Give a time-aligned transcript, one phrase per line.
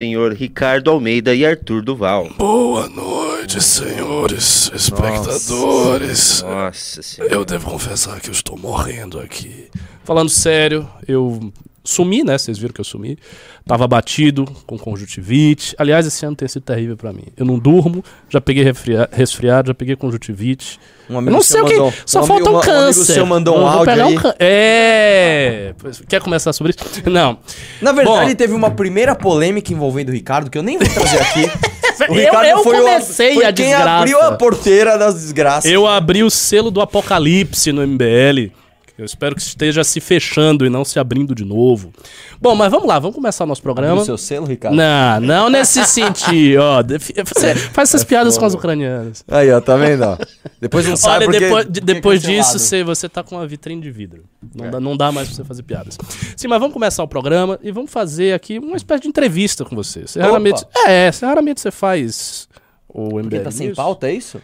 [0.00, 2.30] senhor Ricardo Almeida e Arthur Duval.
[2.38, 6.40] Boa noite, senhores espectadores.
[6.40, 7.34] Nossa senhora.
[7.34, 9.68] Eu devo confessar que eu estou morrendo aqui.
[10.04, 11.52] Falando sério, eu
[11.88, 12.36] sumi, né?
[12.36, 13.18] Vocês viram que eu sumi.
[13.66, 15.74] Tava batido com conjuntivite.
[15.78, 17.24] Aliás, esse ano tem sido terrível pra mim.
[17.36, 18.64] Eu não durmo, já peguei
[19.12, 20.78] resfriado, já peguei conjuntivite.
[21.08, 21.74] Um Eu amigo não sei o que.
[21.74, 23.14] mandou- Só um falta um um câncer.
[23.14, 24.14] seu mandou um Eu áudio aí.
[24.18, 25.74] cân- É.
[25.78, 27.08] Pois, Quer começar sobre isso?
[27.10, 27.38] Não.
[27.80, 28.34] Na verdade, Bom.
[28.36, 31.50] teve uma primeira polêmica envolvendo o Ricardo, que eu nem vou trazer aqui.
[31.98, 33.90] O Eu- Ricardo eu foi, o- comecei foi a quem desgraça.
[33.90, 35.68] abriu a porteira das desgraças.
[35.68, 38.52] Eu abri o selo do apocalipse no MBL.
[38.98, 41.92] Eu espero que esteja se fechando e não se abrindo de novo.
[42.40, 44.02] Bom, mas vamos lá, vamos começar o nosso programa.
[44.02, 44.74] o seu selo, Ricardo?
[44.74, 46.60] Não, não nesse sentido.
[46.60, 49.24] Ó, você faz essas piadas com as ucranianas.
[49.28, 50.02] Aí, ó, tá vendo?
[50.02, 50.18] ó?
[50.60, 52.46] Depois não sabe Olha, porque, depois, de- porque depois cancelado.
[52.52, 54.24] disso, você, você tá com uma vitrine de vidro.
[54.52, 55.96] Não, dá, não dá mais pra você fazer piadas.
[56.36, 59.76] Sim, mas vamos começar o programa e vamos fazer aqui uma espécie de entrevista com
[59.76, 60.08] você.
[60.08, 60.26] Você Opa.
[60.28, 60.64] raramente.
[60.86, 62.48] É, você raramente você faz
[62.88, 63.20] o MBL.
[63.22, 64.40] Porque tá sem pauta, é isso?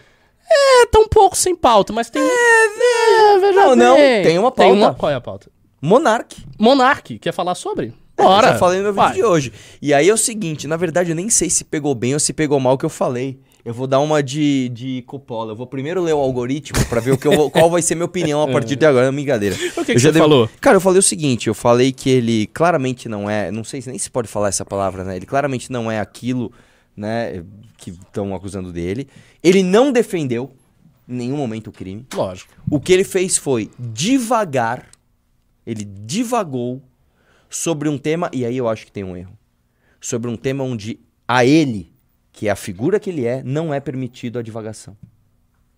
[0.56, 2.22] É, tá um pouco sem pauta, mas tem.
[2.22, 4.22] É, veja Não, não, bem.
[4.22, 4.94] tem uma pauta.
[4.94, 5.50] Qual é a pauta?
[5.80, 6.36] Monark.
[6.58, 7.92] Monark, quer falar sobre?
[8.16, 8.48] Eu Bora.
[8.52, 9.14] já falei no meu vídeo Vai.
[9.14, 9.52] de hoje.
[9.82, 12.32] E aí é o seguinte, na verdade eu nem sei se pegou bem ou se
[12.32, 13.38] pegou mal o que eu falei.
[13.64, 15.52] Eu vou dar uma de, de Coppola.
[15.52, 17.94] Eu vou primeiro ler o algoritmo pra ver o que eu vou- qual vai ser
[17.94, 19.06] minha opinião a partir de agora.
[19.06, 19.56] É uma brincadeira.
[19.76, 20.50] O que, Eu que você devo- falou?
[20.60, 23.88] Cara, eu falei o seguinte, eu falei que ele claramente não é, não sei se
[23.88, 25.16] nem se pode falar essa palavra, né?
[25.16, 26.52] Ele claramente não é aquilo,
[26.96, 27.44] né,
[27.76, 29.08] que estão acusando dele.
[29.42, 30.50] Ele não defendeu
[31.08, 32.06] em nenhum momento o crime.
[32.14, 32.52] Lógico.
[32.70, 34.88] O que ele fez foi divagar,
[35.66, 36.82] ele divagou
[37.48, 39.36] sobre um tema, e aí eu acho que tem um erro.
[40.00, 41.92] Sobre um tema onde a ele,
[42.32, 44.96] que é a figura que ele é, não é permitido a divagação.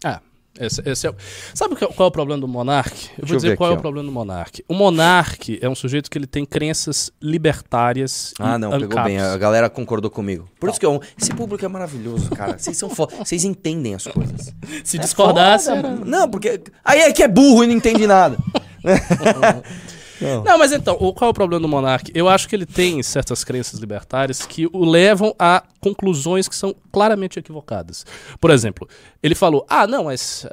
[0.05, 0.21] Ah,
[0.61, 1.15] esse, esse é.
[1.55, 2.91] Sabe qual qual é o problema do Monark?
[2.93, 3.83] Eu Deixa vou eu dizer ver qual aqui, é o ó.
[3.83, 4.65] problema do Monark.
[4.69, 9.19] O Monark é um sujeito que ele tem crenças libertárias Ah, não, pegou bem.
[9.19, 10.49] A galera concordou comigo.
[10.59, 12.59] Por isso que eu, esse público é maravilhoso, cara.
[12.59, 13.15] Vocês são foda.
[13.17, 14.55] Vocês entendem as coisas.
[14.85, 15.67] Se discordasse...
[15.67, 16.05] Foda, era-.
[16.05, 16.61] Não, porque.
[16.85, 18.37] Aí é que é burro e não entende nada.
[20.21, 22.11] Não, mas então, o- qual é o problema do Monark?
[22.15, 26.75] Eu acho que ele tem certas crenças libertárias que o levam a conclusões que são
[26.91, 28.05] claramente equivocadas.
[28.41, 28.89] Por exemplo,
[29.23, 30.47] ele falou: ah, não, mas.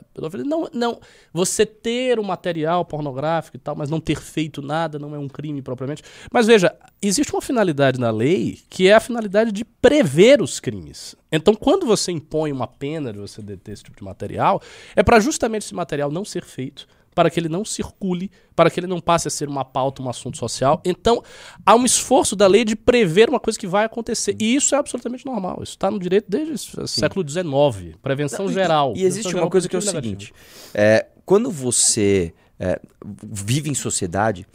[0.46, 1.00] Não, não.
[1.34, 5.28] Você ter um material pornográfico e tal, mas não ter feito nada não é um
[5.28, 6.04] crime propriamente.
[6.32, 11.16] Mas veja, existe uma finalidade na lei que é a finalidade de prever os crimes.
[11.32, 14.62] Então, quando você impõe uma pena de você deter esse tipo de material,
[14.96, 18.80] é para justamente esse material não ser feito para que ele não circule, para que
[18.80, 20.82] ele não passe a ser uma pauta, um assunto social.
[20.86, 21.24] Então,
[21.66, 24.36] há um esforço da lei de prever uma coisa que vai acontecer.
[24.40, 25.60] E isso é absolutamente normal.
[25.62, 27.96] Isso está no direito desde o século XIX.
[28.02, 28.94] Prevenção geral.
[28.96, 30.34] E existe Prevenção uma geral coisa que é o seguinte:
[30.74, 32.80] é, quando você é,
[33.24, 34.48] vive em sociedade,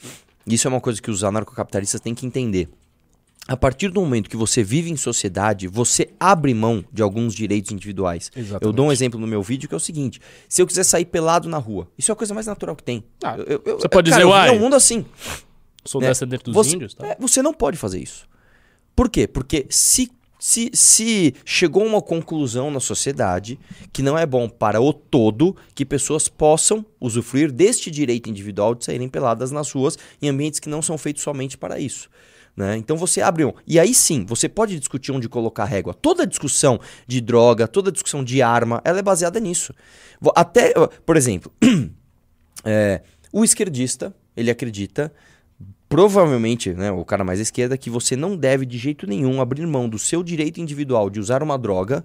[0.47, 2.69] isso é uma coisa que os anarcocapitalistas têm que entender.
[3.49, 7.73] A partir do momento que você vive em sociedade, você abre mão de alguns direitos
[7.73, 8.31] individuais.
[8.37, 8.63] Exatamente.
[8.67, 11.07] Eu dou um exemplo no meu vídeo que é o seguinte: se eu quiser sair
[11.07, 13.03] pelado na rua, isso é a coisa mais natural que tem.
[13.25, 14.51] Ah, Eu- eu- você pode cara, dizer, uai.
[14.51, 15.07] um mundo assim.
[15.83, 16.09] Sou né?
[16.09, 16.93] descendente dos você, índios.
[16.93, 17.07] Tá?
[17.07, 18.29] é, você não pode fazer isso.
[18.95, 19.27] Por quê?
[19.27, 23.59] Porque se, se, se chegou a uma conclusão na sociedade
[23.95, 28.85] que não é bom para o todo que pessoas possam usufruir deste direito individual de
[28.85, 32.11] saírem peladas nas ruas em ambientes que não são feitos somente para isso.
[32.59, 32.77] Né?
[32.77, 33.53] Então você abre um.
[33.65, 35.95] E aí sim, você pode discutir onde colocar régua.
[35.95, 39.73] Toda discussão de droga, toda discussão de arma, ela é baseada nisso.
[40.35, 40.75] Até,
[41.07, 41.53] por exemplo,
[42.65, 43.03] é,
[43.33, 45.13] o esquerdista, ele acredita
[45.89, 49.65] provavelmente, né, o cara mais à esquerda, que você não deve de jeito nenhum abrir
[49.65, 52.05] mão do seu direito individual de usar uma droga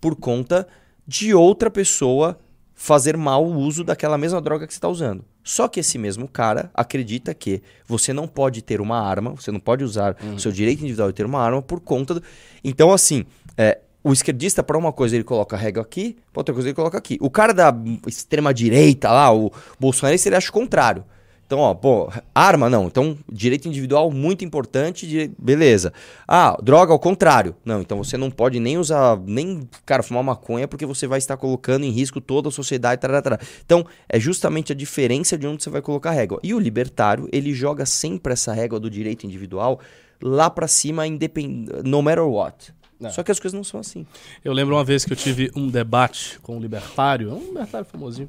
[0.00, 0.68] por conta
[1.06, 2.38] de outra pessoa
[2.74, 5.24] fazer mau uso daquela mesma droga que você está usando.
[5.44, 9.60] Só que esse mesmo cara acredita que você não pode ter uma arma, você não
[9.60, 12.22] pode usar o seu direito individual de ter uma arma por conta do...
[12.64, 16.54] Então, assim, é, o esquerdista, para uma coisa, ele coloca a régua aqui, para outra
[16.54, 17.18] coisa, ele coloca aqui.
[17.20, 17.74] O cara da
[18.06, 21.04] extrema-direita lá, o bolsonarista, ele acha o contrário.
[21.46, 22.86] Então, ó, pô, arma não.
[22.86, 25.92] Então, direito individual muito importante, dire- beleza.
[26.26, 27.54] Ah, droga ao contrário.
[27.64, 31.36] Não, então você não pode nem usar, nem, cara, fumar maconha porque você vai estar
[31.36, 33.42] colocando em risco toda a sociedade, tarará, tarará.
[33.64, 36.40] Então, é justamente a diferença de onde você vai colocar a régua.
[36.42, 39.80] E o libertário, ele joga sempre essa régua do direito individual
[40.22, 41.66] lá pra cima, independ...
[41.84, 42.72] no matter what.
[43.04, 43.12] Não.
[43.12, 44.06] Só que as coisas não são assim.
[44.44, 48.28] Eu lembro uma vez que eu tive um debate com um libertário, um libertário famosinho.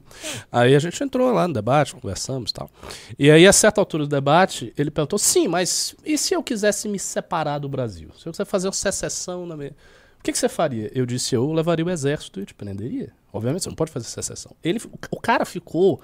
[0.51, 2.69] Aí a gente entrou lá no debate, conversamos e tal.
[3.17, 6.87] E aí, a certa altura do debate, ele perguntou: sim, mas e se eu quisesse
[6.87, 8.09] me separar do Brasil?
[8.17, 9.75] Se eu quiser fazer uma secessão na minha.
[10.19, 10.91] O que, que você faria?
[10.93, 13.11] Eu disse: eu levaria o exército e te prenderia.
[13.31, 14.55] Obviamente, você não pode fazer secessão.
[14.63, 14.79] Ele,
[15.11, 16.01] o cara ficou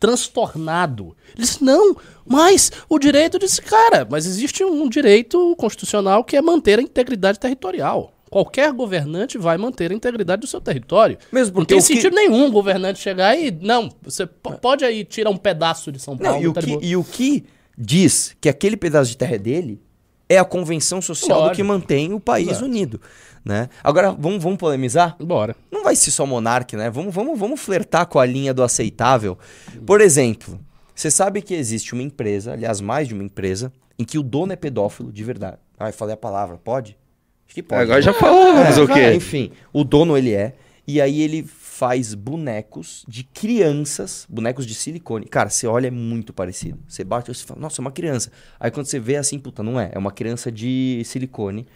[0.00, 1.16] transtornado.
[1.36, 1.94] Ele disse, não,
[2.26, 7.38] mas o direito disse, cara, mas existe um direito constitucional que é manter a integridade
[7.38, 8.12] territorial.
[8.30, 11.18] Qualquer governante vai manter a integridade do seu território.
[11.32, 13.50] Mesmo Não porque tem o que- sentido nenhum um governante chegar e.
[13.50, 16.36] Não, você p- pode aí tirar um pedaço de São Paulo.
[16.36, 17.44] Não, e o, que, e o que
[17.76, 19.82] diz que aquele pedaço de terra é dele
[20.28, 21.56] é a convenção social do Lógico.
[21.56, 22.64] que mantém o país Exato.
[22.66, 23.00] unido.
[23.44, 23.68] Né?
[23.82, 25.16] Agora, vamos, vamos polemizar?
[25.18, 25.56] Bora.
[25.70, 26.90] Não vai ser só monarca, né?
[26.90, 29.38] Vamos, vamos, vamos flertar com a linha do aceitável.
[29.86, 30.60] Por exemplo,
[30.94, 34.52] você sabe que existe uma empresa, aliás, mais de uma empresa, em que o dono
[34.52, 35.56] é pedófilo de verdade.
[35.78, 36.98] Ai, falei a palavra, pode?
[37.46, 37.82] Acho que pode.
[37.82, 39.12] Agora já falou, mas É, o quê?
[39.14, 40.54] Enfim, o dono ele é.
[40.86, 45.26] E aí ele faz bonecos de crianças, bonecos de silicone.
[45.26, 46.78] Cara, você olha, é muito parecido.
[46.86, 48.30] Você bate e você fala, nossa, é uma criança.
[48.58, 49.90] Aí quando você vê assim, puta, não é.
[49.94, 51.66] É uma criança de silicone.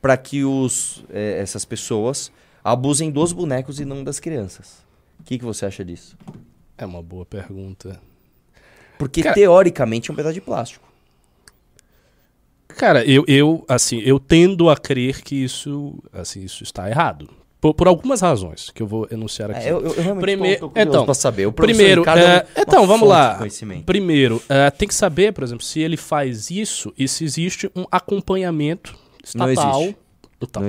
[0.00, 2.30] Pra que os, é, essas pessoas
[2.62, 4.78] abusem dos bonecos e não das crianças.
[5.18, 6.16] O que, que você acha disso?
[6.76, 8.00] É uma boa pergunta.
[8.98, 10.86] Porque Cara- teoricamente é um pedaço de plástico.
[12.68, 17.28] Cara, eu, eu, assim, eu tendo a crer que isso, assim, isso está errado.
[17.60, 19.66] Por, por algumas razões que eu vou enunciar aqui.
[19.66, 21.46] É, eu, eu realmente Primeiro- tô, tô curioso então, saber.
[21.46, 23.40] O professor Primeiro, Ricardo é é, uma então vamos lá.
[23.84, 27.84] Primeiro, é, tem que saber, por exemplo, se ele faz isso e se existe um
[27.90, 28.96] acompanhamento
[29.28, 29.82] estatal.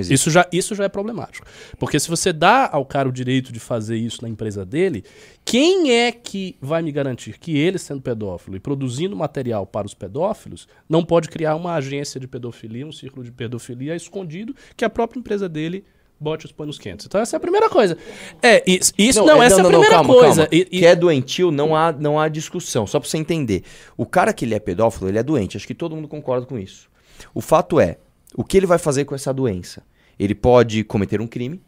[0.08, 0.14] Não.
[0.16, 1.46] Isso, já, isso já é problemático.
[1.78, 5.04] Porque se você dá ao cara o direito de fazer isso na empresa dele,
[5.46, 9.94] quem é que vai me garantir que ele, sendo pedófilo e produzindo material para os
[9.94, 14.90] pedófilos, não pode criar uma agência de pedofilia, um círculo de pedofilia escondido, que a
[14.90, 15.84] própria empresa dele
[16.20, 17.06] bote os panos quentes?
[17.06, 17.96] Então, essa é a primeira coisa.
[18.42, 20.48] É, isso, isso não, essa é a primeira calma, coisa.
[20.48, 20.50] calma.
[20.52, 22.88] E- e- Que é doentio, não há, não há discussão.
[22.88, 23.64] Só pra você entender.
[23.96, 25.58] O cara que ele é pedófilo, ele é doente.
[25.58, 26.90] Acho que todo mundo concorda com isso.
[27.36, 27.98] O fato é,
[28.36, 29.84] o que ele vai fazer com essa doença?
[30.18, 31.62] Ele pode cometer um crime,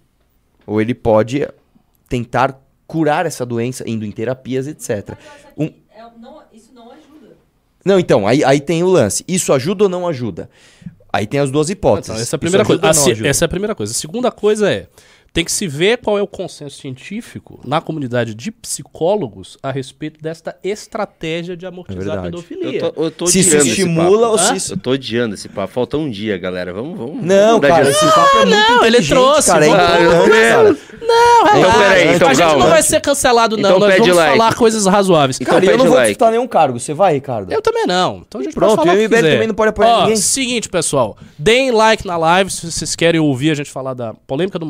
[0.65, 1.47] ou ele pode
[2.09, 5.17] tentar curar essa doença indo em terapias, etc.
[5.57, 7.37] Um- É, não- isso não ajuda.
[7.85, 9.23] Não, então, aí, aí tem o lance.
[9.27, 10.49] Isso ajuda ou não ajuda?
[11.13, 12.09] Aí tem as duas hipóteses.
[12.09, 12.79] Então, essa é a primeira coisa.
[12.81, 13.27] ou não A se- ajuda?
[13.29, 13.91] essa é a primeira coisa.
[13.91, 14.87] A segunda coisa é,
[15.33, 20.21] tem que se ver qual é o consenso científico na comunidade de psicólogos a respeito
[20.21, 22.43] desta estratégia de amortizar a verdade.
[22.43, 22.79] pedofilia.
[22.81, 24.71] Eu tô, eu tô Se isso estimula ou se...
[24.73, 25.71] Eu tô odiando esse papo.
[25.73, 26.73] Falta um dia, galera.
[26.73, 27.23] Vamos, vamos.
[27.23, 29.65] Não, vamos cara, esse papo é muito não, ele trouxe, cara.
[29.65, 30.77] É vamos- importante, cara.
[31.01, 31.59] Não, relaxa.
[31.59, 33.69] Então, peraí, então a gente não vai ser cancelado, não.
[33.69, 34.37] Então Nós vamos like.
[34.37, 35.39] falar coisas razoáveis.
[35.41, 36.09] Então Cara, eu não vou like.
[36.09, 36.79] disputar nenhum cargo.
[36.79, 37.51] Você vai, Ricardo?
[37.51, 38.23] Eu também não.
[38.27, 40.17] Então a gente Pronto, pode falar o MBL também não pode apoiar Ó, ninguém.
[40.17, 41.17] Seguinte, pessoal.
[41.37, 44.65] Deem like na live se vocês querem ouvir a gente falar da polêmica do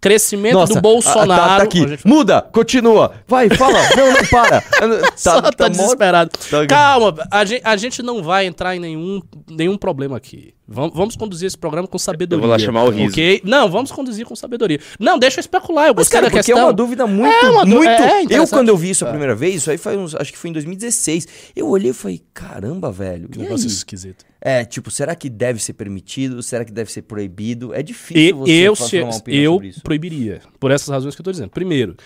[0.00, 1.32] Crescimento do Bolsonaro.
[1.32, 1.84] ah, tá, tá aqui.
[1.84, 3.12] A gente- Muda, continua.
[3.26, 3.78] Vai, fala.
[3.96, 4.62] não, não, para.
[5.16, 6.30] Só tá, mó- desesperado.
[6.50, 10.54] tá- Calma, a gente, a gente não vai entrar em nenhum, nenhum problema aqui.
[10.66, 12.38] Vamos, vamos conduzir esse programa com sabedoria.
[12.42, 13.12] Eu vou lá chamar o Riso.
[13.12, 13.42] Ok?
[13.44, 14.80] Não, vamos conduzir com sabedoria.
[14.98, 15.88] Não, deixa eu especular.
[15.88, 16.58] Eu Mas, gostei cara, da porque questão.
[16.58, 17.86] é uma dúvida muito, É uma muito...
[17.86, 18.50] é eu, interessante.
[18.50, 20.52] quando eu vi isso a primeira vez, isso aí foi uns, acho que foi em
[20.54, 23.72] 2016, eu olhei e falei, caramba, velho, Que negócio aí?
[23.72, 24.24] esquisito.
[24.46, 26.42] É, tipo, será que deve ser permitido?
[26.42, 27.72] Será que deve ser proibido?
[27.72, 29.82] É E, difícil você eu, se, uma opinião eu sobre isso.
[29.82, 31.48] proibiria, por essas razões que eu tô dizendo.
[31.48, 31.96] Primeiro,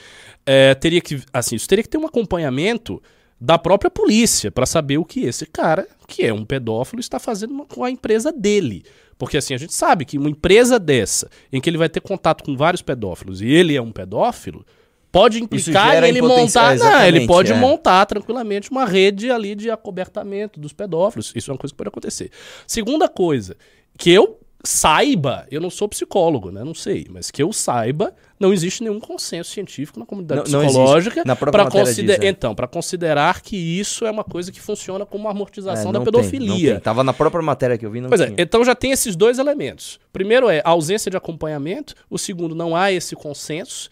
[0.46, 3.02] é, teria que, assim, isso teria que ter um acompanhamento
[3.40, 7.66] da própria polícia para saber o que esse cara, que é um pedófilo, está fazendo
[7.66, 8.84] com a empresa dele.
[9.18, 12.44] Porque assim, a gente sabe que uma empresa dessa, em que ele vai ter contato
[12.44, 14.64] com vários pedófilos e ele é um pedófilo,
[15.10, 16.74] pode implicar em ele montar.
[16.74, 17.56] é, Não, ele pode é.
[17.56, 21.32] montar tranquilamente uma rede ali de acobertamento dos pedófilos.
[21.34, 22.30] Isso é uma coisa que pode acontecer.
[22.66, 23.56] Segunda coisa,
[23.98, 26.64] que eu saiba, eu não sou psicólogo, né?
[26.64, 31.22] Não sei, mas que eu saiba, não existe nenhum consenso científico na comunidade Não- psicológica
[31.36, 32.28] para considerar, é.
[32.28, 36.00] então, para considerar que isso é uma coisa que funciona como uma É, amortização da
[36.00, 36.72] não tem, pedofilia.
[36.72, 36.80] tem.
[36.80, 38.36] Tava na própria matéria que eu vi, não Pois é, tinha.
[38.38, 39.98] então já tem esses dois elementos.
[40.12, 43.88] Primeiro é a ausência de acompanhamento, o segundo, não há esse consenso.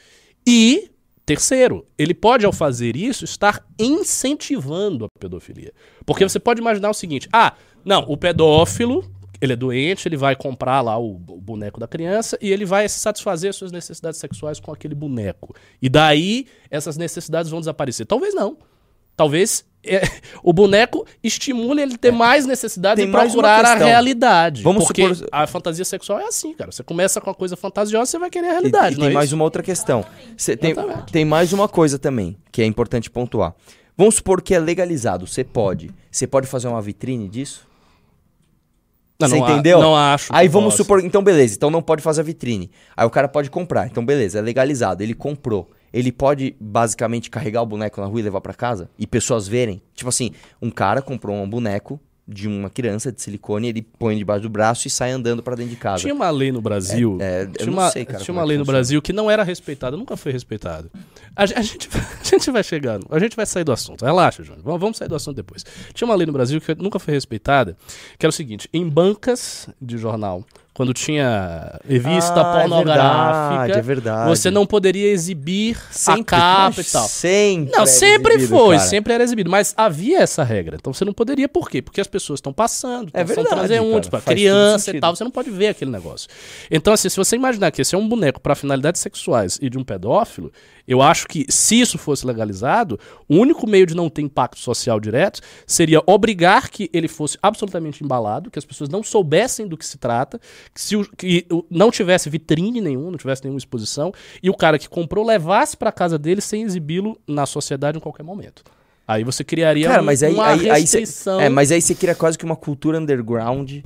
[0.46, 0.90] E,
[1.26, 5.72] terceiro, ele pode, ao fazer isso, estar incentivando a pedofilia.
[6.06, 7.52] Porque você pode imaginar o seguinte: ah,
[7.84, 9.04] não, o pedófilo.
[9.38, 13.52] Ele é doente, ele vai comprar lá o, boneco da criança e ele vai satisfazer
[13.52, 15.54] suas necessidades sexuais com aquele boneco.
[15.80, 18.06] E daí essas necessidades vão desaparecer.
[18.06, 18.56] Talvez não.
[19.16, 20.02] Talvez é,
[20.42, 22.96] o boneco estimule ele ter mais É.
[22.96, 24.62] Tem e mais uma procurar a realidade.
[24.62, 26.70] Vamos porque supor- a fantasia sexual é assim, cara.
[26.72, 29.10] Você começa com uma coisa fantasiosa, você vai querer a realidade, E, e não tem
[29.12, 29.34] é mais isso?
[29.36, 30.04] uma outra questão.
[30.36, 30.74] Cê tem,
[31.12, 33.54] tem mais uma coisa também, que é importante pontuar.
[33.96, 35.90] Vamos supor que é legalizado, você pode.
[36.10, 37.66] Você pode fazer uma vitrine disso?
[39.18, 39.80] Não, Você não a- entendeu?
[39.80, 40.82] não acho Aí vamos possa.
[40.82, 42.70] supor, então beleza, então não pode fazer a vitrine.
[42.94, 45.70] Aí o cara pode comprar, então beleza, é legalizado, ele comprou.
[45.96, 49.80] Ele pode basicamente carregar o boneco na rua e levar pra casa e pessoas verem.
[49.94, 51.98] Tipo assim, um cara comprou um boneco
[52.28, 55.70] de uma criança de silicone, ele põe debaixo do braço e sai andando pra dentro
[55.70, 56.02] de casa.
[56.02, 57.16] Tinha uma lei no Brasil.
[57.20, 58.64] É, é, eu tinha não uma, sei, cara, tinha uma é lei no.
[58.64, 60.90] Brasil que não era respeitada, nunca foi respeitada.
[61.36, 64.04] A, a gente, vai- a gente vai chegando, a gente vai sair do assunto.
[64.04, 64.78] Relaxa, Júnior.
[64.78, 65.64] Vamos sair do assunto depois.
[65.94, 67.76] Tinha uma lei no Brasil que nunca foi respeitada,
[68.18, 70.44] que era o seguinte: em bancas de jornal,
[70.76, 74.28] quando tinha revista Ah, pornográfica, É verdade, é verdade.
[74.28, 77.08] você não poderia exibir a Sempre, capa e tal.
[77.08, 77.72] Sempre.
[77.74, 78.88] Não, é sempre exibido, foi, cara.
[78.88, 79.48] sempre era exibido.
[79.50, 80.76] Mas havia essa regra.
[80.78, 81.80] Então você não poderia, por quê?
[81.80, 85.30] Porque as pessoas estão passando, É são verdade, transeuntes, cara, criança e tal, você não
[85.30, 86.28] pode ver aquele negócio.
[86.70, 89.78] Então, assim, se você imaginar que esse é um boneco para finalidades sexuais e de
[89.78, 90.52] um pedófilo,
[90.86, 95.00] eu acho que se isso fosse legalizado, o único meio de não ter impacto social
[95.00, 99.84] direto seria obrigar que ele fosse absolutamente embalado, que as pessoas não soubessem do que
[99.86, 100.40] se trata,
[100.74, 104.12] que, se o- que não tivesse vitrine nenhum, não tivesse nenhuma exposição,
[104.42, 108.22] e o cara que comprou levasse para casa dele sem exibi-lo na sociedade em qualquer
[108.22, 108.62] momento.
[109.08, 111.40] Aí você criaria Cara, um- mas aí, uma aí, aí cê- restrição.
[111.40, 113.78] é, mas aí você cria quase que uma cultura underground.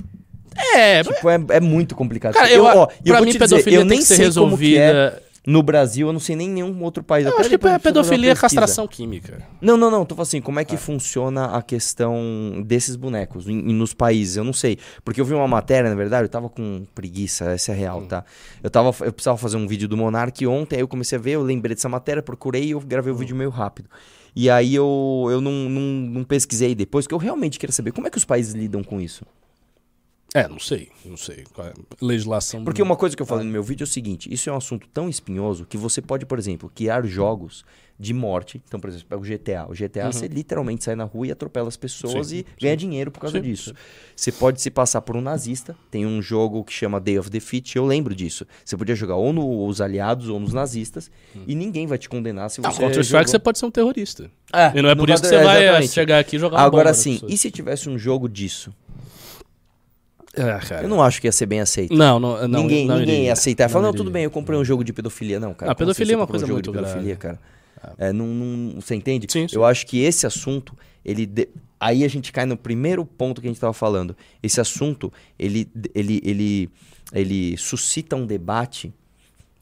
[0.75, 2.33] É, Tipo, é, é muito complicado.
[2.33, 4.15] cara, eu, ó, eu pra vou mim, te dizer, pedofilia eu tem nem que ser
[4.15, 5.23] sei como que é resolvida.
[5.45, 7.25] No Brasil, eu não sei nem nenhum outro país.
[7.25, 9.41] Eu acho que uma pedofilia é castração química.
[9.59, 10.05] Não, não, não.
[10.05, 14.37] Tô falando assim, como é que funciona a questão desses bonecos em- em- nos países?
[14.37, 14.77] Eu não sei.
[15.03, 18.23] Porque eu vi uma matéria, na verdade, eu tava com preguiça, essa é real, tá?
[18.61, 21.31] Eu, tava, eu precisava fazer um vídeo do Monark ontem, aí eu comecei a ver,
[21.31, 23.89] eu lembrei dessa matéria, procurei e eu gravei o vídeo meio rápido.
[24.35, 28.07] E aí eu, eu não, não, não pesquisei depois, porque eu realmente queria saber como
[28.07, 29.25] é que os países lidam com isso.
[30.33, 31.43] É, não sei, não sei.
[31.59, 32.63] é Legislação.
[32.63, 34.57] Porque uma coisa que eu falei no meu vídeo é o seguinte: isso é um
[34.57, 37.65] assunto tão espinhoso que você pode, por exemplo, criar jogos
[37.99, 38.59] de morte.
[38.67, 39.67] Então, por exemplo, pega o GTA.
[39.69, 42.37] O GTA você literalmente sai na rua e atropela as pessoas Uhum.
[42.39, 43.75] Sim, e ganha dinheiro por causa Sim, disso.
[44.15, 45.75] Você pode se passar por um nazista.
[45.91, 47.75] Tem um jogo que chama Day of Defeat.
[47.75, 48.47] Eu lembro disso.
[48.65, 51.11] Você podia jogar ou nos aliados ou nos nazistas
[51.45, 52.63] e ninguém vai te condenar se Hum.
[52.63, 52.81] Não, você.
[52.81, 53.27] Contra-Strike jogou.
[53.27, 54.31] você pode ser um terrorista.
[54.53, 55.91] É, E não é por isso que você vai exatamente.
[55.93, 58.73] chegar aqui e jogar Agora sim, e se tivesse um jogo disso?
[60.33, 60.83] É.
[60.83, 61.93] Eu não acho que ia ser bem aceito.
[61.93, 63.25] Não, não, não ninguém não ninguém iria.
[63.27, 63.67] ia aceitar.
[63.69, 65.39] Falar, não, tudo bem, eu comprei um jogo de pedofilia.
[65.39, 65.71] Não, cara.
[65.71, 67.37] Ah, como pedofilia é uma coisa um jogo muito de pedofilia, grave.
[67.37, 67.39] cara.
[67.97, 69.25] É, não, não- você entende?
[69.29, 69.55] Sim, sim.
[69.55, 71.25] Eu acho que esse assunto, ele.
[71.25, 74.15] de- Aí a gente cai no primeiro ponto que a gente estava falando.
[74.43, 76.69] Esse assunto, ele, ele, ele,
[77.11, 78.93] ele suscita um debate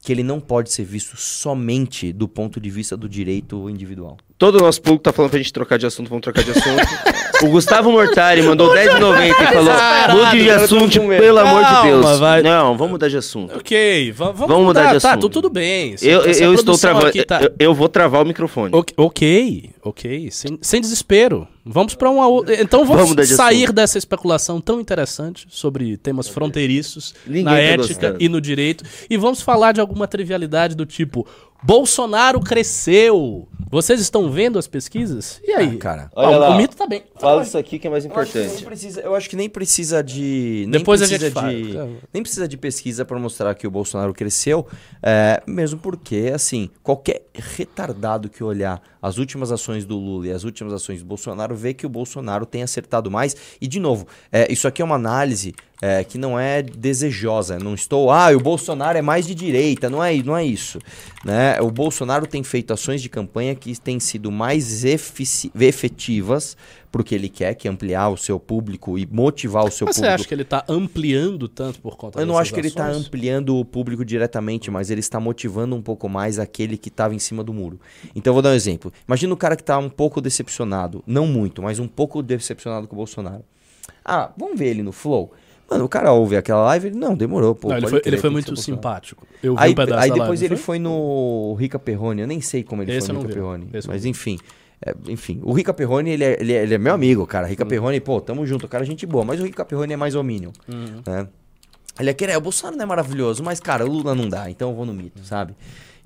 [0.01, 4.17] que ele não pode ser visto somente do ponto de vista do direito individual.
[4.39, 6.87] Todo o nosso público tá falando pra gente trocar de assunto, vamos trocar de assunto.
[7.43, 12.19] o Gustavo Mortari mandou 10,90 e falou: mude de assunto, pelo amor de Deus.
[12.19, 12.41] vai.
[12.41, 13.57] Não, vamos mudar de assunto.
[13.57, 15.23] Ok, va- vamos, Vamos mudar de Tá, assunto.
[15.23, 15.93] tu- tudo bem.
[16.01, 17.25] Eu, essa eu estou travando.
[17.25, 18.71] tá- Eu, eu vou travar o microfone.
[18.95, 21.45] Ok, ok, sem, sem desespero.
[21.65, 22.59] Vamos para uma outra.
[22.61, 27.59] Então vamos, Vamos de sair dessa especulação tão interessante sobre temas fronteiriços Ninguém na tá
[27.59, 28.17] ética gostando.
[28.23, 31.27] e no direito e vamos falar de alguma trivialidade do tipo
[31.61, 33.47] Bolsonaro cresceu.
[33.71, 35.39] Vocês estão vendo as pesquisas?
[35.43, 35.75] E aí?
[35.75, 36.11] Ah, cara.
[36.15, 36.49] Olha lá.
[36.49, 37.03] O mito tá bem.
[37.19, 38.65] Fala isso aqui que é mais Eu acho, que nem importante.
[38.65, 40.65] precisa, eu acho que nem precisa de.
[40.67, 41.53] Nem Depois a precisa gente fala.
[41.53, 44.65] de, Nem precisa de pesquisa para mostrar que o Bolsonaro cresceu,
[45.03, 50.43] é, mesmo porque, assim, qualquer retardado que olhar as últimas ações do Lula e as
[50.43, 53.35] últimas ações do Bolsonaro vê que o Bolsonaro tem acertado mais.
[53.59, 57.57] E, de novo, é, isso aqui é uma análise é, que não é desejosa.
[57.57, 59.89] Não estou, ah, o Bolsonaro é mais de direita.
[59.89, 60.79] Não é, não é isso.
[61.23, 61.59] Né?
[61.61, 66.57] O Bolsonaro tem feito ações de campanha que têm sido mais efetivas
[66.91, 69.85] para o que ele quer, que é ampliar o seu público e motivar o seu
[69.85, 70.15] Mas você público.
[70.15, 73.05] acha que ele tá ampliando tanto por conta Eu não acho que ele está ações?
[73.05, 77.19] ampliando o público diretamente, mas ele está motivando um pouco mais aquele que estava em
[77.19, 77.79] cima do muro.
[78.15, 78.91] Então eu vou dar um exemplo.
[79.07, 82.95] Imagina o cara que está um pouco decepcionado, não muito, mas um pouco decepcionado com
[82.95, 83.43] o Bolsonaro.
[84.03, 85.31] Ah, vamos ver ele no Flow.
[85.69, 87.69] Mano, o cara ouve aquela live, ele, não, demorou, pô.
[87.69, 89.27] Não, ele foi, ele foi muito ser o Bolsonaro." simpático.
[89.43, 92.41] Eu vi Aí, um pedaço aí depois live, ele foi no Rica Perrone, eu nem
[92.41, 93.69] sei como ele Esse foi no Rica vi, Perrone.
[93.75, 94.39] esse Mas não vi.
[94.87, 97.47] Enfim, é, enfim, o Rica Perrone, ele é, ele, é, ele é meu amigo, cara.
[97.47, 99.23] Rica Perrone, pô, tamo junto, o cara é gente boa.
[99.25, 101.01] Mas o Rica Perrone é mais homínio, Uhum.
[101.05, 101.27] né?
[101.99, 104.69] Ele é querer, o Bolsonaro não é maravilhoso, mas, cara, o Lula não dá, então
[104.69, 105.53] eu vou no mito, sabe?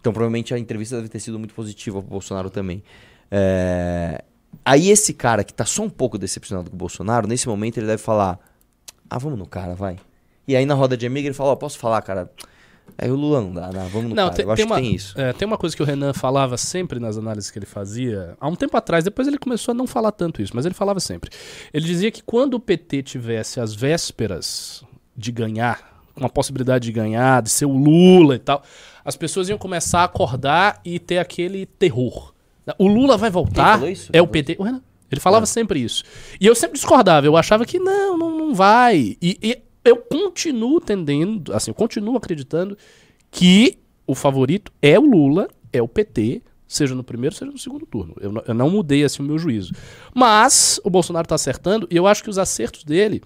[0.01, 2.83] Então provavelmente a entrevista deve ter sido muito positiva pro Bolsonaro também.
[3.29, 4.23] É,
[4.63, 7.87] Aí esse cara que tá só um pouco decepcionado com o Bolsonaro, nesse momento ele
[7.87, 8.37] deve falar:
[9.09, 9.97] Ah, vamos no cara, vai.
[10.47, 12.29] E aí na roda de amigo ele fala: Ó, posso falar, cara?
[12.97, 14.35] Aí o Lula não dá, não, vamos no Não, cara.
[14.35, 15.19] tem, eu acho tem que uma, tem isso.
[15.19, 18.47] é, tem uma coisa que o Renan falava sempre nas análises que ele fazia, há
[18.47, 21.29] um tempo atrás, depois ele começou a não falar tanto isso, mas ele falava sempre.
[21.73, 24.83] Ele dizia que quando o PT tivesse as vésperas
[25.15, 28.61] de ganhar, com a possibilidade de ganhar, de ser o Lula e tal,
[29.03, 32.33] as pessoas iam começar a acordar e ter aquele terror.
[32.77, 33.79] O Lula vai voltar,
[34.11, 34.55] é o PT.
[34.59, 34.81] O Renan.
[35.11, 36.03] Ele falava sempre isso.
[36.41, 39.15] E eu sempre discordava, eu achava que não, não, não vai.
[39.21, 42.77] E, e eu continuo tendendo, assim, eu continuo acreditando
[43.31, 47.85] que o favorito é o Lula, é o PT, seja no primeiro, seja no segundo
[47.85, 48.15] turno.
[48.19, 49.73] Eu, não- eu não mudei assim o meu juízo.
[50.13, 53.21] Mas o Bolsonaro está acertando e eu acho que os acertos dele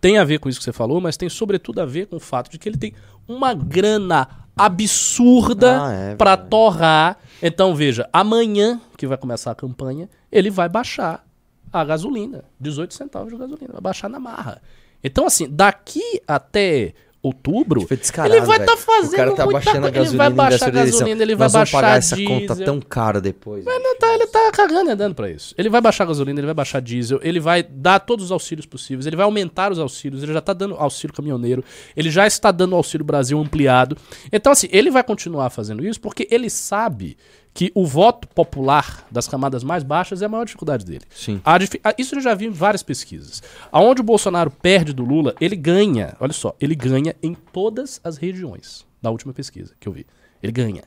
[0.00, 2.20] tem a ver com isso que você falou, mas tem sobretudo a ver com o
[2.20, 2.92] fato de que ele tem
[3.28, 6.50] uma grana absurda Ah, é pra verdade.
[6.50, 7.18] torrar.
[7.42, 11.24] Então, veja, amanhã que vai começar a campanha, ele vai baixar
[11.72, 14.60] a gasolina, 18 centavos de gasolina, vai baixar na marra.
[15.02, 17.86] Então, assim, daqui até outubro,
[18.24, 19.98] ele vai estar fazendo O cara tá muita baixando a coisa.
[19.98, 22.40] Ele gasolina vai em baixar a gasolina, ele vai Nós baixar pagar essa diesel.
[22.40, 23.64] conta tão cara depois.
[23.64, 25.54] Mas não tá, ele tá cagando e andando pra isso.
[25.58, 28.64] Ele vai baixar a gasolina, ele vai baixar diesel, ele vai dar todos os auxílios
[28.64, 31.62] possíveis, ele vai aumentar os auxílios, ele já tá dando auxílio caminhoneiro,
[31.94, 33.98] ele já está dando auxílio Brasil ampliado.
[34.32, 37.18] Então, assim, ele vai continuar fazendo isso porque ele sabe
[37.52, 41.04] que o voto popular das camadas mais baixas é a maior dificuldade dele.
[41.10, 41.40] Sim.
[41.44, 41.58] A
[41.98, 43.42] isso eu já vi em várias pesquisas.
[43.72, 48.16] Aonde o Bolsonaro perde do Lula, ele ganha, olha só, ele ganha em todas as
[48.16, 50.06] regiões da última pesquisa que eu vi.
[50.42, 50.84] Ele ganha.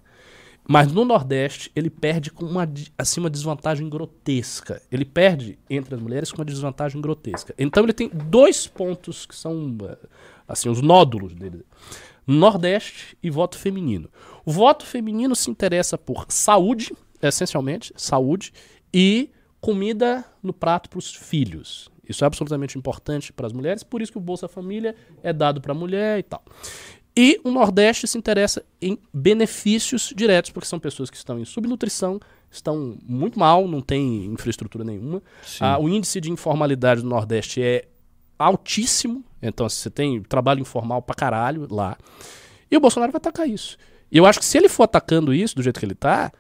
[0.67, 4.82] Mas no Nordeste, ele perde com uma, assim, uma desvantagem grotesca.
[4.89, 7.53] Ele perde entre as mulheres com uma desvantagem grotesca.
[7.58, 9.98] Então ele tem dois pontos que são eh,
[10.48, 11.65] assim, os nódulos dele.
[12.25, 14.10] Nordeste e voto feminino.
[14.46, 18.52] O voto feminino se interessa por saúde, essencialmente, saúde,
[18.94, 21.90] e comida no prato para os filhos.
[22.08, 25.62] Isso é absolutamente importante para as mulheres, por isso que o Bolsa Família é dado
[25.62, 26.44] para a mulher e tal.
[27.16, 32.20] E o Nordeste se interessa em benefícios diretos, porque são pessoas que estão em subnutrição,
[32.50, 35.22] estão muito mal, não tem infraestrutura nenhuma.
[35.60, 37.88] Ah, o índice de informalidade no Nordeste é
[38.38, 41.98] altíssimo, então você tem trabalho informal pra caralho lá.
[42.70, 43.78] E o Bolsonaro vai atacar isso.
[44.13, 46.32] E eu acho que se ele for atacando isso do jeito que ele tá,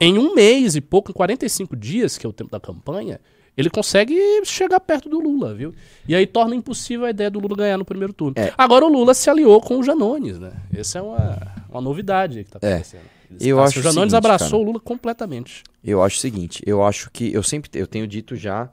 [0.00, 3.20] em um mês e pouco, em 45 dias, que é o tempo da campanha,
[3.56, 5.72] ele consegue chegar perto do Lula, viu?
[6.08, 8.34] E aí torna impossível a ideia do Lula ganhar no primeiro turno.
[8.36, 8.52] É.
[8.58, 10.52] Agora o Lula se aliou com o Janones, né?
[10.74, 12.72] Essa é uma, uma novidade que tá É.
[12.74, 13.02] acontecendo.
[13.30, 14.62] Eles- Eu o acho o Janones seguinte, abraçou cara.
[14.62, 15.62] o Lula completamente.
[15.84, 17.32] Eu acho o seguinte, eu acho que.
[17.32, 18.68] Eu sempre eu tenho dito já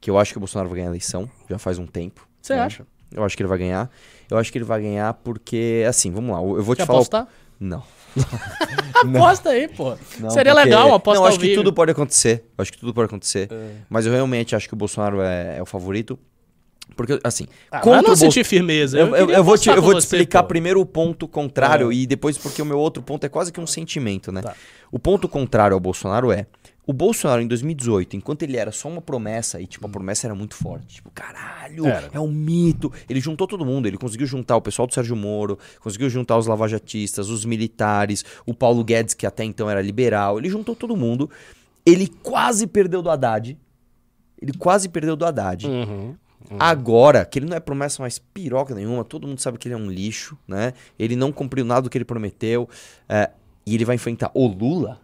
[0.00, 2.26] que eu acho que o Bolsonaro vai ganhar a eleição, já faz um tempo.
[2.42, 2.60] Você né?
[2.62, 2.86] acha?
[3.12, 3.90] Eu acho que ele vai ganhar.
[4.30, 6.98] Eu acho que ele vai ganhar porque, assim, vamos lá, eu vou te Quer falar.
[6.98, 7.28] o- apostar?
[7.60, 7.82] Não.
[8.94, 9.96] Aposta aí, pô.
[10.20, 11.62] Não, Seria porque- legal uma aposta Não, ao acho que vivo.
[11.62, 12.44] tudo pode acontecer.
[12.56, 13.48] Eu acho que tudo pode acontecer.
[13.88, 16.18] Mas eu realmente acho que o Bolsonaro é, é o favorito.
[16.96, 18.98] Porque, assim, Ah, contra mas não o Bolso- senti firmeza.
[18.98, 20.48] Eu, eu- eu vou te, eu vou te você, explicar pô.
[20.50, 21.94] primeiro o ponto contrário É.
[21.94, 24.42] e depois porque o meu outro ponto é quase que um sentimento, né?
[24.42, 24.54] Tá.
[24.92, 26.46] O ponto contrário ao Bolsonaro é
[26.86, 30.34] o Bolsonaro em 2018, enquanto ele era só uma promessa e tipo a promessa era
[30.34, 32.10] muito forte, tipo, caralho, Era.
[32.12, 32.92] é um mito.
[33.08, 36.46] Ele juntou todo mundo, ele conseguiu juntar o pessoal do Sérgio Moro, conseguiu juntar os
[36.46, 41.30] lavajatistas, os militares, o Paulo Guedes que até então era liberal, ele juntou todo mundo.
[41.86, 43.58] Ele quase perdeu do Haddad.
[44.40, 45.66] Ele quase perdeu do Haddad.
[45.66, 46.14] Uhum.
[46.58, 49.78] Agora, que ele não é promessa mais piroca nenhuma, todo mundo sabe que ele é
[49.78, 50.74] um lixo, né?
[50.98, 52.68] Ele não cumpriu nada do que ele prometeu.
[53.08, 53.30] é,
[53.66, 55.00] e ele vai enfrentar o Lula,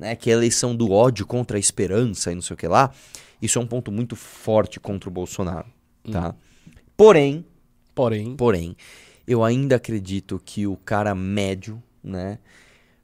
[0.00, 0.16] né?
[0.16, 2.90] Que é a eleição do ódio contra a esperança e não sei o que lá.
[3.40, 5.66] Isso é um ponto muito forte contra o Bolsonaro,
[6.10, 6.34] tá?
[6.96, 7.44] Porém,
[7.94, 8.76] Porém, porém,
[9.26, 12.38] eu ainda acredito que o cara médio, né?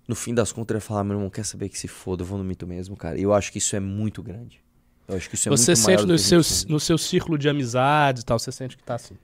[0.09, 2.27] No fim das contas, ele vai falar, meu irmão, quer saber que se foda, eu
[2.27, 3.19] vou no mito mesmo, cara.
[3.19, 4.61] Eu acho que isso é muito grande.
[5.09, 8.23] Eu acho que isso é você muito sente no seu, no seu círculo de amizades
[8.23, 9.17] e tal, você sente que tá assim.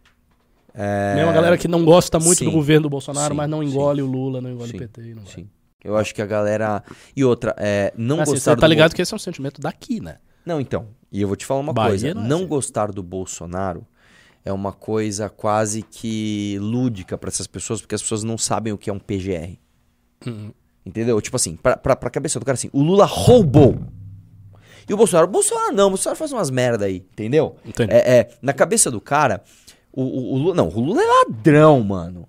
[0.74, 1.14] É...
[1.14, 2.44] Mesmo a galera que não gosta muito sim.
[2.44, 3.68] do governo do Bolsonaro, Sim, mas não sim.
[3.68, 5.14] engole o Lula, não engole Sim, o PT.
[5.14, 5.46] Não vai.
[5.84, 6.82] Eu acho que a galera.
[7.16, 9.18] E outra, é, não Assim, gostar você tá do ligado Bol- que esse é um
[9.18, 10.18] sentimento daqui, né?
[10.46, 10.88] Não, então.
[11.10, 12.14] E eu vou te falar uma Bahia coisa.
[12.14, 12.46] não é Não assim.
[12.46, 13.86] gostar do Bolsonaro
[14.44, 18.78] é uma coisa quase que lúdica pra essas pessoas, porque as pessoas não sabem o
[18.78, 19.56] que é um PGR.
[20.26, 20.52] Uhum.
[20.84, 21.20] Entendeu?
[21.20, 23.78] Tipo assim, pra, pra, pra cabeça do cara assim, o Lula roubou.
[24.88, 27.54] E o Bolsonaro, Bolsonaro não, o Bolsonaro faz umas merda aí, entendeu?
[27.88, 29.42] É, é, na cabeça do cara,
[29.92, 30.54] o, o, o Lula.
[30.56, 32.26] Não, o Lula é ladrão, mano.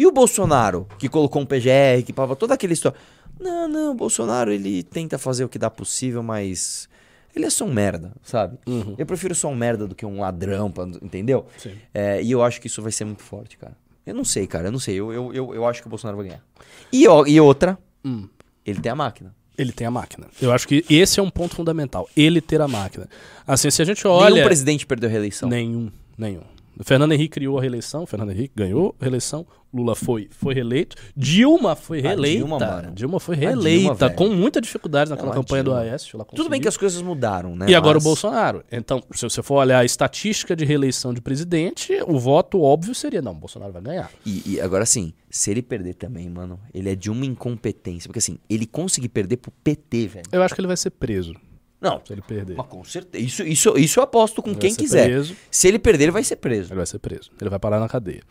[0.00, 2.96] E o Bolsonaro, que colocou um PGR, que pava toda aquela história.
[3.38, 6.88] Não, não, o Bolsonaro ele tenta fazer o que dá possível, mas.
[7.36, 8.58] Ele é só um merda, sabe?
[8.66, 8.94] Uhum.
[8.96, 11.44] Eu prefiro só um merda do que um ladrão, pra- entendeu?
[11.58, 11.72] Sim.
[11.92, 13.76] É, e eu acho que isso vai ser muito forte, cara.
[14.06, 14.94] Eu não sei, cara, eu não sei.
[14.96, 16.42] Eu, eu, eu, eu acho que o Bolsonaro vai ganhar.
[16.90, 18.26] E, ó, e outra, Hum.
[18.64, 19.34] ele tem a máquina.
[19.58, 20.26] Ele tem a máquina.
[20.40, 22.08] Eu acho que esse é um ponto fundamental.
[22.16, 23.06] Ele ter a máquina.
[23.46, 24.42] Assim, se a gente Nenhum olha.
[24.44, 25.46] presidente perdeu a reeleição.
[25.48, 26.40] Nenhum, nenhum.
[26.82, 31.76] Fernando Henrique criou a reeleição, Fernando Henrique ganhou a reeleição, Lula foi, foi reeleito, Dilma
[31.76, 32.38] foi reeleita.
[32.38, 32.90] Dilma, mano.
[32.92, 34.14] Dilma foi Dilma, reeleita, velho.
[34.16, 35.82] com muita dificuldade naquela Não, a campanha do Dilma.
[35.84, 36.16] Aécio.
[36.16, 37.66] ela Tudo bem que as coisas mudaram, né?
[37.68, 38.64] E agora Mas- o Bolsonaro.
[38.72, 43.22] Então, se você for olhar a estatística de reeleição de presidente, o voto óbvio seria,
[43.22, 44.10] não, o Bolsonaro vai ganhar.
[44.26, 48.08] E, e agora sim, se ele perder também, mano, ele é de uma incompetência.
[48.08, 50.24] Porque assim, ele conseguir perder pro PT, velho.
[50.32, 51.32] Eu acho que ele vai ser preso,
[51.80, 52.56] Não, se ele perder.
[52.56, 53.24] mas com certeza.
[53.24, 55.06] Isso, isso, isso eu aposto com Ele quem quiser.
[55.06, 55.34] preso.
[55.50, 56.68] Se ele perder, ele vai ser preso.
[56.68, 57.30] Ele vai ser preso.
[57.40, 58.22] Ele vai parar na cadeia.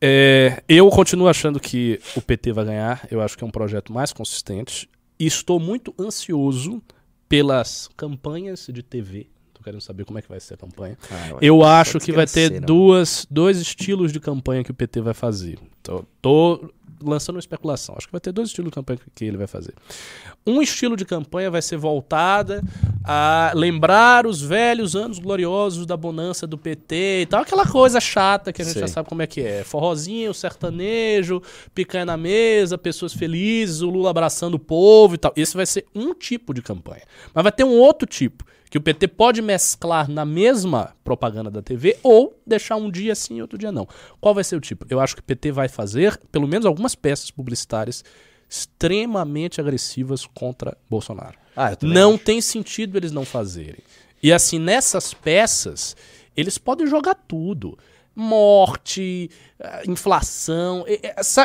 [0.00, 3.06] É, eu continuo achando que o PT vai ganhar.
[3.10, 4.88] Eu acho que é um projeto mais consistente.
[5.18, 6.82] estou muito ansioso
[7.28, 9.28] pelas campanhas de TV.
[9.54, 10.98] Tô querendo saber como é que vai ser a campanha.
[11.10, 15.00] Ah, Eu acho que vai ter desgraceira, duas, dois estilos de campanha que o PT
[15.00, 15.56] vai fazer.
[15.82, 16.72] Tô, tô
[17.04, 17.94] lançando uma especulação.
[17.96, 19.74] Acho que vai ter dois estilos de campanha que- ele vai fazer.
[20.46, 22.62] Um estilo de campanha vai ser voltada
[23.04, 28.52] a lembrar os velhos anos gloriosos da bonança do PT e tal, aquela coisa chata
[28.52, 28.82] que a gente Sei.
[28.82, 29.62] já sabe como é que é.
[29.64, 31.40] Forrozinho, sertanejo,
[31.74, 35.32] picanha na mesa, pessoas felizes, o Lula abraçando o povo e tal.
[35.36, 37.02] Esse vai ser um tipo de campanha.
[37.34, 41.60] Mas vai ter um outro tipo, que o PT pode mesclar na mesma propaganda da
[41.60, 43.86] TV ou deixar um dia sim e outro dia não.
[44.18, 44.86] Qual vai ser o tipo?
[44.88, 48.02] Eu acho que o PT vai fazer, pelo menos algumas peças publicitárias
[48.48, 51.36] extremamente agressivas contra Bolsonaro.
[51.54, 52.24] Ah, Não acho.
[52.24, 53.82] tem sentido eles não fazerem.
[54.22, 55.94] E assim, nessas peças,
[56.34, 57.78] eles podem jogar tudo.
[58.14, 60.84] Morte, eh, inflação.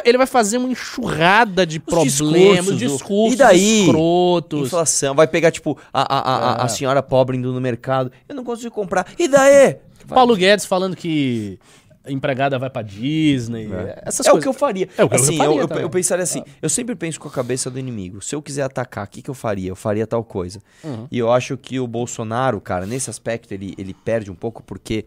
[0.03, 3.81] Ele vai fazer uma enxurrada de problemas, discursos discursos E daí?
[3.81, 4.67] escrotos.
[4.67, 6.67] Inflação, vai pegar, tipo, a, a, a, a- É.
[6.69, 8.11] senhora pobre indo no mercado.
[8.27, 9.07] Eu não consigo comprar.
[9.17, 9.77] E daí?
[10.07, 11.59] Paulo Guedes falando que
[12.07, 13.67] empregada vai pra Disney.
[14.05, 14.43] Essas é o coisas.
[14.43, 14.87] que eu faria.
[14.97, 15.83] É o que eu assim, eu, faria eu, também.
[15.83, 18.21] eu pensaria assim, eu sempre penso com a cabeça do inimigo.
[18.21, 19.69] Se eu quiser atacar, o que, que eu faria?
[19.69, 20.59] Eu faria tal coisa.
[20.83, 21.05] Uhum.
[21.11, 25.05] E eu acho que o Bolsonaro, cara, nesse aspecto, ele, ele perde um pouco porque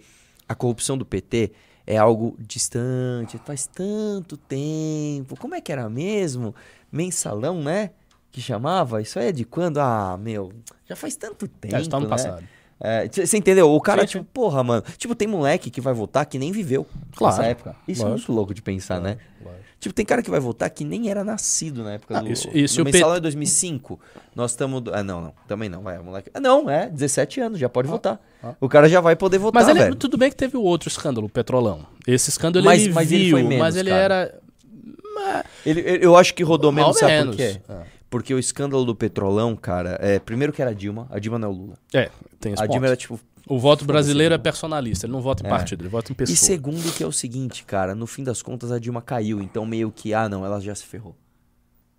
[0.50, 1.52] a corrupção do PT
[1.86, 5.36] é algo distante, faz tanto tempo.
[5.38, 6.52] Como é que era mesmo?
[6.90, 7.90] Mensalão, né?
[8.32, 9.00] Que chamava?
[9.00, 9.78] Isso aí é de quando?
[9.78, 10.52] Ah, meu,
[10.88, 11.76] já faz tanto tempo.
[11.76, 12.10] É, isso tá no né?
[12.10, 12.42] passado.
[13.12, 13.70] Você entendeu?
[13.70, 14.18] O cara, Sim, sim.
[14.18, 14.82] tipo, porra, mano.
[14.98, 16.84] Tipo, tem moleque que vai votar que nem viveu
[17.14, 17.76] Claro, nessa época.
[17.86, 18.26] Isso é lógico.
[18.32, 19.18] muito louco de pensar, né?
[19.80, 22.30] Tipo, tem cara que vai votar que nem era nascido na época Ah, do.
[22.30, 23.98] isso- isso no o P- mensalão é 2005.
[24.36, 24.82] Nós estamos.
[24.92, 25.32] Ah, não, não.
[25.48, 25.80] Também não.
[25.82, 26.30] Vai, moleque.
[26.34, 26.88] Ah, não, é.
[26.90, 28.20] 17 anos, já pode votar.
[28.42, 28.52] ah.
[28.60, 29.94] O cara já vai poder votar, Mas ele, velho.
[29.96, 31.86] tudo bem que teve o outro escândalo, o Petrolão.
[32.06, 34.02] Esse escândalo Mas- ele mas viu, ele foi menos, mas ele cara.
[34.14, 34.40] era.
[35.64, 37.36] Ele- ele- eu acho que rodou menos, sabe menos.
[37.36, 37.60] por quê?
[37.68, 37.76] É.
[38.08, 41.48] Porque o escândalo do Petrolão, cara, é, primeiro que era a Dilma, a Dilma não
[41.48, 41.74] é o Lula.
[41.94, 42.72] É, tem esse A ponto.
[42.72, 43.20] Dilma era tipo.
[43.50, 45.50] O voto brasileiro é personalista, ele não vota em É.
[45.50, 46.32] partido, ele vota em pessoa.
[46.32, 49.66] E segundo que é o seguinte, cara, no fim das contas a Dilma caiu, então
[49.66, 51.16] meio que, ah, não, ela já se ferrou.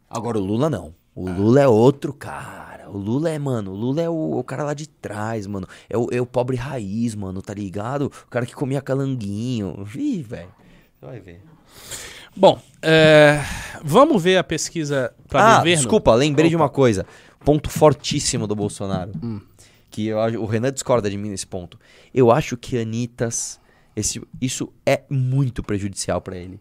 [0.10, 0.96] Agora o Lula não.
[1.14, 2.90] O Lula é outro cara.
[2.90, 5.68] O Lula é, mano, o Lula é o, o cara lá de trás, mano.
[5.90, 8.06] É o, é o pobre raiz, mano, tá ligado?
[8.06, 9.86] O cara que comia calanguinho.
[9.94, 10.54] Ih, velho.
[11.00, 11.42] Você vai ver.
[12.34, 13.42] Bom, é,
[13.84, 15.78] vamos ver a pesquisa para ah, governo.
[15.82, 17.06] desculpa, lembrei de uma coisa.
[17.44, 19.12] Ponto fortíssimo do Bolsonaro.
[19.22, 19.42] Hum.
[19.92, 21.80] Que eu, o Renan discorda de mim nesse ponto.
[22.14, 23.60] Eu acho que Anitas.
[23.96, 26.60] Esse, isso é muito prejudicial pra ele.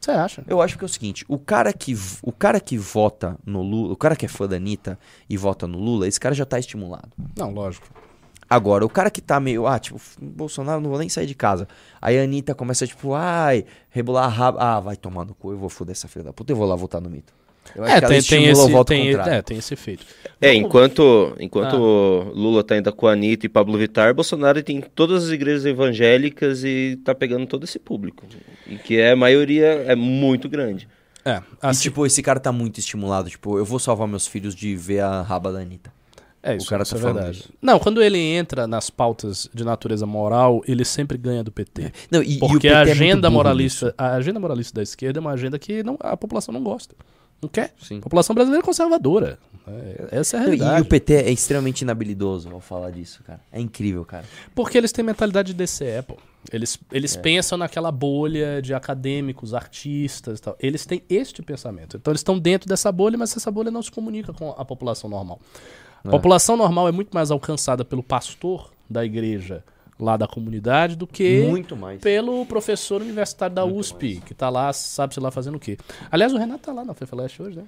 [0.00, 0.44] Você acha?
[0.48, 3.92] Eu acho que é o seguinte, o cara que o cara que vota no Lula,
[3.92, 4.98] o cara que é fã da Anitta
[5.28, 7.10] e vota no Lula, esse cara já tá estimulado.
[7.36, 7.86] Não, lógico.
[8.50, 11.68] Agora, o cara que tá meio, ah, tipo, Bolsonaro não vou nem sair de casa.
[12.00, 15.58] Aí a Anitta começa tipo, ai, rebolar a raba, ah, vai tomar no cu, eu
[15.58, 17.32] vou foder essa filha da puta, eu vou lá votar no mito.
[17.74, 19.32] Eu acho É, que tem, tem estimula o esse, voto tem, contrário.
[19.32, 20.04] é, tem esse efeito.
[20.40, 21.78] É, enquanto, enquanto Ah.
[21.78, 25.64] o Lula tá ainda com a Anitta e Pablo Vittar, Bolsonaro tem todas as igrejas
[25.64, 28.26] evangélicas e tá pegando todo esse público.
[28.66, 30.88] E que é a maioria é muito grande.
[31.24, 34.54] É, E assim, tipo, esse cara tá muito estimulado, tipo, eu vou salvar meus filhos
[34.54, 35.92] de ver a raba da Anitta.
[36.42, 37.38] é o isso, cara isso tá é verdade.
[37.38, 37.50] isso.
[37.62, 41.92] Não, quando ele entra nas pautas de natureza moral, ele sempre ganha do PT.
[42.10, 43.94] Não, e, e o Porque PT a é agenda burro moralista, nisso.
[43.96, 46.96] a agenda moralista da esquerda é uma agenda que não- a população não gosta.
[47.42, 47.74] Não quer.
[47.82, 47.98] Sim.
[47.98, 49.38] A população brasileira é conservadora.
[49.66, 50.78] É, essa é a realidade.
[50.78, 53.40] E o PT é extremamente inabilidoso ao falar disso, cara.
[53.50, 54.24] É incrível, cara.
[54.54, 56.16] Porque eles têm mentalidade de DCE, pô.
[56.52, 56.96] Eles, É.
[56.96, 60.56] eles pensam naquela bolha de acadêmicos, artistas e tal.
[60.58, 61.96] Eles têm este pensamento.
[61.96, 65.08] Então eles estão dentro dessa bolha, mas essa bolha não se comunica com a população
[65.10, 65.40] normal.
[66.04, 69.62] A população normal é muito mais alcançada pelo pastor da igreja
[70.02, 72.00] lá da comunidade do que Muito mais.
[72.00, 75.78] pelo professor universitário da USP, que tá lá, sabe-se lá fazendo o quê.
[76.10, 77.64] Aliás, o Renato tá lá na FEFELESH hoje, né?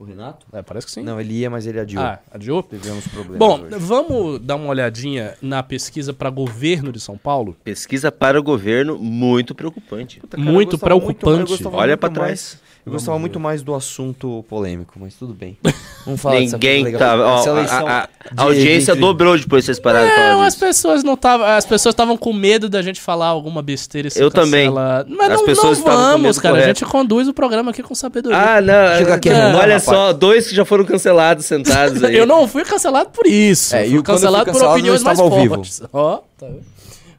[0.00, 0.46] O Renato?
[0.52, 1.02] É, parece que sim.
[1.02, 2.00] Não, ele ia, mas ele adiou.
[2.04, 2.62] Ah, adiou?
[2.62, 3.74] Tivemos problemas Bom, hoje.
[3.78, 7.56] vamos dar uma olhadinha na pesquisa para governo de São Paulo?
[7.64, 10.20] Pesquisa para o governo muito preocupante.
[10.20, 11.52] Cara, eu muito preocupante.
[11.66, 12.67] Olha muito pra mais- trás.
[12.88, 15.56] Eu gostava muito mais do assunto polêmico, mas tudo bem.
[16.06, 17.16] Vamos falar Ninguém coisa tá.
[17.16, 17.62] ó, a,
[18.00, 20.64] a- a de- audiência entre- dobrou depois que vocês pararam de É, falar as disso.
[20.66, 24.30] pessoas não estavam, as pessoas estavam com medo da gente falar alguma besteira e Eu
[24.30, 24.66] também.
[24.68, 25.14] cancelado.
[25.14, 26.54] Mas As não, pessoas não vamos, medo cara.
[26.54, 26.80] A correto.
[26.80, 28.38] gente conduz o programa aqui com sabedoria.
[28.38, 28.96] Ah, não.
[28.98, 29.82] Chega aqui, não, Renan, olha rapaz.
[29.84, 32.16] só, dois que já foram cancelados sentados aí.
[32.16, 33.76] eu não fui cancelado por isso.
[33.76, 35.82] É, eu e fui quando eu fui cancelado por cancelado, opiniões mais fortes.
[35.92, 36.62] Ó, tá vendo?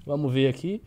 [0.08, 0.82] Vamos ver aqui.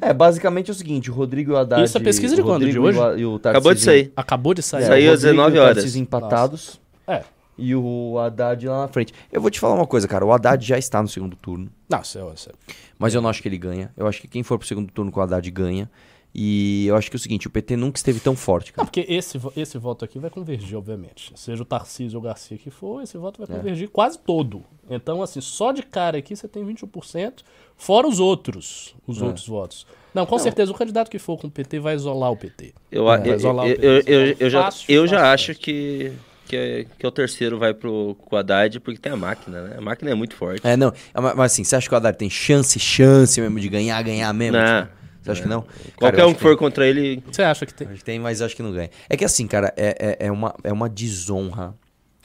[0.00, 1.82] É, basicamente é o seguinte, o Rodrigo e o Haddad...
[1.84, 2.60] Isso é pesquisa de quando?
[2.68, 3.20] De Rodrigo hoje?
[3.20, 4.12] e o- Acabou de sair.
[4.14, 4.82] Acabou de sair.
[4.82, 5.96] É, Saiu o às Rodrigo 19 e o horas.
[5.96, 7.22] Empatados É.
[7.56, 9.14] e o Haddad lá na frente.
[9.32, 10.24] Eu vou te falar uma coisa, cara.
[10.24, 11.70] O Haddad já está no segundo turno.
[11.88, 12.52] Não, é, é-
[12.98, 13.90] Mas eu não acho que ele ganha.
[13.96, 15.90] Eu acho que quem for pro segundo turno com o Haddad ganha.
[16.38, 18.86] E eu acho que é o seguinte, o PT nunca esteve tão forte, Não, cara.
[18.86, 21.32] porque esse, esse voto aqui vai convergir, obviamente.
[21.34, 23.46] Seja o Tarcísio ou o Garcia que for, esse voto É.
[23.46, 24.62] vai convergir quase todo.
[24.90, 27.42] Então, assim, só de cara aqui você tem 21%,
[27.74, 29.10] fora os outros, É.
[29.10, 29.86] os outros votos.
[30.12, 32.74] Não, com certeza, o candidato que for com o PT vai isolar o PT.
[32.92, 33.86] Eu, Vai eu, isolar o eu, PT.
[34.12, 35.62] eu, eu, eu já, Fácil, eu já acho fácil.
[35.62, 36.12] que,
[36.46, 39.62] que, é- que é o terceiro vai pro com o Haddad, porque tem a máquina,
[39.62, 39.76] né?
[39.78, 40.66] A máquina é muito forte.
[40.66, 43.58] É, não, é, mas mas assim, você acha que o Haddad tem chance, chance mesmo
[43.58, 44.58] de ganhar, ganhar mesmo?
[44.58, 44.82] Não.
[44.82, 45.62] Tipo, você acha que não?
[45.62, 47.86] Cara, Qualquer eu um que for contra ele, Você acha que tem?
[47.88, 48.90] Acho que tem, mas acho que não ganha.
[49.08, 51.74] É que assim, cara, é, é, é uma, é uma desonra.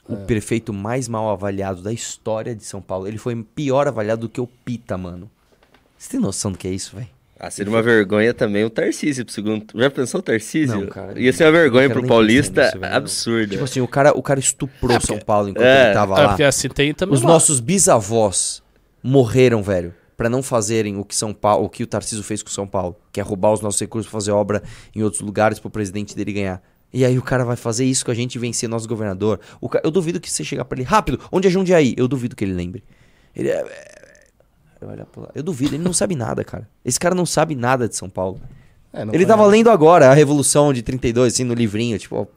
[0.10, 3.08] O prefeito mais mal avaliado da história de São Paulo.
[3.08, 5.30] Ele foi pior avaliado do que o Pita, mano.
[5.98, 7.08] Você tem noção do que é isso, velho?
[7.40, 9.66] ah, seria uma vergonha também o Tarcísio pro segundo.
[9.74, 10.82] Já pensou o Tarcísio?
[10.82, 12.94] Não, cara, Ia ser uma vergonha não pro Paulista velho.
[12.94, 13.48] absurda.
[13.52, 16.48] Tipo assim, o cara, o cara estuprou São Paulo enquanto é, ele tava É, lá.
[16.48, 17.16] assim, tem também.
[17.16, 18.62] Os uma- nossos bisavós
[19.02, 22.50] morreram, velho, pra não fazerem o que São Paulo, o que o Tarcísio fez com
[22.52, 24.62] São Paulo, que é roubar os nossos recursos pra fazer obra
[24.96, 26.62] em outros lugares pro presidente dele ganhar.
[26.94, 29.40] E aí o cara vai fazer isso com a gente e vencer nosso governador.
[29.60, 31.96] O ca- Eu duvido que você chegar pra ele, rápido, onde é Jundiaí?
[31.98, 32.84] Eu duvido que ele lembre.
[33.36, 33.62] Ele é...
[33.62, 35.06] é-.
[35.34, 36.68] Eu duvido, ele não sabe nada, cara.
[36.86, 38.40] Esse cara não sabe nada de São Paulo.
[38.94, 42.28] É, Ele vai- tava lendo agora a Revolução de 32, assim, no livrinho, tipo,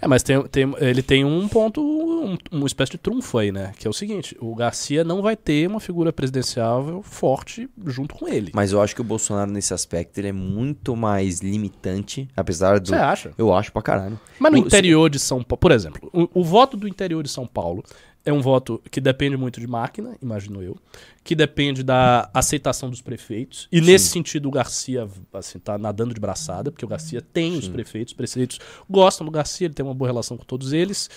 [0.00, 3.72] É, mas tem, tem- ele tem um ponto, um- uma espécie de trunfo aí, né?
[3.78, 8.26] Que é o seguinte: o Garcia não vai ter uma figura presidencial forte junto com
[8.28, 8.50] ele.
[8.54, 12.88] Mas eu acho que o Bolsonaro, nesse aspecto, ele é muito mais limitante, apesar do.
[12.88, 13.32] Você acha?
[13.36, 14.18] Eu acho pra caralho.
[14.38, 17.28] Mas no O- interior de São Paulo, por exemplo, o, o voto do interior de
[17.28, 17.84] São Paulo
[18.24, 20.76] é um voto que depende muito de máquina, imagino eu,
[21.24, 23.66] que depende da aceitação dos prefeitos.
[23.72, 27.68] E nesse sentido o Garcia assim tá nadando de braçada, porque o Garcia tem os
[27.68, 31.08] prefeitos, os prefeitos gostam do Garcia, ele tem uma boa relação com todos eles.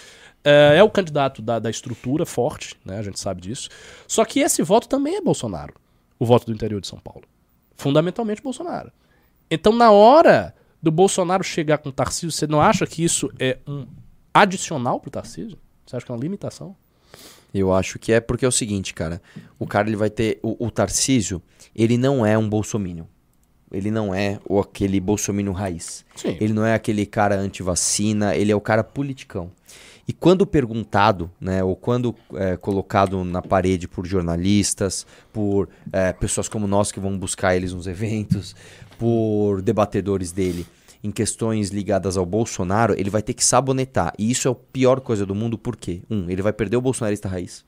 [0.44, 2.98] É, é o candidato da, da estrutura forte, né?
[3.00, 3.70] A gente sabe disso.
[4.08, 5.74] Só que esse voto também é Bolsonaro,
[6.20, 7.24] o voto do interior de São Paulo.
[7.76, 8.92] Fundamentalmente Bolsonaro.
[9.50, 13.60] Então, na hora do Bolsonaro chegar com o Tarcísio, você não acha que isso é
[13.68, 13.86] um
[14.34, 15.58] adicional pro Tarcísio?
[15.86, 16.76] Você acha que é uma limitação?
[17.54, 19.22] Eu acho que é porque é o seguinte, cara.
[19.60, 20.40] O cara, ele vai ter.
[20.42, 21.42] O, o Tarcísio,
[21.76, 23.06] ele não é um bolsominion.
[23.72, 26.06] Ele não é o, aquele bolsominion raiz.
[26.16, 26.38] Sim.
[26.40, 29.52] Ele não é aquele cara anti-vacina, ele é o cara politicão.
[30.08, 36.50] E quando perguntado, né, ou quando é, colocado na parede por jornalistas, por é, pessoas
[36.50, 38.54] como nós que vão buscar eles nos eventos,
[38.98, 40.68] por debatedores dele,
[41.04, 44.14] em questões ligadas ao Bolsonaro, ele vai ter que sabonetar.
[44.18, 46.02] E isso é a pior coisa do mundo, por quê?
[46.10, 47.66] Um, ele vai perder o bolsonarista raiz.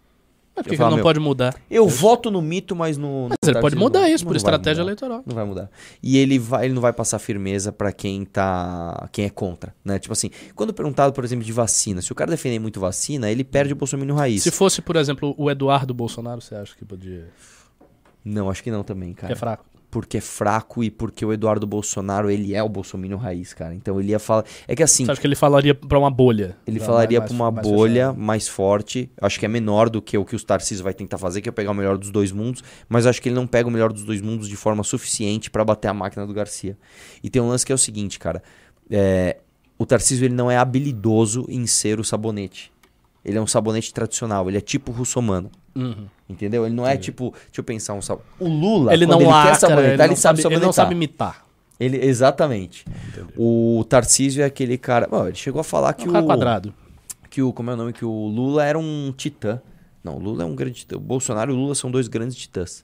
[0.56, 1.54] Mas por que, Eu que falo, ele não pode mudar?
[1.70, 3.24] Eu voto no mito, mas no.
[3.24, 4.92] no Mas ele pode mudar não- isso por estratégia mudar.
[4.92, 5.22] eleitoral.
[5.26, 5.70] Não vai mudar.
[6.02, 9.10] E ele, vai, ele não vai passar firmeza pra quem tá.
[9.12, 10.00] quem é contra, né?
[10.00, 13.44] Tipo assim, quando perguntado, por exemplo, de vacina, se o cara defender muito vacina, ele
[13.44, 14.44] perde o Bolsonaro raiz.
[14.44, 17.28] Se fosse, por exemplo, o Eduardo Bolsonaro, você acha que podia.
[18.24, 19.28] Não, acho que não também, cara.
[19.28, 19.66] Que é fraco.
[19.96, 23.74] Porque é fraco e porque o Eduardo Bolsonaro, ele é o Bolsonaro raiz, cara.
[23.74, 24.44] Então ele ia falar.
[24.68, 26.58] É que assim, Você acha que ele falaria pra uma bolha?
[26.68, 28.20] Ele Já falaria pra uma mais bolha fechada.
[28.20, 29.10] mais forte.
[29.22, 31.52] Acho que é menor do que o que os Tarcísio vai tentar fazer, que é
[31.52, 32.62] pegar o melhor dos dois mundos.
[32.90, 35.64] Mas acho que ele não pega o melhor dos dois mundos de forma suficiente pra
[35.64, 36.78] bater a máquina do Garcia.
[37.24, 38.44] E tem um lance que é o seguinte, cara.
[38.92, 39.38] É,
[39.80, 42.70] o Tarcísio ele não é habilidoso em ser o sabonete.
[43.24, 44.50] Ele é um sabonete tradicional.
[44.50, 45.50] Ele é tipo russomano.
[45.76, 46.08] Uhum.
[46.30, 46.66] Entendeu?
[46.66, 47.32] Ele não é tipo.
[47.48, 48.30] Deixa eu pensar um sabonete.
[48.40, 50.94] O Lula, Ele não ele quer lacra, sabonetar, ele, ele, sabe sabe, ele não sabe
[50.96, 51.46] imitar.
[51.80, 52.86] Ele, exatamente.
[53.38, 55.08] O Tarcísio é aquele cara.
[55.08, 56.74] Bom, ele chegou a falar É que um cara o quadrado.
[57.30, 59.62] que o como é o nome que o Lula era um titã.
[60.04, 60.96] Não, o Lula é um grande titã.
[60.96, 62.84] O Bolsonaro e o Lula são dois grandes titãs.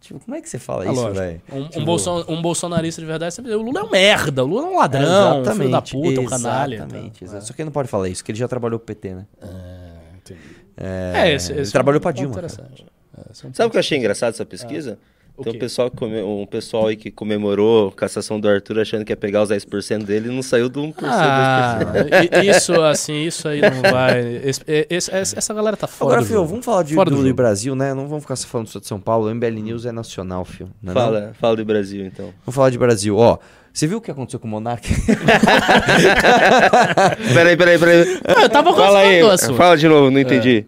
[0.00, 1.40] Tipo, como é que você fala É isso, velho?
[1.52, 4.66] Um, um Tipo, bolson- um bolsonarista de verdade, o Lula é um merda, o Lula
[4.66, 6.74] é um ladrão, um filho da puta, um canalha.
[6.74, 7.28] Exatamente, então.
[7.28, 7.46] exato.
[7.46, 9.26] Só que ele não pode falar isso, porque ele já trabalhou pro PT, né?
[9.40, 10.40] É, entendi.
[10.80, 12.84] É, É, esse, ele esse trabalhou é pra ponto Dilma, interessante.
[13.16, 14.98] É, é Sabe o que eu achei engraçado essa pesquisa?
[15.36, 19.06] O Tem um pessoal, come- um pessoal aí que comemorou a cassação do Arthur achando
[19.06, 22.44] que ia pegar os 10% dele e não saiu do 1%, Ah, 2%.
[22.44, 24.20] i- isso, assim, isso aí não vai.
[24.44, 26.46] esse- esse- essa galera tá fora Agora, jogo.
[26.48, 27.34] vamos falar de, Fora do, do do.
[27.34, 27.94] Brasil, né?
[27.94, 29.28] Não vamos ficar só falando só de São Paulo.
[29.28, 30.68] O MBL News é nacional, Fio.
[30.82, 31.02] Não é não?
[31.02, 32.26] Fala, fala do Brasil, então.
[32.44, 33.16] Vamos falar de Brasil.
[33.16, 33.38] Ó,
[33.72, 34.86] você viu o que aconteceu com o Monark?
[37.34, 38.20] Peraí, peraí, peraí.
[38.24, 39.56] Ah, eu tava Fala aí, assunto.
[39.56, 40.66] fala de novo, não entendi.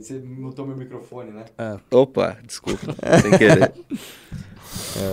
[0.00, 1.44] Você mutou meu microfone, né?
[1.90, 3.72] Opa, desculpa, sem querer.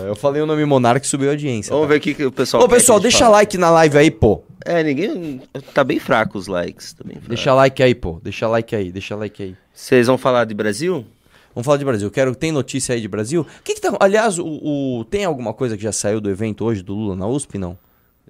[0.08, 1.72] eu falei o nome Monark e subiu a audiência.
[1.72, 1.94] Vamos tá?
[1.94, 3.32] ver o que, que o pessoal Ô, pessoal, deixa fale.
[3.32, 4.44] like na live aí, pô.
[4.66, 5.42] É, ninguém...
[5.74, 6.94] Tá bem fraco os likes.
[6.94, 7.30] Tá bem fraco.
[7.30, 8.20] Deixa like aí, pô.
[8.24, 9.56] Deixa like aí, deixa like aí.
[9.74, 11.06] Vocês vão falar de Brasil?
[11.58, 12.12] Vamos falar de Brasil.
[12.12, 13.42] Quero, tem notícia aí de Brasil?
[13.42, 13.92] O que, que tá.
[14.00, 17.26] Aliás, o, o- tem alguma coisa que já saiu do evento hoje do Lula na
[17.26, 17.76] USP, não?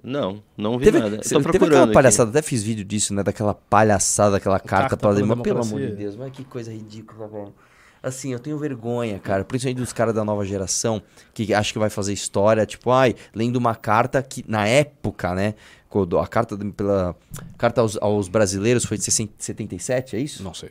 [0.02, 1.22] Não, não vi Teve, nada.
[1.22, 1.92] Cê- tô teve aquela aqui.
[1.92, 3.22] palhaçada, até fiz vídeo disso, né?
[3.22, 5.90] Daquela palhaçada, aquela carta Carta pra pela mas pelo amor Democracia.
[5.90, 7.52] de Deus, mas que coisa ridícula, velho.
[8.02, 11.02] Assim, eu tenho vergonha, cara, principalmente dos caras da nova geração,
[11.34, 15.54] que acho que vai fazer história, tipo, ai, lendo uma carta que, na época, né,
[15.90, 17.14] quando a carta pela
[17.58, 20.42] carta aos, aos brasileiros foi de 60 77, é isso?
[20.42, 20.70] Não sei.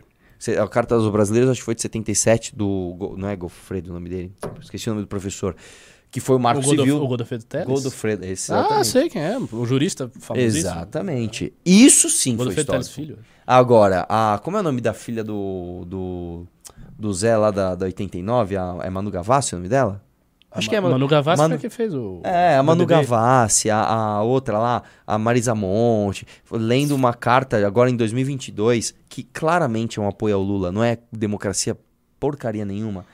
[0.62, 4.10] A carta aos brasileiros acho que foi de 77, do, não é Gofredo o nome
[4.10, 5.56] dele, esqueci o nome do professor,
[6.12, 7.04] que foi o Marco o Godof- Civil.
[7.04, 7.68] O Godofredo Teles?
[7.68, 9.38] Godofredo, Ah, sei quem é.
[9.38, 10.60] O jurista famosíssimo.
[10.60, 11.54] Exatamente.
[11.66, 13.14] Isso sim foi Godofredo Teles histórico.
[13.16, 13.26] Filho.
[13.46, 16.48] Agora, a, como é o nome da filha do, do,
[16.98, 18.56] do Zé lá da, da 89?
[18.58, 20.02] A, é Manu Gavassi o nome dela?
[20.58, 22.22] Acho que é Ma- Manu Gavassi Manu- quem fez o...
[22.24, 22.86] É, a Manu.
[22.86, 29.24] Gavassi, a, a outra lá, a Marisa Monte, lendo uma carta agora em 2022 que
[29.24, 31.78] claramente é um apoio ao Lula, não é democracia
[32.20, 33.06] porcaria nenhuma.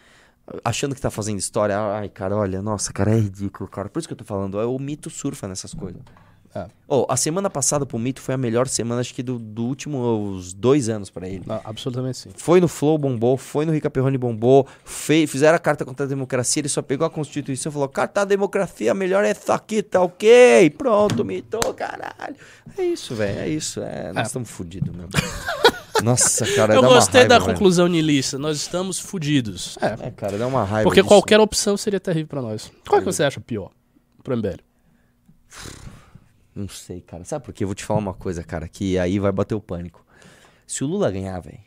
[0.64, 3.88] Achando que tá fazendo história, ai, cara, olha, nossa, cara, é ridículo, cara.
[3.88, 6.02] Por isso que eu tô falando, é o mito surfa nessas coisas.
[6.56, 6.68] É.
[6.88, 10.54] Oh, a semana passada pro mito foi a melhor semana, acho que do, do últimos
[10.54, 11.42] dois anos pra ele.
[11.48, 12.30] Não, absolutamente sim.
[12.36, 13.38] Foi no Flow, bombou.
[13.38, 14.68] Foi no Rica Perrone, bombou.
[14.86, 16.62] Fe- fizeram a carta contra a democracia.
[16.62, 20.02] Ele só pegou a Constituição e falou: Carta da democracia, melhor é essa aqui, tá
[20.02, 20.70] ok?
[20.78, 22.36] Pronto, mitou, caralho.
[22.78, 23.40] É isso, velho.
[23.40, 23.80] É isso.
[23.82, 24.28] É, nós É.
[24.28, 25.08] estamos fodidos, meu.
[26.04, 26.76] Nossa, cara.
[26.76, 27.54] Eu dá uma gostei raiva, da velho.
[27.54, 28.38] conclusão niilista.
[28.38, 29.78] Nós estamos fudidos.
[29.82, 30.84] É, É, cara, dá uma raiva.
[30.84, 31.08] porque disso.
[31.08, 32.72] qualquer opção seria terrível pra nós.
[32.88, 33.72] Qual que você acha pior
[34.24, 34.60] pro MBL?
[36.56, 37.24] Não sei, cara.
[37.24, 37.64] Sabe por quê?
[37.64, 40.06] Eu vou te falar uma coisa, cara, que aí vai bater o pânico.
[40.68, 41.60] Se o Lula ganhar, velho.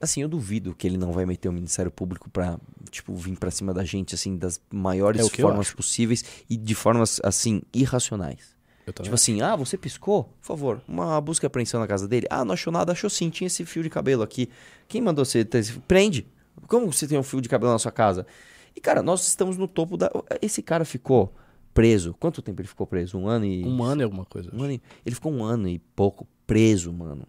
[0.00, 2.58] Assim, eu duvido que ele não vai meter o Ministério Público pra,
[2.90, 7.20] tipo, vir pra cima da gente, assim, das maiores É formas possíveis e de formas,
[7.22, 8.58] assim, irracionais.
[9.02, 10.24] Tipo assim, ah, você piscou?
[10.24, 12.26] Por favor, uma busca e apreensão na casa dele.
[12.30, 14.48] Ah, não achou nada, achou sim, tinha esse fio de cabelo aqui.
[14.88, 15.72] Quem mandou você ter esse...
[15.80, 16.26] Prende!
[16.66, 18.26] Como você tem um fio de cabelo na sua casa?
[18.74, 20.10] E, cara, nós estamos no topo da...
[20.42, 21.32] Esse cara ficou
[21.74, 22.14] preso.
[22.18, 23.16] Quanto tempo ele ficou preso?
[23.18, 23.64] Um ano e...
[23.64, 24.50] um ano e alguma coisa.
[24.54, 27.26] Um ano e- Ele ficou um ano e pouco preso, mano.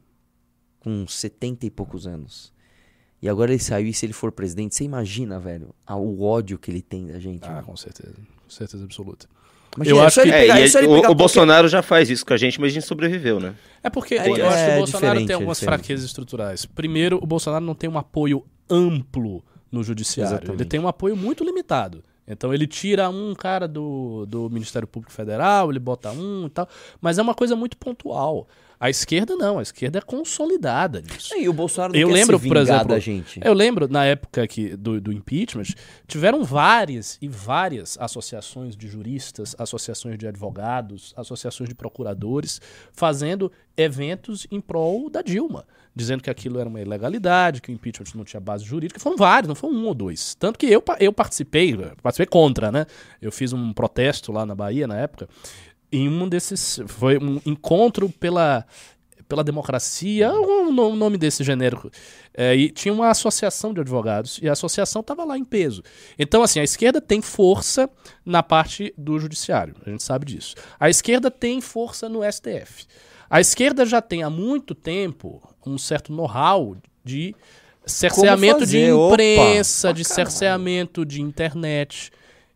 [0.80, 2.52] Com 70 e poucos anos.
[3.22, 6.58] E agora ele saiu e se ele for presidente, você imagina, velho, a- o ódio
[6.58, 7.44] que ele tem da gente.
[7.46, 7.64] Ah, mano.
[7.68, 8.16] com certeza.
[8.16, 9.28] Com certeza absoluta.
[9.76, 12.34] Imagina, eu é acho que- É, pegar- é o, o Bolsonaro já faz isso com
[12.34, 13.56] a gente, mas a gente sobreviveu, né?
[13.84, 16.66] É porque É, eu, acho que é o Bolsonaro diferente, tem é algumas fraquezas estruturais.
[16.66, 20.34] Primeiro, o Bolsonaro não tem um apoio amplo no judiciário.
[20.34, 20.62] Exatamente.
[20.62, 22.04] Ele tem um apoio muito limitado.
[22.32, 26.68] Então ele tira um cara do, do Ministério Público Federal, ele bota um e tal.
[27.00, 28.48] Mas é uma coisa muito pontual.
[28.82, 31.36] A esquerda não, a esquerda é consolidada nisso.
[31.38, 33.40] E o Bolsonaro não Eu lembro, por exemplo, da gente.
[33.44, 35.76] Eu lembro, na época que, do, do impeachment,
[36.08, 42.60] tiveram várias e várias associações de juristas, associações de advogados, associações de procuradores,
[42.92, 45.64] fazendo eventos em prol da Dilma,
[45.96, 49.00] dizendo que aquilo era uma ilegalidade, que o impeachment não tinha base jurídica.
[49.00, 50.34] Foram vários, não foi um ou dois.
[50.34, 52.88] Tanto que eu, eu participei, participei contra, né?
[53.22, 55.30] Eu fiz um protesto lá na Bahia na época,
[55.92, 56.80] em um desses.
[56.88, 58.66] Foi um encontro pela
[59.28, 61.90] pela democracia, um no- nome desse genérico.
[62.34, 65.82] É, e tinha uma associação de advogados e a associação estava lá em peso.
[66.20, 67.90] Então, assim, a esquerda tem força
[68.26, 70.56] na parte do judiciário, a gente sabe disso.
[70.78, 72.86] A esquerda tem força no STF.
[73.30, 77.34] A esquerda já tem há muito tempo um certo know-how de
[77.86, 78.92] cerceamento de fazer?
[78.92, 79.14] Opa!
[79.14, 80.16] imprensa, de caralho.
[80.16, 82.12] cerceamento de internet.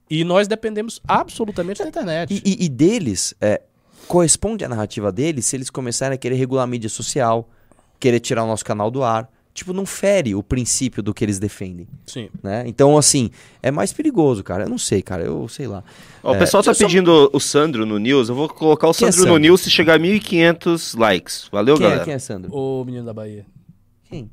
[0.09, 2.31] E nós dependemos absolutamente da internet.
[2.33, 3.61] E, e- e deles, é,
[4.07, 7.49] corresponde à narrativa deles se eles começarem a querer regular a mídia social,
[7.99, 9.29] querer tirar o nosso canal do ar.
[9.53, 12.29] Tipo, não fere o princípio do que eles defendem, Sim.
[12.43, 12.65] né?
[12.67, 13.31] Então, assim,
[13.63, 14.65] é mais perigoso, cara.
[14.65, 15.23] Eu não sei, cara.
[15.23, 15.81] Eu sei lá.
[16.21, 18.27] Ó, o É, pessoal tá pedindo o Sandro no News.
[18.27, 19.41] Eu vou colocar o Quem é Sandro no Sandro?
[19.41, 21.47] News se chegar a 1.500 likes.
[21.49, 22.03] Valeu, Quem é, galera?
[22.05, 22.53] quem é Sandro?
[22.53, 23.45] O menino da Bahia.
[24.09, 24.29] Quem?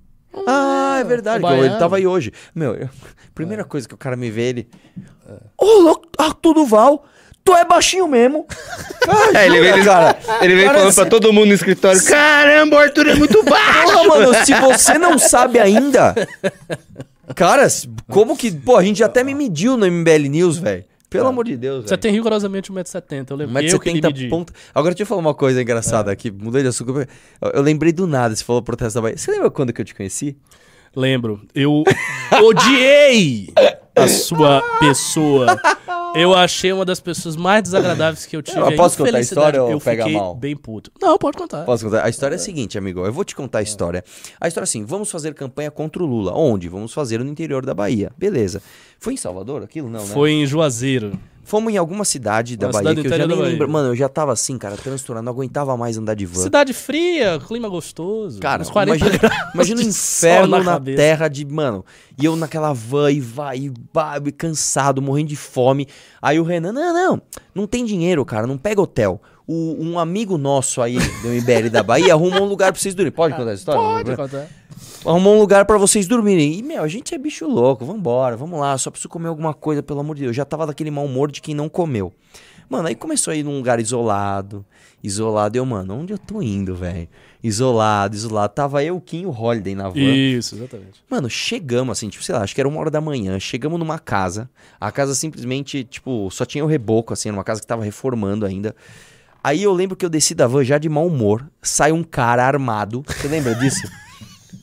[0.47, 1.45] Ah, é verdade.
[1.45, 2.33] o que ele tava aí hoje.
[2.55, 2.89] Meu, eu-
[3.35, 4.69] primeira coisa que o cara me vê, ele.
[5.59, 7.05] Ô, louco, Arthur Duval,
[7.45, 8.47] tu é baixinho mesmo.
[9.09, 10.19] Ah, É, ele vem, cara.
[10.41, 13.93] ele falando pra todo mundo no escritório: Caramba, o Arthur é muito baixo!
[13.93, 16.15] Porra, mano, se você não sabe ainda.
[17.35, 17.67] Cara,
[18.11, 18.51] como que.
[18.51, 20.85] Pô, a gente até me mediu no MBL News, velho.
[21.13, 22.01] Pelo amor de Deus, Você velho.
[22.01, 23.27] tem rigorosamente 1,70m.
[23.31, 23.63] Eu lembro.
[23.63, 24.29] eu que lhe 1,70m medi.
[24.29, 24.53] ponta.
[24.75, 26.31] Agora deixa eu falar uma coisa engraçada aqui.
[26.31, 27.07] Mudei de assunto.
[27.41, 29.17] Eu, eu lembrei do nada, você falou protesto da Bahia.
[29.17, 30.37] Você lembra quando que eu te conheci?
[30.95, 31.41] Lembro.
[31.55, 31.85] Eu
[32.43, 33.49] odiei
[33.97, 35.47] a sua pessoa.
[36.15, 38.59] Eu achei uma das pessoas mais desagradáveis que eu tive.
[38.59, 40.35] Eu posso contar a história ou eu pega fiquei mal?
[40.35, 40.93] bem puto.
[41.01, 41.65] Não, pode contar.
[41.65, 42.05] Posso contar?
[42.05, 43.05] A história é a seguinte, amigo.
[43.05, 44.05] Eu vou te contar a história.
[44.41, 46.37] A história é assim: vamos fazer campanha contra o Lula.
[46.37, 46.69] Onde?
[46.69, 48.13] Vamos fazer no interior da Bahia.
[48.17, 48.63] Beleza.
[48.99, 49.89] Foi em Salvador aquilo?
[49.89, 50.13] Não, né?
[50.13, 51.19] Foi em Juazeiro.
[51.45, 53.69] Fomos em alguma cidade da Uma Bahia cidade que eu já nem lembro.
[53.69, 55.25] Mano, eu já tava assim, cara, transtornado.
[55.25, 56.41] Não aguentava mais andar de van.
[56.41, 58.39] Cidade fria, clima gostoso.
[58.39, 60.97] Cara, uns 40 imagina, imagina o de inferno na, cabeça.
[60.97, 61.85] terra de, mano,
[62.21, 63.73] e eu naquela van e vai, e vai, e
[64.37, 65.87] cansado, morrendo de fome.
[66.21, 67.23] Aí o Renan, não, não,
[67.55, 69.21] não tem dinheiro, cara, não pega hotel.
[69.47, 73.15] O- um amigo nosso aí do MBL da Bahia arrumou um lugar pra vocês dormirem.
[73.17, 74.05] Pode contar essa história?
[74.05, 74.49] Pode contar.
[75.05, 76.59] arrumou um lugar pra vocês dormirem.
[76.59, 79.83] E, meu, a gente é bicho louco, vambora, vamos lá, só preciso comer alguma coisa,
[79.83, 80.31] pelo amor de Deus.
[80.31, 82.13] Eu já tava daquele mau humor de quem não comeu.
[82.69, 84.65] Mano, aí começou a ir num lugar isolado,
[85.03, 85.57] isolado.
[85.59, 87.09] Eu, mano, onde eu tô indo, velho?
[87.43, 88.53] Isolado, isolado.
[88.55, 89.99] Tava eu, Kim e o Holiday na van.
[90.01, 91.03] Isso, exatamente.
[91.11, 93.39] Mano, chegamos assim, tipo, sei lá, acho que era uma hora da manhã.
[93.41, 94.49] Chegamos numa casa.
[94.81, 98.47] A casa simplesmente, tipo, só tinha o reboco, assim, era uma casa que tava reformando
[98.47, 98.75] ainda.
[99.45, 101.45] Aí eu lembro que eu desci da van já de mau humor.
[101.61, 103.03] Sai um cara armado.
[103.07, 103.83] Você lembra disso?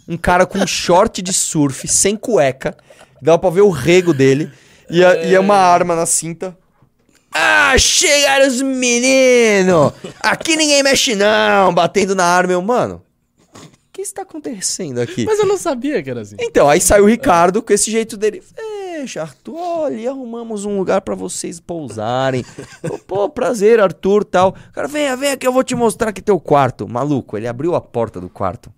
[0.07, 2.75] um cara com um short de surf, sem cueca.
[3.21, 4.49] Dava pra ver o rego dele.
[4.89, 6.57] E, a- e é uma arma na cinta.
[7.33, 9.93] Ah, chegaram os meninos!
[10.19, 11.73] Aqui ninguém mexe não!
[11.73, 12.53] Batendo na arma.
[12.53, 13.01] Eu, mano,
[13.55, 13.59] o
[13.93, 15.25] que está acontecendo aqui?
[15.25, 16.35] Mas eu não sabia que era assim.
[16.39, 18.41] Então, aí saiu o Ricardo com esse jeito dele.
[18.41, 22.43] Fecha, Arthur, olha, arrumamos um lugar pra vocês pousarem.
[23.07, 24.55] Pô, prazer, Arthur, tal.
[24.73, 26.87] Cara, venha, venha que eu vou te mostrar aqui teu quarto.
[26.87, 28.73] Maluco, ele abriu a porta do quarto.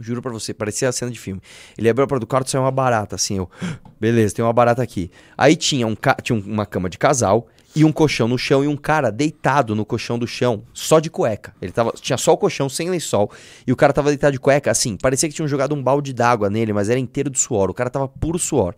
[0.00, 1.40] Juro pra você, parecia a cena de filme.
[1.78, 3.48] Ele abriu a porta do quarto e saiu uma barata, assim, eu...
[3.98, 5.10] Beleza, tem uma barata aqui.
[5.38, 7.46] Aí tinha, um ca- tinha um- uma cama de casal
[7.76, 11.10] e um colchão no chão e um cara deitado no colchão do chão, só de
[11.10, 11.54] cueca.
[11.60, 13.30] Ele tava, tinha só o colchão, sem lençol,
[13.66, 16.48] e o cara tava deitado de cueca, assim, parecia que tinham jogado um balde d'água
[16.48, 17.68] nele, mas era inteiro de suor.
[17.68, 18.74] O cara tava puro suor.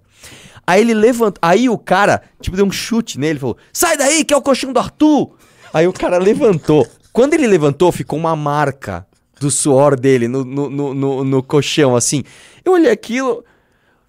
[0.67, 4.35] Aí ele levantou, aí o cara, tipo, deu um chute nele, falou, sai daí que
[4.35, 5.31] é o colchão do Arthur!
[5.73, 6.85] Aí o cara levantou.
[7.13, 9.07] Quando ele levantou, ficou uma marca
[9.39, 12.25] do suor dele no, no, no, no, no colchão, assim.
[12.65, 13.45] Eu olhei aquilo,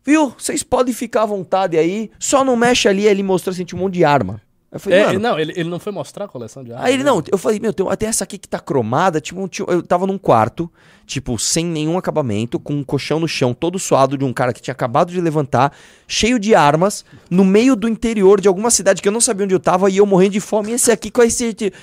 [0.03, 0.33] viu?
[0.35, 3.05] Vocês podem ficar à vontade aí, só não mexe ali.
[3.05, 4.41] Ele mostrou assim, um monte de arma.
[4.71, 6.85] Eu falei, É, não, ele, ele não foi mostrar a coleção de armas.
[6.85, 7.09] Aí ele, né?
[7.09, 9.81] não, eu falei, meu, tem até essa aqui que tá cromada, tipo, um tio- eu
[9.81, 10.71] tava num quarto,
[11.07, 14.61] tipo, sem nenhum acabamento, com um colchão no chão, todo suado de um cara que
[14.61, 15.75] tinha acabado de levantar,
[16.07, 19.55] cheio de armas, no meio do interior de alguma cidade que eu não sabia onde
[19.55, 21.51] eu tava, e eu morrendo de fome, e esse aqui com esse...
[21.53, 21.75] tipo,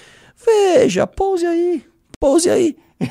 [0.45, 1.84] Veja, pouse aí,
[2.20, 2.76] pouse aí.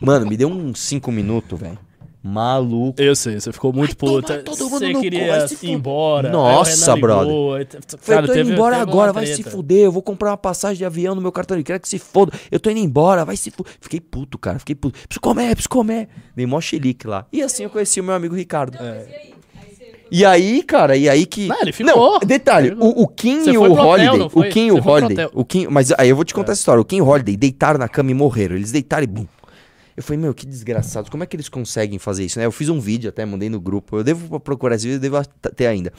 [0.00, 1.78] Mano, me deu uns cinco minutos, velho.
[2.26, 3.00] Maluco.
[3.02, 3.94] Eu sei, você ficou muito
[4.70, 6.30] mundo Você no cu, queria vai se ir embora.
[6.30, 7.26] Nossa, brother.
[7.26, 7.66] ligou, Falei,
[8.06, 9.84] Cara, tô teve, indo embora agora, vai se fuder.
[9.84, 12.32] Eu vou comprar uma passagem de avião no meu cartão de crédito, que se foda.
[12.50, 13.70] Eu tô indo embora, vai se fuder.
[13.78, 14.98] Fiquei puto, cara, fiquei puto.
[15.06, 16.08] Preciso comer, preciso comer.
[16.34, 17.26] Dei mó xilique lá.
[17.30, 18.78] E assim eu conheci o meu amigo Ricardo.
[18.80, 19.06] Mas
[20.10, 20.62] e aí?
[20.62, 21.46] Cara, e aí que.
[21.48, 22.20] Não, ele ficou.
[22.20, 22.98] detalhe, Ele ficou.
[23.00, 24.18] o, o Kim Você e o hotel, Holiday.
[24.18, 24.44] não o?
[24.48, 25.12] Kim e o Holiday.
[25.12, 25.30] hotel.
[25.34, 25.40] É.
[25.40, 26.80] O Kim, mas aí eu vou te contar essa história.
[26.80, 28.54] O Kim e o Holiday deitaram na cama e morreram.
[28.56, 29.26] Eles deitaram e bum.
[29.96, 31.08] Eu falei, meu, que desgraçados.
[31.08, 32.46] Como é que eles conseguem fazer isso, né?
[32.46, 33.96] Eu fiz um vídeo até, mandei no grupo.
[33.96, 35.24] Eu devo procurar esse vídeo, eu devo
[35.54, 35.92] ter ainda.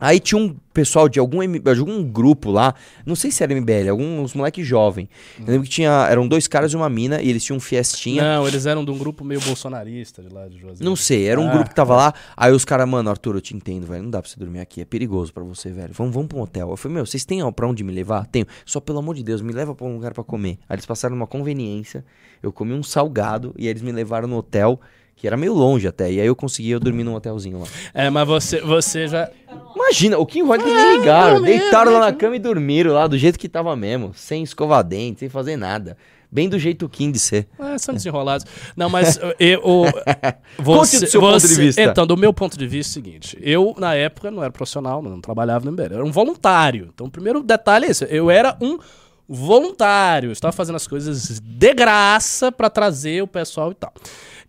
[0.00, 2.74] Aí tinha um pessoal de algum, de algum grupo lá,
[3.06, 5.08] não sei se era MBL, alguns moleques jovens.
[5.38, 8.22] Eu lembro que tinha, eram dois caras e uma mina, e eles tinham um fiestinha.
[8.22, 10.84] Não, eles eram de um grupo meio bolsonarista de lá de Juazeiro.
[10.84, 12.12] Não sei, era um Ah, grupo que tava lá.
[12.36, 14.02] Aí os caras, mano, Arthur, eu te entendo, velho.
[14.02, 14.82] Não dá pra você dormir aqui.
[14.82, 15.94] É perigoso pra você, velho.
[15.94, 16.68] Vamos, vamos pra um hotel.
[16.70, 18.26] Eu falei, meu, vocês têm pra onde me levar?
[18.26, 18.46] Tenho.
[18.66, 20.58] Só pelo amor de Deus, me leva pra um lugar pra comer.
[20.68, 22.04] Aí eles passaram numa conveniência.
[22.42, 24.78] Eu comi um salgado e aí eles me levaram no hotel,
[25.16, 26.12] que era meio longe até.
[26.12, 27.66] E aí eu consegui eu dormir num hotelzinho lá.
[27.94, 29.28] É, mas você, você já.
[29.74, 31.34] Imagina, o Kim Holiday nem ligaram.
[31.36, 34.12] dormiram, Deitaram lá na cama e dormiram lá do jeito que tava mesmo.
[34.14, 35.96] Sem escovar dente, sem fazer nada.
[36.30, 37.46] Bem do jeito Kim de ser.
[37.58, 38.44] É, são desenrolados.
[38.76, 39.34] Não, mas eu.
[39.38, 39.84] eu
[40.62, 41.80] Conte do seu ponto de vista.
[41.80, 45.00] Então, do meu ponto de vista é o seguinte: eu, na época, não era profissional,
[45.00, 46.90] não trabalhava no MBL, eu era um voluntário.
[46.92, 48.78] Então, o primeiro detalhe é esse: eu era um
[49.28, 53.92] voluntário, estava fazendo as coisas de graça pra trazer o pessoal e tal.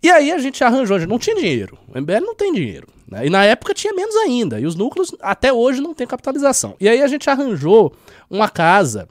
[0.01, 1.77] E aí a gente arranjou, a gente não tinha dinheiro.
[1.87, 2.87] O MBL não tem dinheiro.
[3.09, 3.25] né?
[3.25, 4.59] E na época tinha menos ainda.
[4.59, 6.75] E os núcleos até hoje não têm capitalização.
[6.79, 7.93] E aí a gente arranjou
[8.29, 9.07] uma casa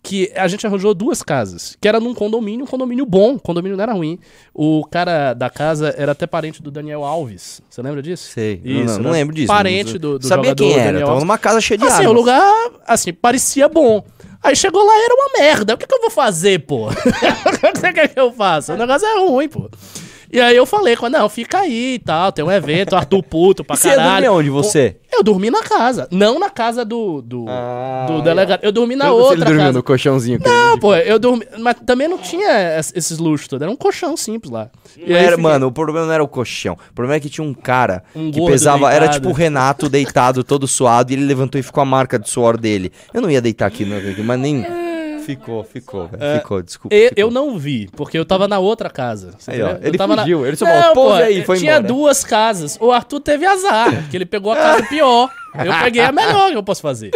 [0.00, 3.76] que a gente arranjou duas casas, que era num condomínio, um condomínio bom, o condomínio
[3.76, 4.16] não era ruim.
[4.54, 7.60] O cara da casa era até parente do Daniel Alves.
[7.68, 8.30] Você lembra disso?
[8.30, 8.60] Sei.
[8.64, 9.18] Isso, não, não, né?
[9.18, 9.48] lembro disso.
[9.48, 10.84] Parente do, do Sabia jogador quem era.
[10.84, 11.24] Daniel Tava Alves.
[11.24, 12.10] numa casa cheia de Assim, armas.
[12.10, 14.04] o lugar, assim, parecia bom.
[14.42, 15.74] Aí chegou lá era uma merda.
[15.74, 16.88] O que, que eu vou fazer, pô?
[16.90, 18.74] o que você quer que eu faça?
[18.74, 19.68] O negócio é ruim, pô.
[20.30, 23.74] E aí eu falei não, fica aí e tal, tem um evento, Arthur puto pra
[23.74, 24.26] E você ia caralho.
[24.26, 24.96] dormir onde, você?
[25.18, 28.60] Eu dormi na casa, não na casa do, do, Ah, do delegado.
[28.62, 29.78] Eu dormi na se outra ele dormiu casa.
[29.78, 30.38] no colchãozinho.
[30.38, 31.44] que ele- Não, pô, eu dormi.
[31.58, 33.62] Mas também não tinha es- esses luxos todos.
[33.62, 34.70] Era um colchão simples lá.
[34.96, 36.74] Não era, mano, o problema não era o colchão.
[36.90, 38.86] O problema é que tinha um cara Um que pesava.
[38.92, 39.14] Era deitado.
[39.16, 42.56] tipo o Renato deitado, todo suado, e ele levantou e ficou a marca de suor
[42.56, 42.92] dele.
[43.12, 44.64] Eu não ia deitar aqui, não, mas nem.
[45.36, 46.40] Ficou, ficou, velho.
[46.40, 46.94] Ficou, desculpa.
[46.94, 46.98] É.
[46.98, 47.24] E- ficou.
[47.24, 49.32] eu não vi, porque eu tava na outra casa.
[49.46, 49.70] Aí, ó?
[49.70, 51.86] Eu ele tava na- fugiu, ele só Não, "Pô, aí", foi Tinha embora.
[51.88, 52.78] duas casas.
[52.80, 55.30] O Arthur teve azar, que ele pegou a casa pior.
[55.54, 57.10] Eu peguei a melhor que eu posso fazer.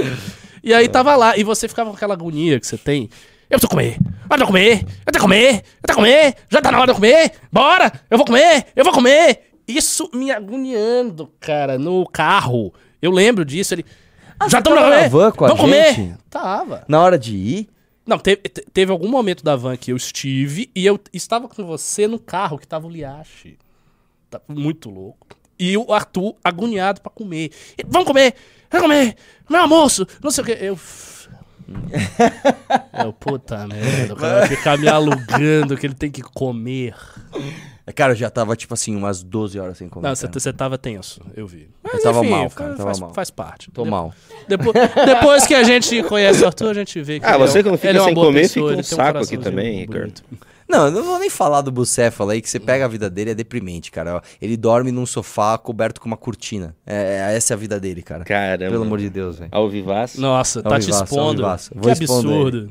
[0.62, 3.08] E aí tava lá, e você ficava com aquela agonia que você tem.
[3.50, 6.60] Eu preciso comer, eu preciso comer, eu tenho que comer, eu tenho que comer, já
[6.62, 9.50] tá na hora de eu comer, bora, eu vou comer, eu vou comer.
[9.68, 12.72] Isso me agoniando, cara, no carro.
[13.00, 13.84] Eu lembro disso, ele...
[14.40, 15.94] Ah, já tava na van com a vamos gente?
[15.96, 16.16] comer.
[16.30, 16.84] Tava.
[16.88, 17.68] Na hora de ir.
[18.06, 21.64] Não, teve, te- teve algum momento da van que eu estive e eu estava com
[21.64, 23.56] você no carro que tava o Liache.
[24.28, 25.26] Tá muito louco.
[25.58, 27.50] E o Arthur agoniado pra comer.
[27.86, 28.34] Vamos comer!
[28.70, 29.16] Vamos comer!
[29.48, 30.06] Meu almoço!
[30.22, 30.52] Não sei o que.
[30.52, 30.78] Eu.
[33.04, 36.94] Eu, puta merda, o cara vai ficar me alugando que ele tem que comer.
[37.96, 40.06] Cara, eu já tava, tipo assim, umas 12 horas sem comer.
[40.08, 41.68] Não, você tava tenso, eu vi.
[41.82, 43.14] Mas, tava enfim, mal, cara, faz, tava faz, mal.
[43.14, 43.70] faz parte.
[43.72, 44.14] Tô De- mal.
[44.46, 44.72] Depois,
[45.06, 47.26] depois que a gente conhece o Arthur, a gente vê que.
[47.26, 49.00] Ah, ele é você um- quando fica ele é sem comer, pessoa, fica um saco
[49.02, 50.02] aqui coraçãozinho também, Ricardo.
[50.22, 50.24] bonito.
[50.72, 53.30] Não, eu não vou nem falar do Bucéfalo aí, que você pega a vida dele,
[53.30, 54.16] é deprimente, cara.
[54.16, 56.74] Ó, Ele dorme num sofá coberto com uma cortina.
[56.86, 58.24] É, é- essa é a vida dele, cara.
[58.24, 58.70] Caramba.
[58.72, 59.50] Pelo amor de Deus, velho.
[59.52, 60.20] Ao vivaço.
[60.20, 61.42] Nossa, tá Ao te vivaço, expondo.
[61.82, 62.68] Que absurdo.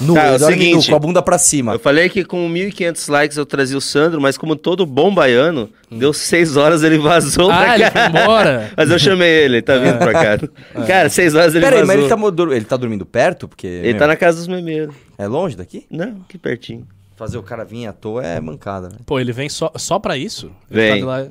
[0.00, 1.72] Nu, Tá, é o dorme nu, seguinte, com a bunda pra cima.
[1.74, 5.70] Eu falei que com 1.500 likes eu trazia o Sandro, mas como todo bom baiano,
[5.88, 8.10] deu 6 horas ele vazou Ah, pra ele cá.
[8.10, 8.72] foi embora?
[8.76, 10.38] Mas eu chamei ele, ele tá vindo pra cá.
[10.84, 11.96] Cara, 6 horas ele Pera aí, vazou.
[12.08, 13.46] mas ele tá, ele tá dormindo perto?
[13.46, 13.66] Porque.
[13.68, 14.92] Ele meu, tá na casa dos memeiros.
[15.16, 15.86] É longe daqui?
[15.88, 16.84] Não, que pertinho.
[17.16, 18.96] Fazer o cara vir à toa é mancada, né?
[19.06, 20.46] Pô, ele vem só, só pra isso?
[20.70, 21.00] Ele Vem.
[21.00, 21.26] tá lá-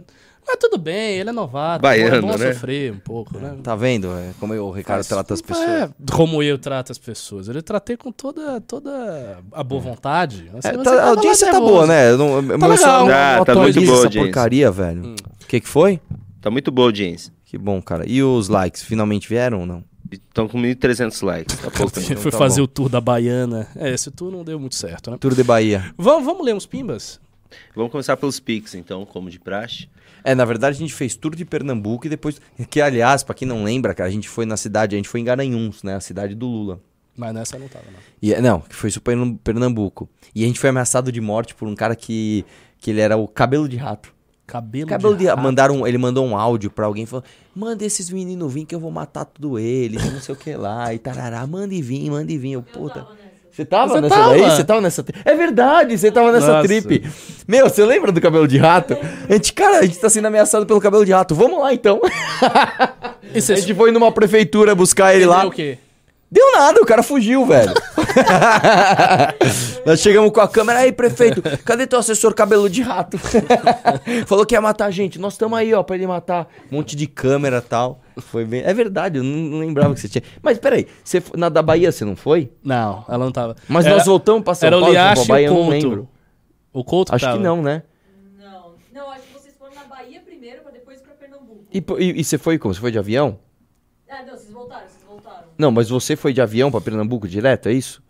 [0.45, 1.81] Mas tudo bem, ele é novato.
[1.81, 2.53] Baiano, é bom né?
[2.53, 3.55] sofrer um pouco, né?
[3.63, 5.67] Tá vendo é, como o Ricardo Mas- trata as pessoas?
[5.69, 7.47] É, como eu trato as pessoas.
[7.47, 10.49] Eu tratei com toda, toda a boa vontade.
[10.57, 12.11] Assim, É, você tá- tava a audiência tá boa, né?
[12.11, 12.99] Eu não, meu legal.
[13.01, 14.21] não Tá, tá muito boa a essa audiência.
[14.21, 15.15] porcaria, velho.
[15.43, 16.01] O que que foi?
[16.41, 17.31] Tá muito boa a audiência.
[17.45, 18.03] Que bom, cara.
[18.05, 19.83] E os likes, finalmente vieram ou não?
[20.13, 21.57] Estão com 1.300 likes.
[21.57, 21.99] Tá pouco.
[21.99, 22.17] Então.
[22.17, 22.65] foi tá fazer bom.
[22.65, 23.67] o tour da Baiana.
[23.75, 25.17] É, esse tour não deu muito certo, né?
[25.19, 25.93] Tour de Bahia.
[25.97, 27.19] Vamos, vamos ler uns pimbas?
[27.75, 29.87] Vamos começar pelos Pix, então, como de praxe.
[30.23, 32.41] É, na verdade a gente fez tour de Pernambuco e depois...
[32.69, 35.19] Que, aliás, pra quem não lembra, cara, a gente foi na cidade, a gente foi
[35.19, 35.95] em Garanhuns, né?
[35.95, 36.79] A cidade do Lula.
[37.15, 37.99] Mas nessa não tava, não.
[38.21, 40.09] E, não, que foi Pernam- Pernambuco.
[40.33, 42.43] E a gente foi ameaçado de morte por um cara que,
[42.79, 44.13] que ele era o cabelo de rato.
[44.45, 45.41] Cabelo, Cabelo de, rato.
[45.41, 47.25] mandaram, ele mandou um áudio pra alguém falando:
[47.55, 50.93] manda esses meninos vir que eu vou matar tudo eles, não sei o que lá,
[50.93, 52.51] e tarará, manda e vir, manda e vir.
[52.53, 53.07] Eu, puta.
[53.49, 54.29] Você tava Você nessa tava.
[54.31, 54.41] daí?
[54.41, 56.67] Você tava nessa É verdade, você tava nessa Nossa.
[56.67, 57.07] trip.
[57.47, 58.97] Meu, você lembra do cabelo de rato?
[59.29, 61.35] A gente, cara, a gente tá sendo ameaçado pelo cabelo de rato.
[61.35, 62.01] Vamos lá então.
[63.33, 65.45] E A gente foi numa prefeitura buscar ele lá.
[65.45, 65.77] o quê?
[66.33, 67.73] Deu nada, o cara fugiu, velho.
[69.85, 73.19] Nós chegamos com a câmera, aí, prefeito, cadê teu assessor cabelo de rato?
[74.25, 75.19] Falou que ia matar a gente.
[75.19, 76.47] Nós estamos aí, ó, pra ele matar.
[76.71, 78.01] Um monte de câmera e tal.
[78.17, 78.63] Foi bem.
[78.63, 80.23] É verdade, eu não, não lembrava que você tinha.
[80.41, 82.51] Mas peraí, você, na da Bahia você não foi?
[82.63, 83.55] Não, ela não tava.
[83.67, 85.69] Mas Era- nós voltamos pra São Era o Paulo, Liache e Bahia, o eu não
[85.69, 86.09] lembro.
[86.73, 87.37] O Couto Acho tava.
[87.37, 87.83] que não, né?
[88.39, 91.63] Não, não, acho que vocês foram na Bahia primeiro pra depois ir pra Pernambuco.
[91.71, 92.73] E, e- e você foi como?
[92.73, 93.37] Você foi de avião?
[94.09, 94.49] Ah, não, vocês.
[95.57, 98.01] Não, mas você foi de avião pra Pernambuco direto, é isso?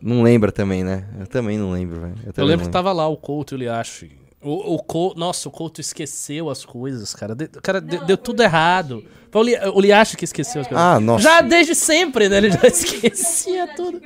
[0.00, 1.04] Não lembra também, né?
[1.18, 2.14] Eu também não lembro, velho.
[2.24, 4.12] Eu também lembro que tava lá o Couto e o Liache.
[4.42, 7.34] O, o Couto, nossa, o Couto esqueceu as coisas, cara.
[7.34, 9.04] De- cara, Não, deu tudo errado.
[9.30, 10.82] Foi o, Li, o Liache que esqueceu as coisas.
[10.82, 11.22] Ah, nossa.
[11.22, 12.38] Já desde sempre, né?
[12.38, 14.00] Ele já esquecia tudo.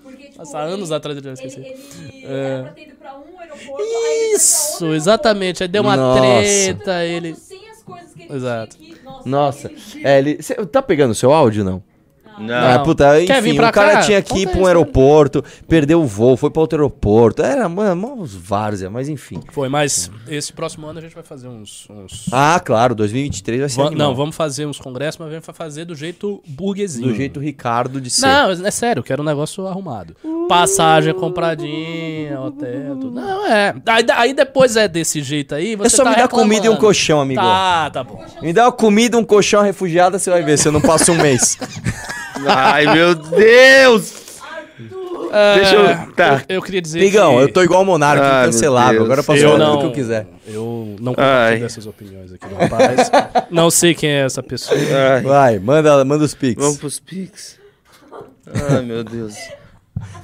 [0.00, 1.64] porque, tipo, há anos ele- atrás ele já Ele, esqueceu.
[1.64, 2.30] ele É.
[2.30, 5.62] era pra ter ido pra um aeroporto, aí ele foi pra Isso, outro exatamente.
[5.64, 6.20] Aí deu uma Nossa.
[6.20, 7.34] treta, ele...
[8.30, 8.76] Exato.
[9.24, 9.70] Nossa,
[10.02, 10.42] é, ele.
[10.42, 11.82] Cê, tá pegando seu áudio não?
[12.40, 12.54] Não.
[12.74, 14.00] Ah, puta, Quer enfim, vir pra o cara cá?
[14.02, 14.66] tinha que ir Conta pra um isso, né?
[14.68, 17.42] aeroporto, perdeu o voo, foi pra outro aeroporto.
[17.42, 19.40] Era, mano, uns várzea, mas enfim.
[19.52, 21.86] Foi, mas esse próximo ano a gente vai fazer uns...
[21.90, 24.08] uns- Ah, claro, 2023 vai ser Va- animal.
[24.08, 27.08] não, vamos fazer uns congressos, mas vamos fazer do jeito burguesinho.
[27.08, 28.26] Do jeito Ricardo de ser.
[28.26, 30.14] Não, é sério, eu quero um negócio arrumado.
[30.48, 33.10] Passagem compradinha, hotel, tudo.
[33.20, 33.74] Não, é.
[33.86, 36.68] Aí, aí depois é desse jeito aí, você é só tá me dar comida e
[36.68, 37.40] um colchão, amigo.
[37.40, 38.24] Tá, tá bom.
[38.40, 41.16] Me dá uma comida, um colchão, uma refugiada, você vai ver, você não passa um
[41.16, 41.58] mês.
[42.46, 44.14] Ai, meu Deus!
[45.56, 46.42] Deixa eu- tá.
[46.48, 49.04] Eu, eu queria dizer Amigão, que eu tô igual o Monarca, Ah, cancelável.
[49.04, 50.26] Agora eu posso eu falar não, tudo que eu quiser.
[50.46, 53.10] Eu não compartilho dessas opiniões aqui do rapaz.
[53.50, 54.78] não sei quem é essa pessoa.
[54.80, 56.62] Ai, Vai, manda, manda os pics.
[56.62, 57.58] vamos pros Pix.
[58.70, 59.34] Ai, meu Deus.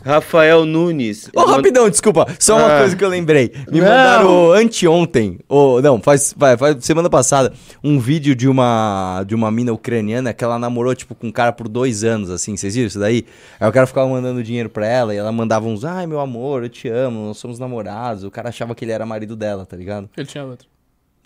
[0.04, 1.28] Rafael Nunes.
[1.34, 2.26] Ô, rapidão, desculpa.
[2.38, 2.78] Só uma Ah.
[2.80, 3.52] coisa que eu lembrei.
[3.70, 3.86] Me Não.
[3.88, 7.52] mandaram anteontem, ou não, faz, vai, faz semana passada,
[7.82, 11.52] um vídeo de uma de uma mina ucraniana que ela namorou, tipo, com um cara
[11.52, 12.56] por dois anos, assim.
[12.56, 13.24] Vocês viram isso daí?
[13.60, 16.62] Aí o cara ficava mandando dinheiro pra ela e ela mandava uns, ai, meu amor,
[16.64, 18.24] eu te amo, nós somos namorados.
[18.24, 20.08] O cara achava que ele era marido dela, tá ligado?
[20.16, 20.68] Ele tinha outro.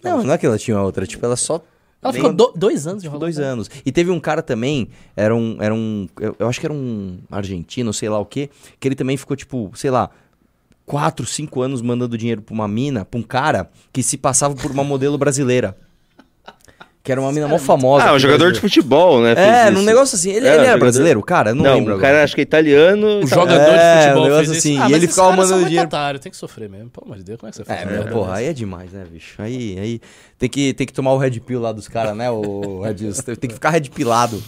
[0.02, 1.60] Não, não é que ela tinha outra, tipo, ela só
[2.02, 3.68] Ela Nem- ficou do- dois anos de dois anos.
[3.84, 5.56] E teve um cara também, era um.
[5.60, 8.94] Era um eu, eu acho que era um argentino, sei lá o quê, que ele
[8.94, 10.08] também ficou, tipo, sei lá,
[10.86, 14.70] quatro, cinco anos mandando dinheiro pra uma mina, pra um cara que se passava por
[14.70, 15.76] uma modelo brasileira.
[17.08, 18.04] Que era uma mina mó famosa.
[18.04, 19.32] Ah, um jogador de futebol, né?
[19.34, 20.28] É, num negócio assim.
[20.28, 21.50] Ele, É, ele era jogador- brasileiro, cara?
[21.52, 22.12] Eu não, Não, lembro o agora.
[22.12, 23.20] cara acho que é italiano.
[23.20, 23.28] O tal.
[23.48, 24.82] jogador É, de um futebol negócio fez assim, isso.
[24.82, 26.90] e Ah, ele ficava mandando dinheiro- otário, tem que sofrer mesmo.
[26.90, 27.80] Pelo amor de Deus, como é que você faz?
[27.80, 29.40] É, uma mas, merda porra, aí é demais, né, bicho?
[29.40, 30.00] Aí, aí
[30.38, 32.30] tem que, tem que tomar o Red Pill lá dos caras, né?
[32.30, 32.96] O Red,
[33.40, 34.42] tem que ficar Red Pilado.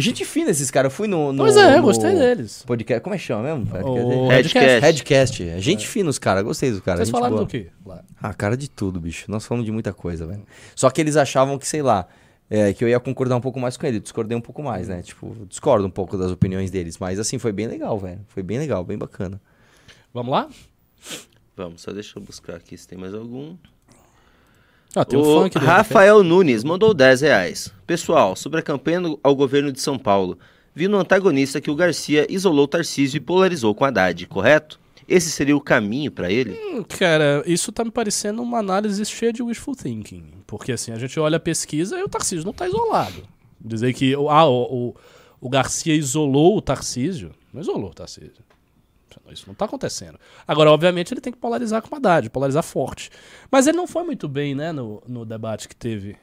[0.00, 0.92] Gente fina esses caras.
[0.92, 1.42] Eu fui no, no.
[1.42, 2.62] Pois é, eu no gostei deles.
[2.64, 3.02] Podcast.
[3.02, 3.66] Como é que chama mesmo?
[3.84, 4.80] O Redcast.
[4.80, 5.42] Redcast.
[5.42, 6.44] É Gente fina os caras.
[6.44, 7.00] Gostei dos caras.
[7.00, 7.44] Vocês falaram boa.
[7.44, 7.66] do quê?
[7.84, 8.04] lá?
[8.22, 9.28] Ah, cara de tudo, bicho.
[9.28, 10.44] Nós falamos de muita coisa, velho.
[10.76, 12.06] Só que eles achavam que, sei lá,
[12.48, 13.98] é, que eu ia concordar um pouco mais com ele.
[13.98, 15.02] Discordei um pouco mais, né?
[15.02, 16.96] Tipo, discordo um pouco das opiniões deles.
[16.98, 18.20] Mas assim, foi bem legal, velho.
[18.28, 19.40] Foi bem legal, bem bacana.
[20.14, 20.48] Vamos lá?
[21.56, 23.56] Vamos, só deixa eu buscar aqui se tem mais algum.
[24.94, 27.72] Ah, tem um o funk Rafael Nunes mandou 10 reais.
[27.86, 30.38] Pessoal, sobre a campanha ao governo de São Paulo,
[30.74, 34.80] vi no antagonista que o Garcia isolou Tarcísio e polarizou com Haddad, correto?
[35.06, 36.52] Esse seria o caminho pra ele?
[36.52, 40.24] Hum, Cara, isso tá me parecendo uma análise cheia de wishful thinking.
[40.46, 43.22] Porque assim, a gente olha a pesquisa e o Tarcísio não tá isolado.
[43.58, 44.94] Dizer que ah, o, o,
[45.40, 47.32] o Garcia isolou o Tarcísio.
[47.52, 48.47] Não isolou o Tarcísio.
[49.30, 50.18] Isso não tá acontecendo.
[50.46, 53.10] Agora, obviamente, ele tem que polarizar com Haddad, polarizar forte.
[53.50, 56.16] Mas ele não foi muito bem, né, no, no debate que teve.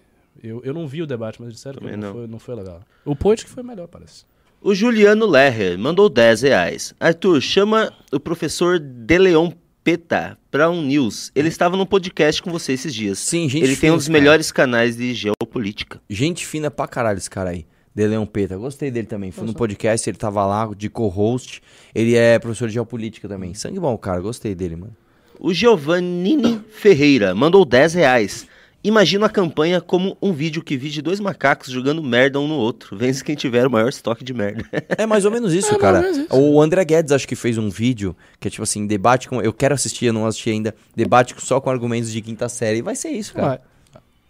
[0.43, 2.13] Eu, eu não vi o debate, mas disseram que Também não, não.
[2.15, 2.81] Foi, não foi legal.
[3.05, 4.25] O Poit que foi melhor, parece.
[4.61, 6.93] O Juliano Lerrer mandou 10 reais.
[6.99, 9.51] Arthur, chama o professor Deleon
[9.83, 11.31] Peta pra um news.
[11.35, 13.19] Ele estava no podcast com você esses dias.
[13.19, 14.19] Sim, gente Ele tem fina, um dos esse cara.
[14.19, 16.01] melhores canais de geopolítica.
[16.09, 17.67] Gente fina pra caralho esse cara aí.
[17.95, 18.57] De Leão Peta.
[18.57, 19.31] Gostei dele também.
[19.31, 21.61] Fui no podcast, ele tava lá de co-host.
[21.93, 23.53] Ele é professor de geopolítica também.
[23.53, 24.19] Sangue bom, cara.
[24.19, 24.93] Gostei dele, mano.
[25.39, 28.47] O Giovannini Ferreira mandou 10 reais.
[28.83, 32.53] Imagino a campanha como um vídeo que vi de dois macacos jogando merda um no
[32.55, 32.95] outro.
[32.95, 34.63] Vence quem tiver o maior estoque de merda.
[34.95, 36.01] É mais ou menos isso, É, cara.
[36.01, 36.35] menos isso.
[36.35, 39.41] O André Guedes acho que fez um vídeo que é tipo assim, debate com.
[39.41, 40.75] Eu quero assistir, eu não assisti ainda.
[40.95, 42.77] Debate só com argumentos de quinta série.
[42.79, 43.47] E vai ser isso, cara.
[43.47, 43.59] Vai.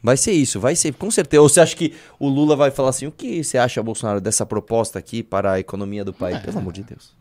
[0.05, 1.41] Vai ser isso, vai ser, com certeza.
[1.41, 4.45] Ou você acha que o Lula vai falar assim: o que você acha, Bolsonaro, dessa
[4.45, 6.37] proposta aqui para a economia do país?
[6.41, 7.11] Pelo amor de Deus.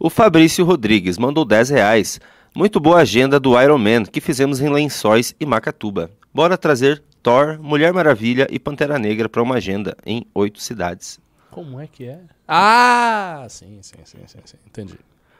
[0.00, 2.18] O Fabrício Rodrigues mandou 10 reais.
[2.56, 6.10] Muito boa agenda do Iron Man que fizemos em Lençóis e Macatuba.
[6.32, 11.20] Bora trazer Thor, Mulher Maravilha e Pantera Negra para uma agenda em oito cidades.
[11.50, 12.20] Como é que é?
[12.48, 14.56] Ah, sim, sim, sim, sim, sim.
[14.66, 14.94] Entendi.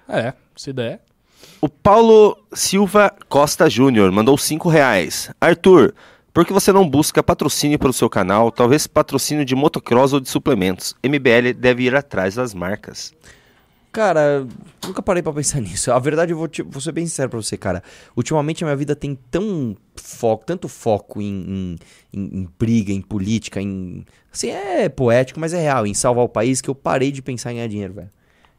[0.07, 1.01] É, se der.
[1.61, 5.31] O Paulo Silva Costa Júnior mandou 5 reais.
[5.41, 5.95] Arthur,
[6.35, 8.51] por que você não busca patrocínio para o seu canal?
[8.51, 10.95] Talvez patrocínio de motocross ou de suplementos.
[11.03, 13.15] MBL deve ir atrás das marcas.
[13.93, 14.45] Cara,
[14.85, 15.93] nunca parei pra pensar nisso.
[15.93, 17.81] A verdade, eu vou, te- vou ser bem sincero pra você, cara.
[18.17, 21.77] Ultimamente a minha vida tem tão foco, tanto foco em,
[22.13, 24.05] em- em briga, em política, em.
[24.33, 27.53] Assim, é poético, mas é real, em salvar o país, que eu parei de pensar
[27.53, 28.11] em ganhar dinheiro, velho.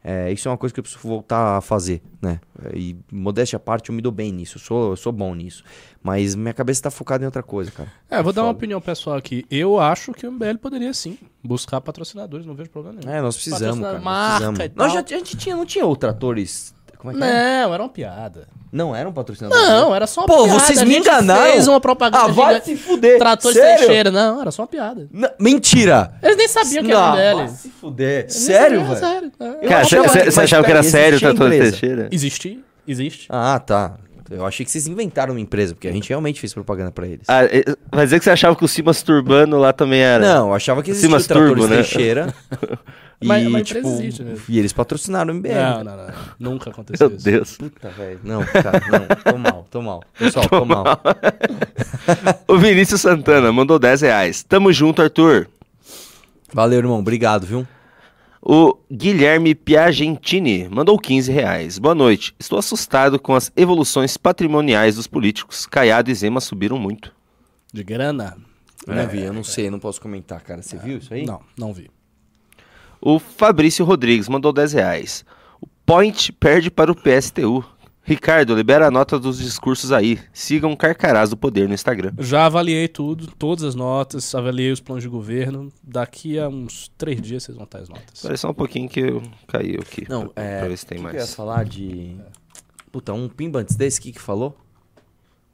[0.08, 2.38] É, isso é uma coisa que eu preciso voltar a fazer, né?
[2.72, 5.64] E modéstia à parte, eu me dou bem nisso, eu sou, eu sou bom nisso.
[6.00, 7.92] Mas minha cabeça tá focada em outra coisa, cara.
[8.08, 9.44] É, vou dar uma opinião pessoal aqui.
[9.50, 13.12] Eu acho que o MBL poderia sim buscar patrocinadores, não vejo problema nenhum.
[13.12, 13.98] É, nós precisamos, cara.
[13.98, 14.60] marca nós precisamos.
[14.60, 16.75] e Nós já, a gente tinha, não tinha outros atores.
[17.12, 17.62] Como é que é?
[17.64, 18.48] Não, era uma piada.
[18.72, 19.68] Não eram patrocinadores?
[19.68, 20.58] Não, era só uma Pô, piada.
[20.60, 21.52] vocês A me gente enganaram.
[21.52, 22.64] fez uma propaganda Ah, vai gigante.
[22.66, 23.18] se fuder.
[23.18, 23.76] Trator de Sério?
[23.78, 24.10] trincheira.
[24.10, 25.08] Não, era só uma piada.
[25.12, 26.12] Não, mentira!
[26.22, 27.36] Eles nem sabiam que era Não, MBL.
[27.36, 28.20] vai se fuder.
[28.24, 29.00] Eles nem Sério, sabiam, velho?
[29.06, 29.32] Sério.
[29.62, 29.68] É.
[29.68, 31.70] Cara, você você mas achava que era peraí, sério o Trator empresa?
[31.70, 32.08] Teixeira?
[32.10, 33.26] Existe, existe.
[33.30, 33.94] Ah, tá.
[34.28, 37.24] Eu achei que vocês inventaram uma empresa, porque a gente realmente fez propaganda pra eles.
[37.28, 37.62] Ah, é-
[37.94, 40.26] vai dizer que você achava que o Simas Turbano lá também era?
[40.34, 41.76] Não, eu achava que existia Simas o Tratores Turbo, né?
[41.76, 42.34] Teixeira.
[43.20, 44.44] e, Mas- mas a empresa tipo, existe mesmo.
[44.48, 45.54] e eles patrocinaram o MBL.
[45.54, 46.14] Não, não, não.
[46.38, 47.24] Nunca aconteceu Meu isso.
[47.24, 47.56] Deus.
[47.56, 48.20] Puta, velho.
[48.22, 49.32] Não, cara, não.
[49.32, 50.02] Tô mal, tô mal.
[50.18, 50.84] Pessoal, tô mal.
[52.46, 54.42] O Vinícius Santana mandou 10 reais.
[54.44, 55.48] Tamo junto, Arthur.
[56.52, 56.98] Valeu, irmão.
[57.00, 57.66] Obrigado, viu?
[58.40, 61.78] O Guilherme Piagentini mandou 15 reais.
[61.78, 62.34] Boa noite.
[62.38, 65.66] Estou assustado com as evoluções patrimoniais dos políticos.
[65.66, 67.12] Caiado e Zema subiram muito.
[67.72, 68.36] De grana?
[68.86, 70.62] Não vi, eu não sei, eu não posso comentar, cara.
[70.62, 71.26] Você viu isso aí?
[71.26, 71.90] Não, não vi.
[73.08, 75.24] O Fabrício Rodrigues mandou 10 reais.
[75.60, 77.64] O Point perde para o PSTU.
[78.02, 80.18] Ricardo, libera a nota dos discursos aí.
[80.32, 82.12] Sigam Carcarás do Poder no Instagram.
[82.18, 85.72] Já avaliei tudo, todas as notas, avaliei os planos de governo.
[85.84, 88.06] Daqui a uns três dias vocês vão estar as notas.
[88.12, 90.04] Espera só um pouquinho que eu caiu aqui.
[90.08, 90.58] Não, pra, é.
[90.58, 91.34] pra ver se tem o que que eu ia mais.
[91.34, 92.16] falar de.
[92.90, 94.56] Puta, um pimba antes desse que que falou?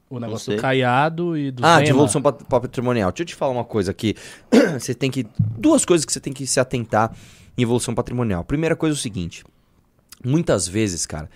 [0.09, 1.85] O negócio do Caiado e do Ah, Zema.
[1.85, 3.11] de evolução pat- patrimonial.
[3.13, 4.15] Deixa eu te falar uma coisa aqui.
[4.81, 5.27] você tem que.
[5.39, 7.15] Duas coisas que você tem que se atentar
[7.57, 8.45] em evolução patrimonial.
[8.45, 9.45] Primeira coisa é o seguinte:
[10.25, 11.29] muitas vezes, cara,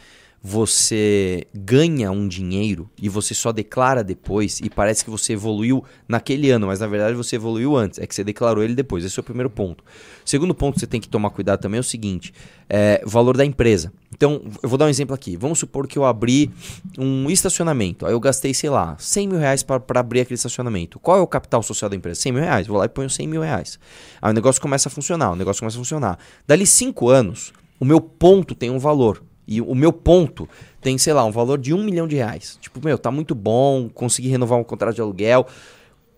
[0.48, 6.52] você ganha um dinheiro e você só declara depois e parece que você evoluiu naquele
[6.52, 7.98] ano, mas na verdade você evoluiu antes.
[7.98, 9.04] É que você declarou ele depois.
[9.04, 9.82] Esse é o primeiro ponto.
[10.24, 12.32] Segundo ponto que você tem que tomar cuidado também é o seguinte:
[12.70, 13.92] é, o valor da empresa.
[14.14, 15.36] Então, eu vou dar um exemplo aqui.
[15.36, 16.48] Vamos supor que eu abri
[16.96, 18.06] um estacionamento.
[18.06, 21.00] Aí eu gastei, sei lá, 100 mil reais para abrir aquele estacionamento.
[21.00, 22.20] Qual é o capital social da empresa?
[22.20, 22.68] 100 mil reais.
[22.68, 23.80] Vou lá e ponho 100 mil reais.
[24.22, 25.32] Aí o negócio começa a funcionar.
[25.32, 26.18] O negócio começa a funcionar.
[26.46, 29.25] Dali 5 anos, o meu ponto tem um valor.
[29.46, 30.48] E o meu ponto
[30.80, 32.58] tem, sei lá, um valor de um milhão de reais.
[32.60, 35.46] Tipo, meu, tá muito bom, consegui renovar um contrato de aluguel.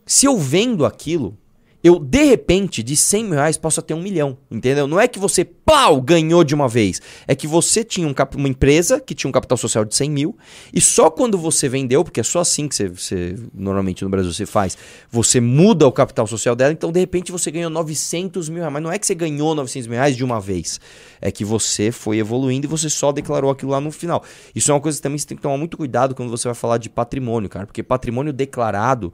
[0.06, 1.36] Se eu vendo aquilo,
[1.82, 4.86] eu, de repente, de 100 mil reais, posso ter um milhão, entendeu?
[4.88, 7.00] Não é que você, pau, ganhou de uma vez.
[7.26, 10.10] É que você tinha um cap- uma empresa que tinha um capital social de 100
[10.10, 10.36] mil,
[10.74, 14.32] e só quando você vendeu, porque é só assim que você, você- normalmente no Brasil
[14.32, 14.76] você faz,
[15.08, 18.72] você muda o capital social dela, então de repente você ganhou 900 mil reais.
[18.72, 20.80] Mas não é que você ganhou 900 mil reais de uma vez.
[21.20, 24.24] É que você foi evoluindo e você só declarou aquilo lá no final.
[24.54, 26.54] Isso é uma coisa que também você tem que tomar muito cuidado quando você vai
[26.56, 29.12] falar de patrimônio, cara, porque patrimônio declarado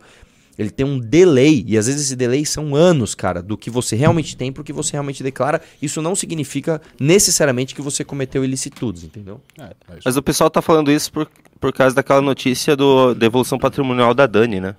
[0.58, 3.96] ele tem um delay, e às vezes esse delay são anos, cara, do que você
[3.96, 5.60] realmente tem pro que você realmente declara.
[5.82, 9.40] Isso não significa necessariamente que você cometeu ilicitudes, entendeu?
[9.58, 11.28] É, mas- Mas o pessoal tá falando isso por,
[11.60, 14.76] por causa daquela notícia do, da evolução patrimonial da Dani, né?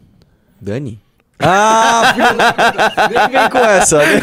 [0.61, 0.99] Dani?
[1.39, 3.97] Ah, filho nem vem com essa.
[3.99, 4.21] né?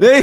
[0.00, 0.22] Nem...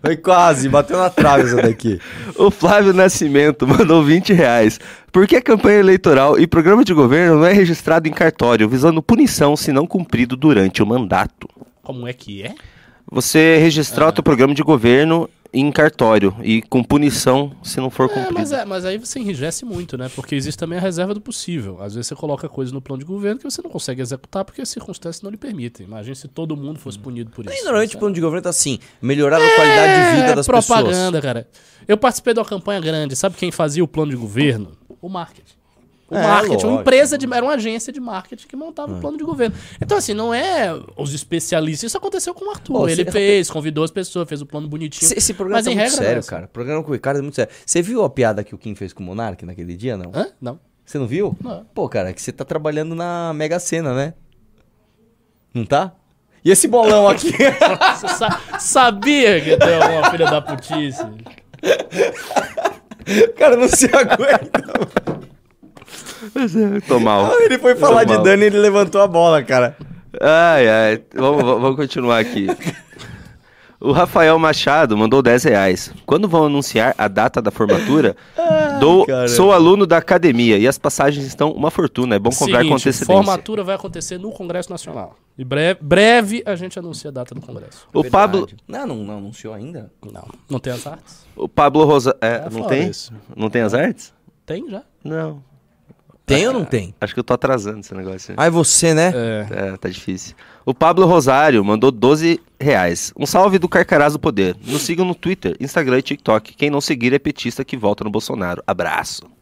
[0.00, 2.00] Foi quase, bateu na trave essa daqui.
[2.36, 4.78] O Flávio Nascimento mandou 20 reais.
[5.10, 9.02] Por que a campanha eleitoral e programa de governo não é registrado em cartório, visando
[9.02, 11.48] punição se não cumprido durante o mandato?
[11.82, 12.54] Como é que é?
[13.10, 18.06] Você registrar o teu programa de governo em cartório e com punição se não for
[18.06, 18.34] É cumprido.
[18.34, 20.10] mas, é, mas aí você enrijece muito, né?
[20.14, 21.80] Porque existe também a reserva do possível.
[21.80, 24.60] Às vezes você coloca coisas no plano de governo que você não consegue executar porque
[24.60, 25.86] as circunstâncias não lhe permitem.
[25.86, 27.54] Imagina se todo mundo fosse punido por isso.
[27.54, 30.34] E normalmente o Isso é- plano de governo tá assim, melhorar a qualidade de vida
[30.34, 30.66] das pessoas.
[30.66, 31.48] propaganda, cara.
[31.86, 33.14] Eu participei de uma campanha grande.
[33.14, 34.72] Sabe quem fazia o plano de governo?
[35.00, 35.54] O marketing.
[36.10, 36.70] O É, marketing, lógico.
[36.70, 39.56] uma empresa de, era uma agência de marketing que montava o plano de governo.
[39.80, 41.88] Então, assim, não é os especialistas.
[41.88, 42.72] Isso aconteceu com o Arthur.
[42.74, 45.06] Pô, Ele fez, convidou as pessoas, fez o plano bonitinho.
[45.08, 46.28] Esse, esse programa Mas tá em muito regra, não é sério, assim.
[46.30, 46.44] cara.
[46.44, 47.52] O programa com o Ricardo é muito sério.
[47.64, 50.10] Você viu a piada que o Kim fez com o Monark naquele dia, não?
[50.14, 50.26] Hã?
[50.40, 50.60] Não.
[50.84, 51.34] Você não viu?
[51.42, 51.64] Não.
[51.74, 54.12] Pô, cara, é que você tá trabalhando na Mega Sena, né?
[55.54, 55.92] Não tá?
[56.44, 57.32] E esse bolão aqui?
[58.18, 61.02] Sa- sabia que deu uma filha da putice.
[63.36, 64.62] cara, não se aguenta.
[66.88, 67.40] Tô mal.
[67.40, 68.16] Ele foi falar de.
[68.22, 69.76] Dani e ele levantou a bola, cara.
[70.20, 71.02] Ai, ai.
[71.14, 72.46] Vamos, vamos continuar aqui.
[73.80, 75.92] O Rafael Machado mandou 10 reais.
[76.06, 78.16] Quando vão anunciar a data da formatura,
[78.80, 82.14] dou, sou aluno da academia e as passagens estão uma fortuna.
[82.14, 83.04] É bom comprar com antecedência.
[83.04, 85.16] formatura vai acontecer no Congresso Nacional.
[85.36, 87.86] E breve, breve a gente anuncia a data do Congresso.
[87.92, 89.92] O Pablo, Não, não, não anunciou ainda?
[90.10, 91.26] Não, não tem as artes?
[91.36, 92.88] o Pablo Rosa, é, É não tem?
[92.88, 93.12] isso.
[93.36, 94.14] Não tem as artes?
[94.46, 94.82] Tem já.
[95.04, 95.42] Não.
[96.26, 96.94] Tem ou não tem?
[97.00, 98.34] Acho que eu tô atrasando esse negócio.
[98.36, 99.12] Ah, é você, né?
[99.14, 99.46] É.
[99.50, 100.34] É, tá difícil.
[100.64, 103.12] O Pablo Rosário mandou 12 reais.
[103.18, 104.56] Um salve do Carcarás do Poder.
[104.64, 106.54] Nos sigam no Twitter, Instagram e TikTok.
[106.54, 108.62] Quem não seguir é petista que volta no Bolsonaro.
[108.66, 109.33] Abraço.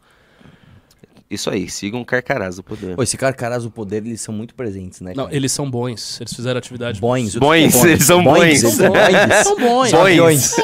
[1.33, 2.95] Isso aí, sigam o Carcarás do Poder.
[2.95, 5.15] Pô, esse cara, caras do poder, eles são muito presentes, né?
[5.17, 5.35] Não, cara?
[5.35, 6.21] eles são bons.
[6.21, 7.01] Eles fizeram atividade.
[7.01, 7.37] Bons.
[7.37, 8.43] Bons, eles são bons.
[8.43, 9.89] eles são bons.
[9.89, 10.55] São bons.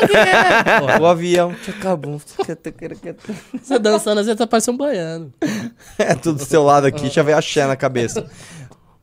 [1.01, 2.21] O avião te acabou.
[2.21, 5.33] Você dançando, às vezes tá parecendo um baiano.
[5.99, 8.29] É, tudo do seu lado aqui, já veio a Xé na cabeça.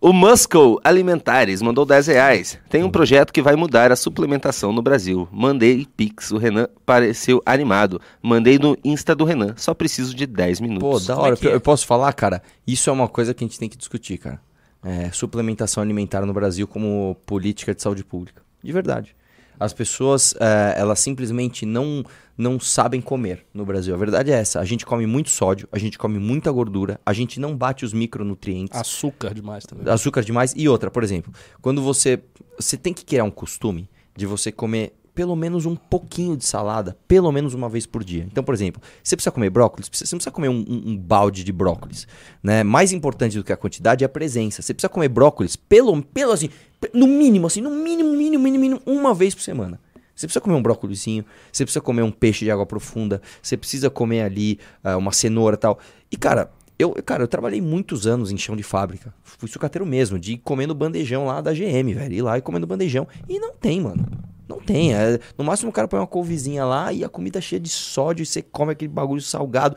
[0.06, 2.60] O Muscle Alimentares mandou 10 reais.
[2.70, 5.28] Tem um projeto que vai mudar a suplementação no Brasil.
[5.32, 8.00] Mandei Pix, o Renan pareceu animado.
[8.22, 9.56] Mandei no Insta do Renan.
[9.58, 11.08] Só preciso de 10 Pô, minutos.
[11.08, 11.38] da Como é hora.
[11.38, 11.56] que é?
[11.56, 12.44] Eu posso falar, cara?
[12.68, 14.40] Isso é uma coisa que a gente tem que discutir, cara.
[14.84, 18.44] É, suplementação alimentar no Brasil como política de saúde pública.
[18.64, 19.16] De verdade.
[19.60, 22.04] As pessoas, é, elas simplesmente não,
[22.38, 23.94] não sabem comer no Brasil.
[23.94, 24.60] A verdade é essa.
[24.60, 27.94] A gente come muito sódio, a gente come muita gordura, a gente não bate os
[27.94, 28.80] micronutrientes.
[28.80, 29.92] Açúcar demais também.
[29.92, 30.54] açúcar demais.
[30.56, 32.22] E outra, por exemplo, quando você.
[32.58, 36.96] Você tem que criar um costume de você comer pelo menos um pouquinho de salada,
[37.08, 38.28] pelo menos uma vez por dia.
[38.30, 41.44] Então, por exemplo, você precisa comer brócolis, você não precisa comer um, um- um balde
[41.44, 42.06] de brócolis.
[42.44, 42.64] Né?
[42.64, 44.62] Mais importante do que a quantidade é a presença.
[44.62, 46.50] Você precisa comer brócolis pelo, pelo assim,
[46.94, 49.80] no mínimo, assim, no mínimo, mínimo, mínimo, mínimo, uma vez por semana.
[50.14, 53.90] Você precisa comer um brócolizinho, você precisa comer um peixe de água profunda, você precisa
[53.90, 55.80] comer ali ah, uma cenoura tal.
[56.12, 59.14] E, cara, eu, cara, eu trabalhei muitos anos em chão de fábrica.
[59.24, 62.14] Fui sucateiro mesmo, de ir comendo bandejão lá da GM, velho.
[62.14, 63.08] Ir lá e comendo bandejão.
[63.28, 64.06] E não tem, mano.
[64.48, 64.94] Não tem.
[64.94, 68.24] É, no máximo o cara põe uma couvezinha lá e a comida cheia de sódio
[68.24, 69.76] e você come aquele bagulho salgado.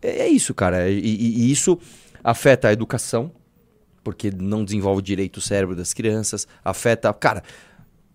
[0.00, 0.88] É, é isso, cara.
[0.90, 1.78] E, e- e isso
[2.22, 3.32] afeta a educação,
[4.04, 6.46] porque não desenvolve direito o cérebro das crianças.
[6.64, 7.12] Afeta.
[7.14, 7.42] Cara,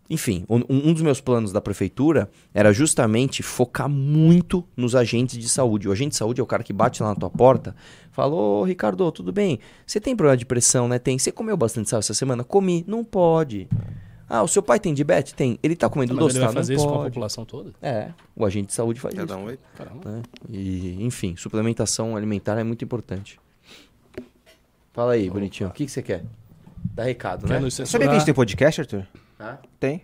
[0.10, 5.50] enfim, um, um dos meus planos da prefeitura era justamente focar muito nos agentes de
[5.50, 5.90] saúde.
[5.90, 7.76] O agente de saúde é o cara que bate lá na tua porta,
[8.12, 9.60] fala: Ô Ricardo, tudo bem?
[9.86, 10.98] Você tem problema de pressão, né?
[11.00, 11.18] Tem.
[11.20, 12.44] Você comeu bastante sal essa semana?
[12.44, 12.86] Comi.
[12.88, 13.68] Não pode.
[14.30, 15.32] Ah, o seu pai tem diabetes?
[15.34, 15.58] Tem.
[15.64, 16.36] Ele tá comendo Mas doce?
[16.38, 17.10] ele vai Tá, fazer não isso com a pode.
[17.12, 17.72] população toda?
[17.82, 19.28] É, o agente de saúde faz Quer isso.
[19.28, 19.58] dar um oi?
[19.76, 20.12] Caramba.
[20.12, 20.24] né?
[20.50, 23.40] E, enfim, suplementação alimentar é muito importante.
[24.92, 25.70] Fala aí, bonitinho.
[25.70, 26.24] O que, que você quer?
[26.94, 27.70] Dá recado, Quer né?
[27.70, 29.08] Sabia que a gente tem podcast, Arthur?
[29.38, 29.60] Tá?
[29.80, 30.02] Tem.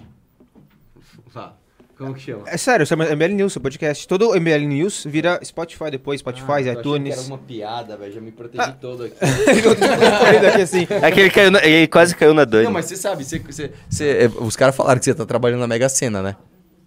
[2.04, 2.44] Como que chama?
[2.48, 4.08] É sério, chama MBL News, seu podcast.
[4.08, 7.14] Todo o MBL News vira Spotify depois, Spotify, Ah, eu achei que iTunes.
[7.18, 8.12] era uma piada, velho.
[8.14, 9.16] Já me protegi todo aqui.
[10.50, 10.88] Aqui assim.
[10.90, 12.66] É que ele, caiu na- ele quase caiu na Dani.
[12.66, 15.62] Não, mas você sabe, você, você- você- é, os caras falaram que você tá trabalhando
[15.62, 16.36] na Mega Sena, né?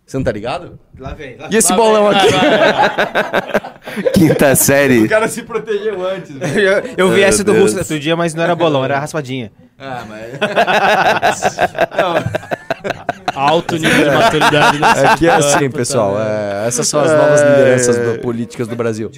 [0.07, 0.78] Você não tá ligado?
[0.98, 2.28] Lá vem, lá E esse bolão aqui?
[4.14, 5.09] Quinta série.
[5.09, 6.61] cara se protegeu antes, velho.
[6.61, 7.52] Eu, eu vi essa do.
[7.52, 9.50] Russo outro dia, mas não era bolão, era raspadinha.
[9.78, 11.59] Ah, mas.
[13.34, 14.78] Alto nível de maturidade.
[14.80, 16.16] nesse Aqui é assim, pessoal.
[16.20, 19.11] é, essas são as novas lideranças do- políticas do Brasil.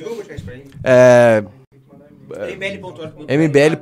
[0.82, 1.44] É.
[3.28, 3.78] MBL.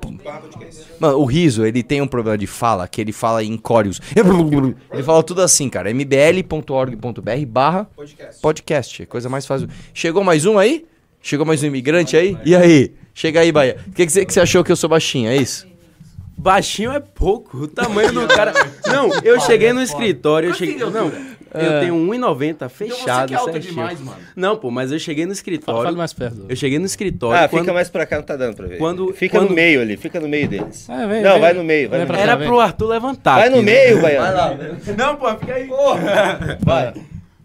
[0.98, 4.00] Mano, o Riso, ele tem um problema de fala, que ele fala em córeos.
[4.92, 5.90] Ele fala tudo assim, cara.
[5.90, 7.88] mbl.org.br barra
[8.40, 9.02] podcast.
[9.02, 9.68] É Coisa mais fácil.
[9.92, 10.86] Chegou mais um aí?
[11.20, 12.36] Chegou mais um imigrante aí?
[12.44, 12.94] E aí?
[13.12, 13.78] Chega aí, Bahia.
[13.86, 15.28] O que, que, você, que você achou que eu sou baixinho?
[15.28, 15.66] É isso?
[16.36, 17.56] Baixinho é pouco.
[17.56, 18.52] O tamanho do cara.
[18.86, 20.50] Não, eu cheguei no escritório.
[20.50, 20.76] Eu cheguei.
[20.76, 21.10] Não,
[21.54, 23.32] eu tenho 1,90 fechado.
[23.44, 23.74] certinho.
[23.76, 24.16] mano.
[24.34, 25.82] Não, pô, mas eu cheguei no Fala, escritório.
[25.84, 26.44] fala mais perto.
[26.48, 27.44] Eu cheguei no escritório.
[27.44, 28.78] Ah, quando- fica mais pra cá, não tá dando pra ver.
[28.78, 30.88] Quando- fica quando- no meio ali, fica no meio deles.
[30.88, 31.40] É, vem, não, vem.
[31.40, 32.26] vai no meio, vai no pra meio.
[32.26, 32.48] cá, Era vem.
[32.48, 33.34] pro Arthur levantar.
[33.36, 33.72] Vai aqui, no né?
[33.72, 34.58] meio, Baiano.
[34.96, 35.68] Não, pô, fica aí.
[36.60, 36.94] Vai.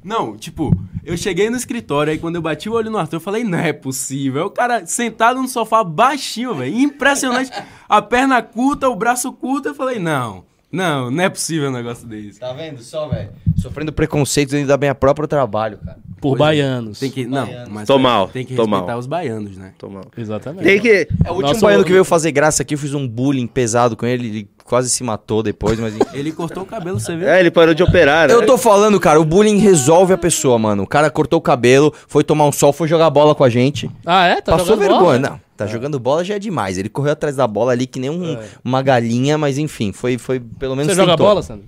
[0.03, 0.75] Não, tipo,
[1.05, 3.59] eu cheguei no escritório, aí quando eu bati o olho no Arthur, eu falei, não
[3.59, 4.45] é possível.
[4.47, 6.75] O cara sentado no sofá baixinho, velho.
[6.75, 7.51] Impressionante.
[7.87, 12.07] A perna curta, o braço curto, eu falei, não, não, não é possível um negócio
[12.07, 12.39] desse.
[12.39, 13.29] Tá vendo só, velho?
[13.57, 15.97] Sofrendo preconceitos ainda bem a próprio trabalho, cara.
[16.19, 16.99] Por baianos.
[16.99, 18.99] Tem que, não, mas Tô mal, tem que tô respeitar mal.
[18.99, 19.73] os baianos, né?
[19.77, 20.01] Toma.
[20.15, 20.63] Exatamente.
[20.63, 21.07] Tem que.
[21.25, 23.97] É o último Nosso- baiano que veio fazer graça aqui, eu fiz um bullying pesado
[23.97, 25.95] com ele, ele quase se matou depois, mas.
[26.13, 27.27] Ele cortou o cabelo, você viu?
[27.27, 28.33] É, ele parou de operar, né?
[28.33, 30.83] Eu tô falando, cara, o bullying resolve a pessoa, mano.
[30.83, 33.89] O cara cortou o cabelo, foi tomar um sol, foi jogar bola com a gente.
[34.05, 34.41] Ah, é?
[34.41, 34.99] Tá Passou jogando vergonha.
[35.01, 35.19] bola?
[35.19, 36.77] Não, tá jogando bola já é demais.
[36.77, 40.39] Ele correu atrás da bola ali que nem um- uma galinha, mas enfim, foi, foi
[40.39, 41.25] pelo menos Você joga tentou.
[41.27, 41.65] bola, Sandro?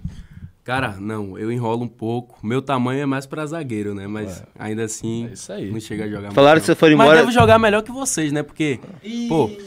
[0.64, 2.38] Cara, não, eu enrolo um pouco.
[2.42, 4.08] Meu tamanho é mais pra zagueiro, né?
[4.08, 5.70] Mas ainda assim, É isso aí.
[5.70, 6.62] não chega a jogar muito, Falaram não.
[6.62, 8.44] que você for Mas embora- devo jogar melhor que vocês, né?
[8.44, 8.80] Porque,
[9.28, 9.50] pô...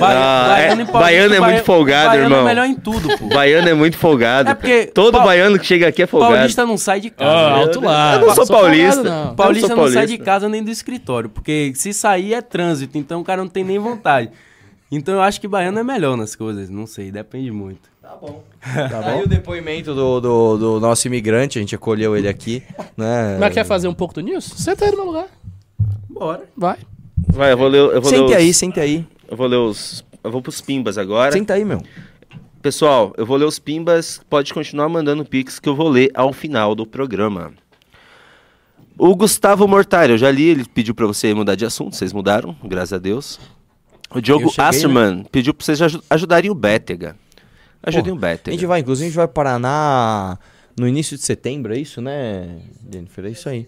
[0.00, 2.40] Ah, é, em Paulista, baiano é muito baia- folgado, baiano irmão.
[2.40, 3.26] é melhor em tudo, pô.
[3.28, 4.50] Baiano é muito folgado.
[4.50, 6.34] É porque Todo Pau- baiano que chega aqui é folgado.
[6.34, 7.30] Paulista não sai de casa.
[7.30, 8.14] Ah, alto lá.
[8.14, 9.02] Eu não sou paulista.
[9.02, 9.34] não.
[9.36, 13.20] Paulista não, sou sai de casa nem do escritório, porque se sair é trânsito, então
[13.20, 14.30] o cara não tem nem vontade.
[14.96, 17.90] Então eu acho que baiano é melhor nas coisas, não sei, depende muito.
[18.00, 18.44] Tá bom.
[18.62, 22.62] Aí o depoimento do, do, do nosso imigrante, a gente acolheu ele aqui,
[22.96, 23.36] né?
[23.40, 24.44] Mas quer fazer um pouco do news?
[24.44, 25.26] Senta aí no meu lugar.
[26.08, 26.44] Bora.
[26.56, 26.78] Vai.
[27.26, 29.06] Vai, eu vou ler, eu vou ler Sente os, aí, sente aí.
[29.28, 30.04] Eu vou ler os.
[30.22, 31.32] Eu vou pros pimbas agora.
[31.32, 31.82] Senta aí, meu.
[32.62, 34.20] Pessoal, eu vou ler os pimbas.
[34.30, 37.52] Pode continuar mandando pix que eu vou ler ao final do programa.
[38.96, 42.54] O Gustavo Mortari, eu já li, ele pediu pra você mudar de assunto, vocês mudaram,
[42.62, 43.40] graças a Deus.
[44.10, 44.52] O Diogo né?
[44.58, 47.16] Asserman pediu pra vocês aju- ajudarem o Bétega.
[47.82, 48.56] Ajudem o A Bétega.
[48.56, 50.38] gente vai, inclusive, a gente vai para Paraná
[50.78, 52.58] no início de setembro, é isso, né,
[52.90, 53.24] Jennifer?
[53.26, 53.66] É isso aí.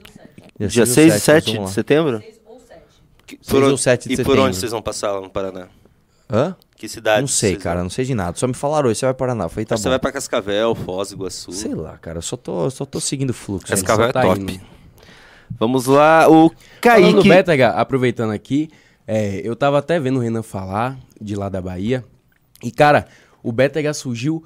[0.58, 2.22] Dia 6 seis e 7 de setembro?
[2.46, 2.80] Ou sete.
[3.26, 4.42] Que- Seis onde- ou sete de E por setembro.
[4.42, 5.66] onde vocês vão passar lá no Paraná?
[6.30, 6.56] Hã?
[6.76, 7.20] Que cidade?
[7.20, 7.84] Não sei, cara, vão?
[7.84, 8.36] não sei de nada.
[8.38, 9.48] Só me falaram hoje, você vai para Paraná.
[9.48, 9.90] Falei, tá Você bom.
[9.90, 11.52] vai pra Cascavel, Foz, Iguaçu.
[11.52, 13.66] Sei lá, cara, eu só tô, só tô seguindo o fluxo.
[13.66, 14.40] Cascavel é tá top.
[14.40, 14.60] indo.
[15.58, 17.28] Vamos lá, o Falando do Kaique.
[17.28, 18.68] Bétega, aproveitando aqui,
[19.06, 22.04] é, eu tava até vendo o Renan falar de lá da Bahia.
[22.62, 23.06] E, cara,
[23.42, 24.44] o Bétega surgiu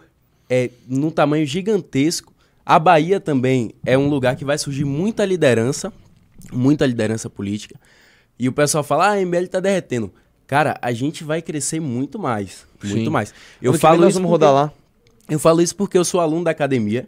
[0.48, 2.32] é, num tamanho gigantesco.
[2.64, 5.92] A Bahia também é um lugar que vai surgir muita liderança,
[6.52, 7.76] muita liderança política.
[8.38, 10.12] E o pessoal fala, ah, a MBL tá derretendo.
[10.46, 12.66] Cara, a gente vai crescer muito mais.
[12.82, 13.08] Muito Sim.
[13.08, 13.32] mais.
[13.62, 14.72] Eu falo nós isso vamos rodar lá.
[15.28, 17.06] eu falo isso porque eu sou aluno da academia.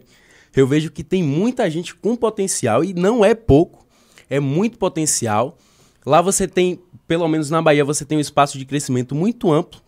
[0.55, 3.85] Eu vejo que tem muita gente com potencial e não é pouco,
[4.29, 5.57] é muito potencial.
[6.05, 9.81] Lá você tem, pelo menos na Bahia, você tem um espaço de crescimento muito amplo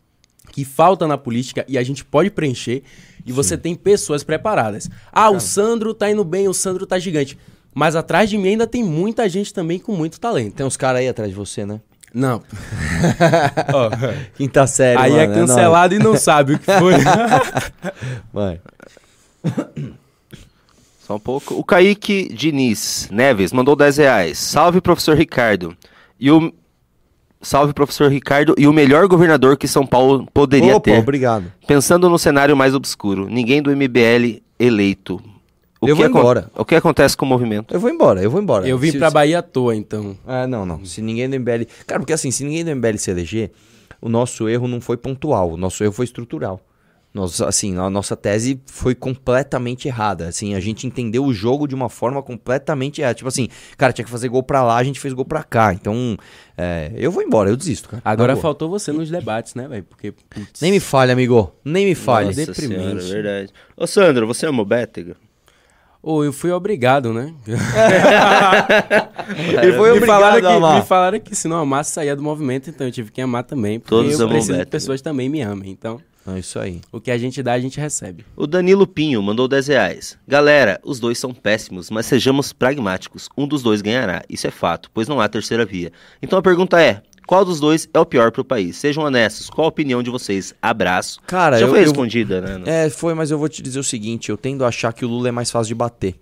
[0.51, 2.83] que falta na política e a gente pode preencher.
[3.25, 4.89] E você tem pessoas preparadas.
[5.11, 7.37] Ah, o Sandro tá indo bem, o Sandro tá gigante.
[7.73, 10.53] Mas atrás de mim ainda tem muita gente também com muito talento.
[10.53, 11.81] Tem uns caras aí atrás de você, né?
[12.13, 12.41] Não.
[14.35, 15.49] Quinta série, Aí é mano, nóis.
[15.49, 16.93] cancelado e não sabe o que foi.
[18.31, 18.61] Vai.
[21.05, 21.55] Só um pouco.
[21.55, 24.37] O Kaique Diniz Neves mandou 10 reais.
[24.37, 25.75] Salve, professor Ricardo.
[26.17, 26.53] E o...
[27.45, 28.55] Salve, professor Ricardo.
[28.57, 30.99] E o melhor governador que São Paulo poderia Opa, ter.
[30.99, 31.51] obrigado.
[31.67, 33.27] Pensando no cenário mais obscuro.
[33.29, 35.21] Ninguém do MBL eleito.
[35.79, 36.49] O Eu que vou embora.
[36.55, 37.73] O que acontece com o movimento?
[37.73, 38.67] Eu vou embora, eu vou embora.
[38.67, 40.17] Eu vim Se- pra Bahia à toa, então.
[40.25, 40.83] Ah, não, não.
[40.85, 41.65] Se ninguém do MBL.
[41.85, 43.51] Cara, porque assim, se ninguém do MBL se eleger,
[44.01, 46.59] o nosso erro não foi pontual, o nosso erro foi estrutural.
[47.15, 50.27] Nós, assim, a nossa tese foi completamente errada.
[50.27, 53.15] Assim, a gente entendeu o jogo de uma forma completamente errada.
[53.15, 53.47] Tipo assim,
[53.77, 55.73] cara, tinha que fazer gol pra lá, a gente fez gol pra cá.
[55.73, 56.17] Então,
[56.57, 58.01] é, eu vou embora, eu desisto, cara.
[58.03, 59.85] Agora faltou você nos debates, né, velho?
[59.85, 60.11] Porque.
[60.11, 61.53] putz, Nem me falha, amigo.
[61.63, 62.27] Nem me falha.
[62.27, 62.83] Nossa deprimente.
[62.83, 63.53] Senhora, verdade.
[63.77, 65.15] Ô, Sandro, você ama o Bétega?
[66.03, 67.33] Ou eu fui obrigado, né?
[69.63, 70.81] Ele foi me, falaram obrigado a que, amar.
[70.81, 73.79] me falaram que se não amasse, saía do movimento, então eu tive que amar também.
[73.79, 75.71] Porque Todos eu preciso que pessoas também me amem.
[75.71, 76.81] Então, É isso aí.
[76.91, 78.25] o que a gente dá, a gente recebe.
[78.35, 80.17] O Danilo Pinho mandou 10 reais.
[80.27, 83.29] Galera, os dois são péssimos, mas sejamos pragmáticos.
[83.37, 84.23] Um dos dois ganhará.
[84.29, 85.91] Isso é fato, pois não há terceira via.
[86.21, 88.75] Então a pergunta é: qual dos dois é o pior pro país?
[88.77, 90.53] Sejam honestos, qual a opinião de vocês?
[90.61, 91.19] Abraço.
[91.27, 92.85] Cara, Já eu- foi eu- respondida, né?
[92.85, 95.07] É, foi, mas eu vou te dizer o seguinte: eu tendo a achar que o
[95.07, 96.15] Lula é mais fácil de bater.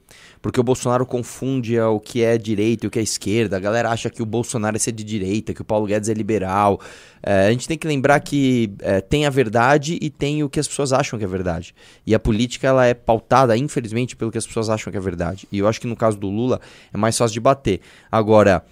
[0.43, 3.55] Porque o Bolsonaro confunde o que é direita e o que é esquerda.
[3.55, 6.13] A galera acha que o Bolsonaro é ser de direita, que o Paulo Guedes é
[6.13, 6.81] liberal.
[7.25, 10.59] É, a gente tem que lembrar que é, tem a verdade e tem o que
[10.59, 11.73] as pessoas acham que é verdade.
[12.05, 15.47] E a política ela é pautada, infelizmente, pelo que as pessoas acham que é verdade.
[15.49, 16.59] E eu acho que no caso do Lula
[16.93, 17.79] é mais fácil de bater.
[18.11, 18.65] Agora,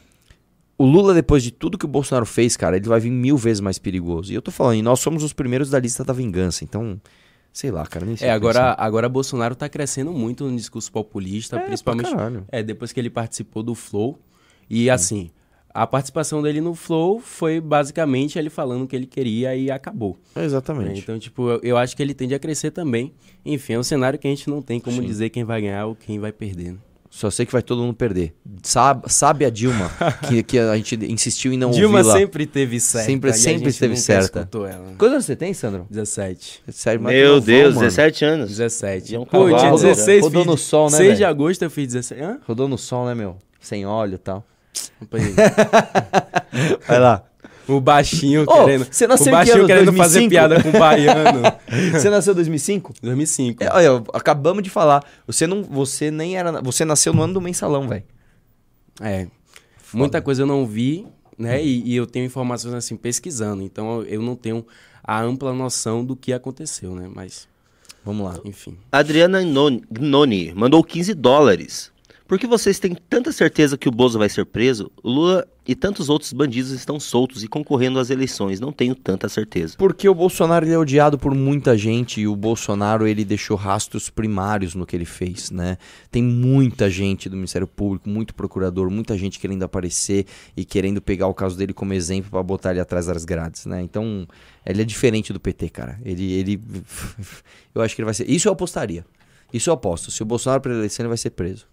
[0.78, 3.62] o Lula, depois de tudo que o Bolsonaro fez, cara, ele vai vir mil vezes
[3.62, 4.30] mais perigoso.
[4.30, 6.66] E eu tô falando, e nós somos os primeiros da lista da vingança.
[6.66, 7.00] Então,
[7.52, 11.58] sei lá, cara, nem sei É, agora, agora Bolsonaro tá crescendo muito no discurso populista,
[11.58, 12.10] É, principalmente
[12.50, 14.20] é, depois que ele participou do Flow.
[14.70, 15.32] E assim,
[15.74, 20.18] a participação dele no Flow foi basicamente ele falando o que ele queria e acabou.
[20.36, 20.44] né?
[20.46, 21.00] Exatamente.
[21.02, 23.14] Então, tipo, eu, eu acho que ele tende a crescer também.
[23.46, 25.96] Enfim, é um cenário que a gente não tem como dizer quem vai ganhar ou
[25.96, 26.74] quem vai perder.
[26.74, 26.78] né?
[27.14, 28.34] Só sei que vai todo mundo perder.
[28.64, 29.92] Sabe, sabe a Dilma,
[30.30, 32.18] que, que a gente insistiu em não Dilma ouvi lá.
[32.18, 33.06] sempre teve certa.
[33.06, 34.48] Sempre- sempre esteve certa.
[34.98, 35.86] Quantos anos você tem, Sandro?
[35.90, 36.64] 17.
[36.72, 37.86] Sério, mas Meu novão, Deus, mano.
[37.88, 38.50] 17 anos.
[38.50, 39.12] 17.
[39.12, 39.72] E é um Pô, cavalo, dia já.
[39.72, 41.28] 16, Rodou fiz- no sol, né, 6 de velho?
[41.30, 42.22] agosto eu fiz 16.
[42.22, 42.40] Hã?
[42.48, 43.36] Rodou no sol, né, meu?
[43.60, 44.46] Sem óleo e tal.
[46.88, 47.24] Vai lá.
[47.72, 48.88] O baixinho Ô, querendo.
[48.92, 49.68] você nasceu o em que baixinho ano?
[49.68, 50.30] querendo fazer 2005?
[50.30, 51.42] piada com o baiano.
[51.94, 52.94] Você nasceu em 2005?
[53.02, 53.64] 2005.
[53.64, 55.04] É, olha, acabamos de falar.
[55.26, 58.04] Você não, você nem era, você nasceu no ano do mensalão, velho.
[59.00, 59.28] É.
[59.94, 61.06] Muita coisa eu não vi,
[61.38, 61.64] né?
[61.64, 63.64] E, e eu tenho informações assim pesquisando.
[63.64, 64.66] Então eu não tenho
[65.04, 67.10] a ampla noção do que aconteceu, né?
[67.14, 67.48] Mas,
[68.06, 68.40] Vamos lá.
[68.46, 68.78] enfim.
[68.92, 71.91] Adriana Gnoni mandou 15 dólares.
[72.32, 74.90] Por que vocês têm tanta certeza que o Bozo vai ser preso?
[75.04, 78.58] Lula e tantos outros bandidos estão soltos e concorrendo às eleições.
[78.58, 79.76] Não tenho tanta certeza.
[79.78, 84.76] Porque o Bolsonaro é odiado por muita gente e o Bolsonaro ele deixou rastros primários
[84.76, 85.78] no que ele fez, né?
[86.10, 90.26] Tem muita gente do Ministério Público, muito procurador, muita gente querendo aparecer
[90.56, 93.82] e querendo pegar o caso dele como exemplo pra botar ele atrás das grades, né?
[93.82, 94.26] Então,
[94.66, 96.00] ele é diferente do PT, cara.
[96.06, 96.62] Ele ele
[97.76, 99.06] eu acho que ele vai ser, isso eu apostaria.
[99.54, 100.10] Isso eu aposto.
[100.10, 101.70] Se o Bolsonaro para eleição ele vai ser preso.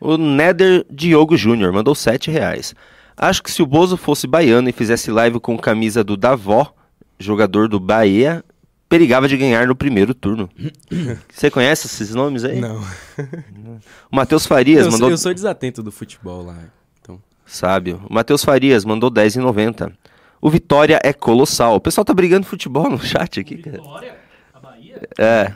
[0.00, 2.74] O Nether Diogo Júnior mandou 7 reais.
[3.16, 6.72] Acho que se o Bozo fosse baiano e fizesse live com camisa do Davó,
[7.18, 8.44] jogador do Bahia,
[8.88, 10.48] perigava de ganhar no primeiro turno.
[11.28, 12.60] Você conhece esses nomes aí?
[12.60, 12.80] Não.
[14.10, 15.08] O Matheus Farias Eu, mandou...
[15.08, 16.56] sou, eu sou desatento do futebol lá.
[17.00, 17.20] Então.
[17.44, 18.02] Sábio.
[18.08, 19.92] O Matheus Farias mandou 10,90.
[20.40, 21.76] O Vitória é colossal.
[21.76, 23.76] O pessoal tá brigando futebol no chat aqui, cara.
[23.76, 24.16] Vitória,
[24.54, 25.02] a Bahia?
[25.18, 25.52] É.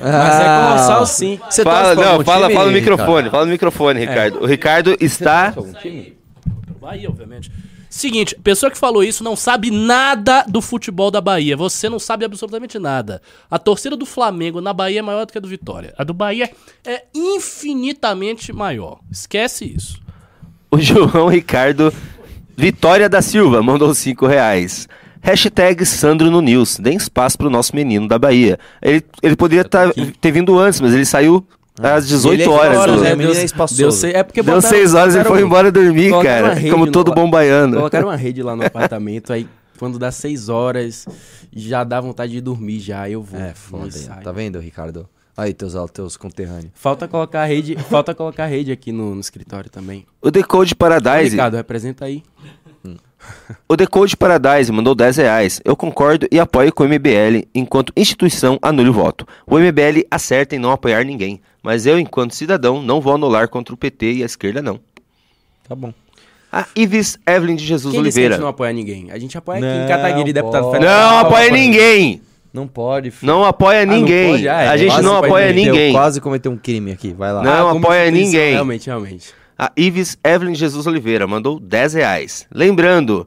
[0.00, 1.40] Mas é colossal sim.
[1.50, 2.90] Você Fala, torce pra não, algum fala, time, fala no Ricardo?
[2.90, 4.42] microfone, fala no microfone, Ricardo.
[4.42, 5.52] O Ricardo está.
[5.56, 6.16] Algum time?
[6.80, 7.50] Bahia, obviamente.
[7.88, 11.56] Seguinte, pessoa que falou isso não sabe nada do futebol da Bahia.
[11.56, 13.22] Você não sabe absolutamente nada.
[13.50, 15.94] A torcida do Flamengo na Bahia é maior do que a do Vitória.
[15.96, 16.50] A do Bahia
[16.84, 19.00] é infinitamente maior.
[19.10, 19.98] Esquece isso.
[20.70, 21.92] O João Ricardo
[22.56, 24.86] Vitória da Silva mandou 5 reais.
[25.26, 26.78] Hashtag Sandro no News.
[26.78, 28.60] Deem espaço pro nosso menino da Bahia.
[28.80, 31.44] Ele, ele poderia tá- ter vindo antes, mas ele saiu
[31.82, 32.78] às 18 Ele é horas.
[32.78, 33.10] horas, né?
[33.10, 33.76] é, menino deu, é espaçoso.
[33.80, 36.54] deu se- é porque Deu botaram- 6 horas e foi embora dormir, cara.
[36.70, 37.76] Como no- todo bom baiano.
[37.76, 39.48] Colocaram uma rede lá no apartamento, aí
[39.80, 41.04] quando dá 6 horas,
[41.52, 43.40] já dá vontade de dormir já, eu vou.
[43.40, 43.90] É foda.
[44.22, 45.08] Tá vendo, Ricardo?
[45.36, 46.70] Aí teus teus conterrâneos.
[46.72, 50.06] Falta colocar a rede, falta colocar a rede aqui no, no escritório também.
[50.22, 51.30] O Decode Paradise.
[51.32, 52.22] Ricardo, representa aí.
[53.68, 55.60] O Decode Paradise mandou 10 reais.
[55.64, 59.26] Eu concordo e apoio com o MBL, enquanto instituição anule o voto.
[59.46, 63.74] O MBL acerta em não apoiar ninguém, mas eu, enquanto cidadão, não vou anular contra
[63.74, 64.78] o PT e a esquerda, não.
[65.68, 65.92] Tá bom.
[66.52, 68.34] A Ives Evelyn de Jesus Quem que a Oliveira.
[68.34, 69.10] gente não apoia ninguém?
[69.10, 71.10] A gente apoia aqui Não em Cataguiri, deputado federal.
[71.10, 72.22] Não apoia ninguém!
[72.52, 73.30] Não pode, filho.
[73.30, 74.30] Não apoia não ninguém.
[74.30, 74.48] pode?
[74.48, 75.66] Ah, é, a gente quase não apoia ninguém.
[75.66, 75.92] ninguém.
[75.92, 77.42] Quase cometeu um crime aqui, vai lá.
[77.42, 78.52] Não como apoia ninguém.
[78.52, 79.34] Realmente, realmente.
[79.58, 82.46] A Ives Evelyn Jesus Oliveira mandou 10 reais.
[82.52, 83.26] Lembrando,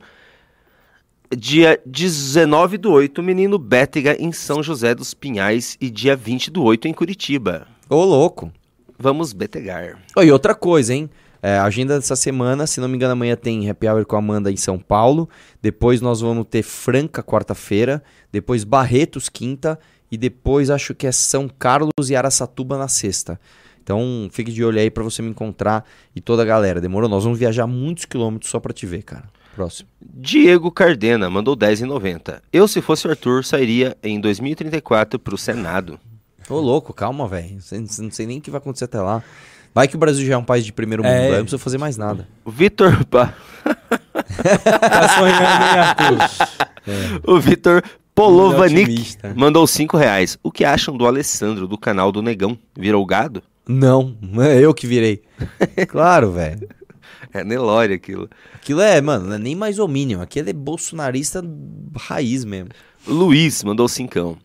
[1.36, 6.62] dia 19 do 8, menino Bétega em São José dos Pinhais e dia 20 do
[6.62, 7.68] 8 em Curitiba.
[7.90, 8.52] Ô, louco.
[8.98, 9.98] Vamos betegar.
[10.16, 11.10] Ô, e outra coisa, hein?
[11.42, 14.20] É, a agenda dessa semana, se não me engano, amanhã tem Happy Hour com a
[14.20, 15.28] Amanda em São Paulo.
[15.62, 18.04] Depois nós vamos ter Franca quarta-feira.
[18.32, 19.80] Depois Barretos quinta.
[20.12, 23.40] E depois acho que é São Carlos e Araçatuba na sexta.
[23.90, 25.84] Então fique de olho aí pra você me encontrar
[26.16, 26.80] e toda a galera.
[26.80, 27.10] Demorou?
[27.10, 29.24] Nós vamos viajar muitos quilômetros só pra te ver, cara.
[29.56, 29.90] Próximo.
[30.00, 32.40] Diego Cardena mandou 10,90.
[32.54, 36.00] Eu, se fosse o Arthur, sairia em 2034 pro Senado.
[36.48, 37.58] Ô, louco, calma, velho.
[38.00, 39.24] Não sei nem o que vai acontecer até lá.
[39.74, 41.26] Vai que o Brasil já é um país de primeiro mundo, É.
[41.26, 42.28] aí não precisa fazer mais nada.
[42.46, 43.34] O Vitor Ba-
[44.24, 47.22] Tá sonhando, hein, Arthur?
[47.26, 47.84] o Vitor
[48.14, 49.34] Polovanik Otimista.
[49.36, 50.38] mandou 5 reais.
[50.44, 52.58] O que acham do Alessandro, do canal do Negão?
[52.78, 53.42] Virou gado?
[53.72, 55.22] Não, não é eu que virei.
[55.88, 56.68] claro, velho.
[57.32, 58.28] É Nelore aquilo.
[58.56, 60.20] Aquilo é, mano, não é nem mais homínio.
[60.22, 61.44] Aquilo é bolsonarista
[61.96, 62.70] raiz mesmo.
[63.08, 64.40] Luiz mandou cincão.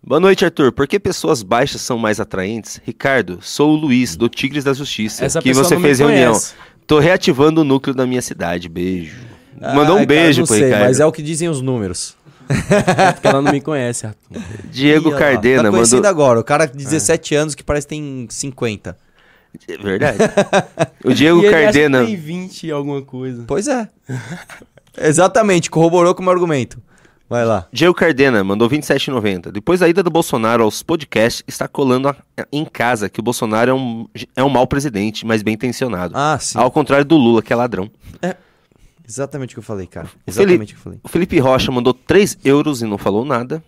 [0.00, 0.70] Boa noite, Arthur.
[0.70, 2.80] Por que pessoas baixas são mais atraentes?
[2.84, 5.24] Ricardo, sou o Luiz, do Tigres da Justiça.
[5.24, 6.30] Essa que você fez reunião.
[6.30, 6.54] conhece.
[6.86, 8.68] Tô reativando o núcleo da minha cidade.
[8.68, 9.18] Beijo.
[9.60, 10.84] Mandou um Ai, cara, beijo não sei, Ricardo.
[10.84, 12.16] mas é o que dizem os números.
[12.48, 14.40] É porque ela não me conhece, Arthur.
[14.70, 16.10] Diego Ih, Cardena Tá conhecendo mandou.
[16.10, 18.96] agora, o cara de 17 anos que parece que tem 50.
[19.68, 20.18] É verdade.
[21.04, 22.00] o Diego E ele acha Cardena.
[22.00, 23.44] que tem 20 e alguma coisa.
[23.46, 23.88] Pois é.
[25.00, 26.80] Exatamente, corroborou com o meu argumento.
[27.30, 27.66] Vai lá.
[27.70, 29.50] Diego Cardena mandou 27,90.
[29.52, 32.16] Depois da ida do Bolsonaro aos podcasts, está colando a-
[32.50, 36.14] em casa que o Bolsonaro é um, é um mau presidente, mas bem intencionado.
[36.16, 36.56] Ah, sim.
[36.58, 37.90] Ao contrário do Lula, que é ladrão.
[39.08, 40.06] Exatamente o que eu falei, cara.
[40.06, 41.00] O Exatamente o que eu falei.
[41.02, 43.62] O Felipe Rocha mandou 3 euros e não falou nada.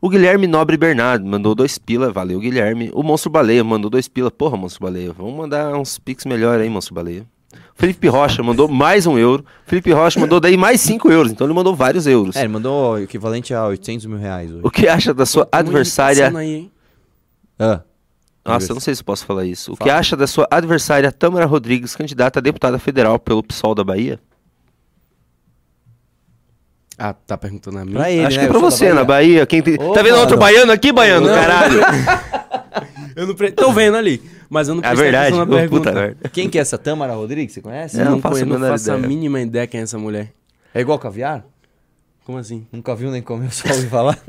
[0.00, 2.90] O Guilherme Nobre Bernardo mandou 2 pila, valeu Guilherme.
[2.94, 6.70] O Monstro Baleia mandou 2 pila, porra Monstro Baleia, vamos mandar uns pix melhor aí
[6.70, 7.26] Monstro Baleia.
[7.52, 9.44] O Felipe Rocha mandou mais um euro.
[9.66, 12.36] O Felipe Rocha mandou daí mais 5 euros, então ele mandou vários euros.
[12.36, 14.60] É, ele mandou o equivalente a 800 mil reais hoje.
[14.64, 16.36] O que acha da sua Tem uma adversária...
[16.36, 16.72] Aí, hein?
[17.58, 17.82] Ah,
[18.44, 19.72] Nossa, eu não sei se posso falar isso.
[19.72, 19.98] O que Fala.
[19.98, 24.20] acha da sua adversária Tâmara Rodrigues, candidata a deputada federal pelo PSOL da Bahia?
[26.98, 27.92] Ah, tá perguntando a mim?
[27.92, 28.42] pra ele, Acho né?
[28.42, 29.46] que é pra você, na Bahia.
[29.46, 29.74] Quem tem...
[29.80, 30.40] Ô, tá vendo outro mano.
[30.40, 31.26] baiano aqui, baiano?
[31.28, 31.34] Não.
[31.34, 31.80] Caralho!
[33.14, 33.50] Eu não pre...
[33.50, 35.26] Tô vendo ali, mas eu não É prestei verdade?
[35.34, 35.92] atenção na Ô, pergunta.
[35.92, 36.28] puta.
[36.28, 37.52] Quem que é essa Tâmara Rodrigues?
[37.52, 37.98] Você conhece?
[37.98, 39.98] É, Eu não não, faço a conheço, não faço a mínima ideia quem é essa
[39.98, 40.32] mulher.
[40.72, 41.44] É igual caviar?
[42.24, 42.64] Como assim?
[42.72, 44.16] Nunca viu nem comeu, só ouvi falar.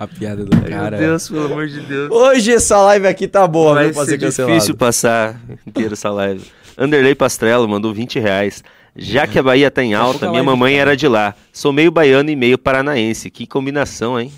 [0.00, 0.96] A piada do cara.
[0.96, 2.10] Meu Deus, pelo amor de Deus.
[2.10, 6.44] Hoje essa live aqui tá boa, Vai viu, ser ser difícil passar inteiro essa live.
[6.76, 8.62] Anderley Pastrello mandou 20 reais.
[8.98, 10.82] Já que a Bahia tá em alta, minha mamãe cara.
[10.90, 11.34] era de lá.
[11.52, 13.30] Sou meio baiano e meio paranaense.
[13.30, 14.32] Que combinação, hein?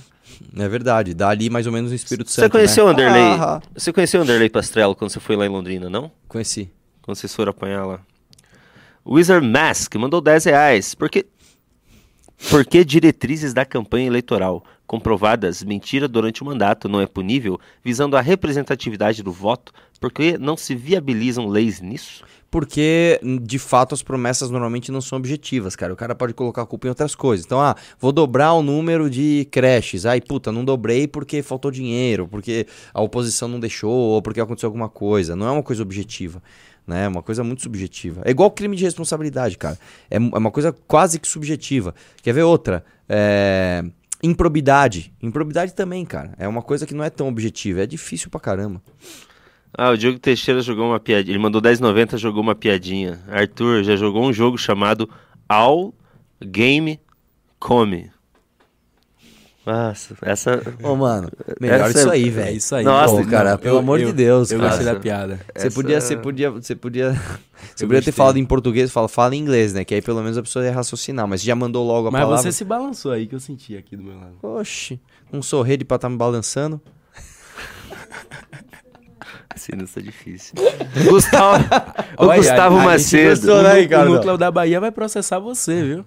[0.56, 3.04] É verdade, dá ali mais ou menos o Espírito Você Santo, conheceu o né?
[3.06, 3.22] Anderley?
[3.40, 6.10] Ah, Você conheceu o Anderley Pastrello quando você foi lá em Londrina, não?
[6.28, 6.70] conheci.
[7.02, 8.00] Quando vocês foram apanhar lá.
[9.06, 10.94] Wizard Mask mandou 10 reais.
[10.94, 11.26] Por que,
[12.50, 18.16] por que diretrizes da campanha eleitoral comprovadas mentira durante o mandato não é punível, visando
[18.16, 19.72] a representatividade do voto?
[20.00, 22.24] Por que não se viabilizam leis nisso?
[22.50, 25.92] Porque, de fato, as promessas normalmente não são objetivas, cara.
[25.92, 27.46] O cara pode colocar a culpa em outras coisas.
[27.46, 30.04] Então, ah, vou dobrar o número de creches.
[30.04, 34.66] Aí, puta, não dobrei porque faltou dinheiro, porque a oposição não deixou, ou porque aconteceu
[34.66, 35.36] alguma coisa.
[35.36, 36.42] Não é uma coisa objetiva.
[36.84, 37.04] Né?
[37.04, 38.22] É uma coisa muito subjetiva.
[38.24, 39.78] É igual crime de responsabilidade, cara.
[40.10, 41.94] É, é uma coisa quase que subjetiva.
[42.20, 42.84] Quer ver outra?
[43.08, 43.84] É...
[44.22, 45.12] Improbidade.
[45.22, 46.34] Improbidade também, cara.
[46.36, 47.82] É uma coisa que não é tão objetiva.
[47.82, 48.82] É difícil pra caramba.
[49.76, 51.32] Ah, o Diogo Teixeira jogou uma piadinha.
[51.32, 53.20] Ele mandou 10,90, jogou uma piadinha.
[53.28, 55.08] Arthur já jogou um jogo chamado
[55.48, 55.94] All
[56.42, 57.00] Game
[57.58, 58.10] Come.
[59.64, 60.60] Nossa, essa.
[60.82, 62.56] Ô, mano, melhor Essa isso é- aí, É velho.
[62.56, 62.82] isso aí.
[62.84, 64.70] Nossa, Pô, cara, pelo amor de Deus, Eu cara.
[64.70, 65.36] gostei da piada.
[65.54, 67.12] Você Essa- podia, você podia, você podia,
[67.76, 69.84] você Eu podia ter falado em português, fala, fala em inglês, né?
[69.84, 72.42] Que aí pelo menos a pessoa ia raciocinar, mas já mandou logo a Mas palavra.
[72.42, 74.34] você se balançou aí que eu senti aqui do meu lado.
[74.42, 74.98] Oxi,
[75.32, 76.80] um sorrede pra estar me balançando.
[79.54, 80.54] Esse não está difícil.
[81.08, 81.64] Gustavo,
[82.18, 83.30] o Olha, Gustavo a- Macedo.
[83.30, 86.04] gostou, O, né, o núcleo da Bahia vai processar você, viu?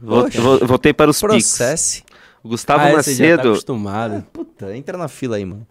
[0.65, 1.19] Voltei para os.
[1.19, 2.03] Processe.
[2.43, 3.49] O Gustavo ah, tá Macedo.
[3.49, 4.25] acostumado.
[4.33, 5.65] Puta, entra na fila aí, mano.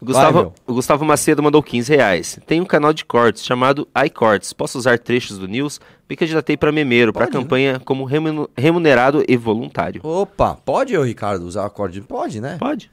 [0.00, 2.38] O Gustavo, Vai, o Gustavo Macedo mandou 15 reais.
[2.46, 4.52] Tem um canal de cortes chamado iCortes.
[4.52, 5.80] Posso usar trechos do News?
[6.08, 7.32] Me candidatei para memeiro, para né?
[7.32, 10.00] campanha como remunu- remunerado e voluntário.
[10.04, 12.00] Opa, pode eu, Ricardo, usar acorde?
[12.02, 12.56] Pode, né?
[12.58, 12.90] Pode.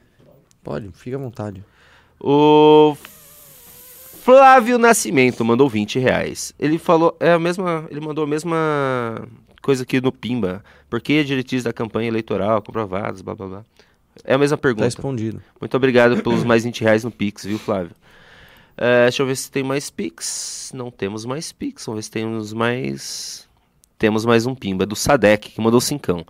[0.62, 1.62] Pode, fica à vontade.
[2.20, 2.96] O
[4.22, 6.52] Flávio Nascimento mandou 20 reais.
[6.58, 9.26] Ele falou, é a mesma, ele mandou a mesma
[9.62, 10.62] coisa que no Pimba.
[10.90, 13.64] Por que diretrizes da campanha eleitoral comprovadas, blá blá blá.
[14.24, 14.84] É a mesma Tá pergunta.
[14.84, 15.42] respondido.
[15.60, 17.92] Muito obrigado pelos mais 20 reais no Pix, viu, Flávio?
[18.76, 20.72] É, deixa eu ver se tem mais Pix.
[20.74, 21.84] Não temos mais Pix.
[21.86, 23.48] Vamos ver se temos mais.
[23.98, 26.24] Temos mais um Pimba, do Sadek, que mandou cincão.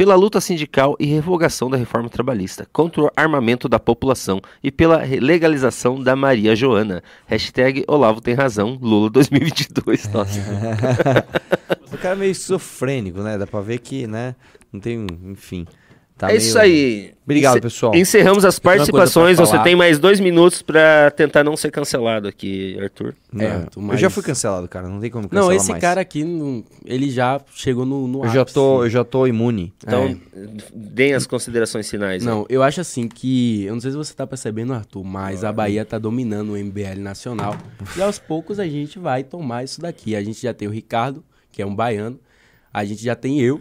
[0.00, 5.02] Pela luta sindical e revogação da reforma trabalhista, contra o armamento da população e pela
[5.04, 7.02] legalização da Maria Joana.
[7.26, 10.08] Hashtag Olavo tem razão, Lula 2022.
[10.08, 10.40] Nossa.
[11.92, 13.36] O cara é meio esquizofrênico, né?
[13.36, 14.34] Dá pra ver que, né?
[14.72, 15.66] Não tem, enfim.
[16.20, 17.14] Tá é meio- isso aí.
[17.24, 17.94] Obrigado, Encer- pessoal.
[17.94, 19.38] Encerramos as participações.
[19.38, 23.14] Você tem mais dois minutos pra tentar não ser cancelado aqui, Arthur.
[23.38, 24.86] É, Arthur, Eu já fui cancelado, cara.
[24.88, 25.80] Não tem como cancelar Não, esse mais.
[25.80, 29.72] cara aqui, não- ele já chegou no, no Eu já, tô, eu já tô imune.
[29.82, 30.20] Então,
[30.74, 32.22] deem as considerações finais.
[32.24, 32.30] né?
[32.30, 33.64] Não, eu acho assim que.
[33.64, 37.00] Eu não sei se você tá percebendo, Arthur, mas a Bahia tá dominando o MBL
[37.00, 37.56] nacional.
[37.96, 40.14] E aos poucos a gente vai tomar isso daqui.
[40.14, 42.18] A gente já tem o Ricardo, que é um baiano.
[42.74, 43.60] A gente já tem eu,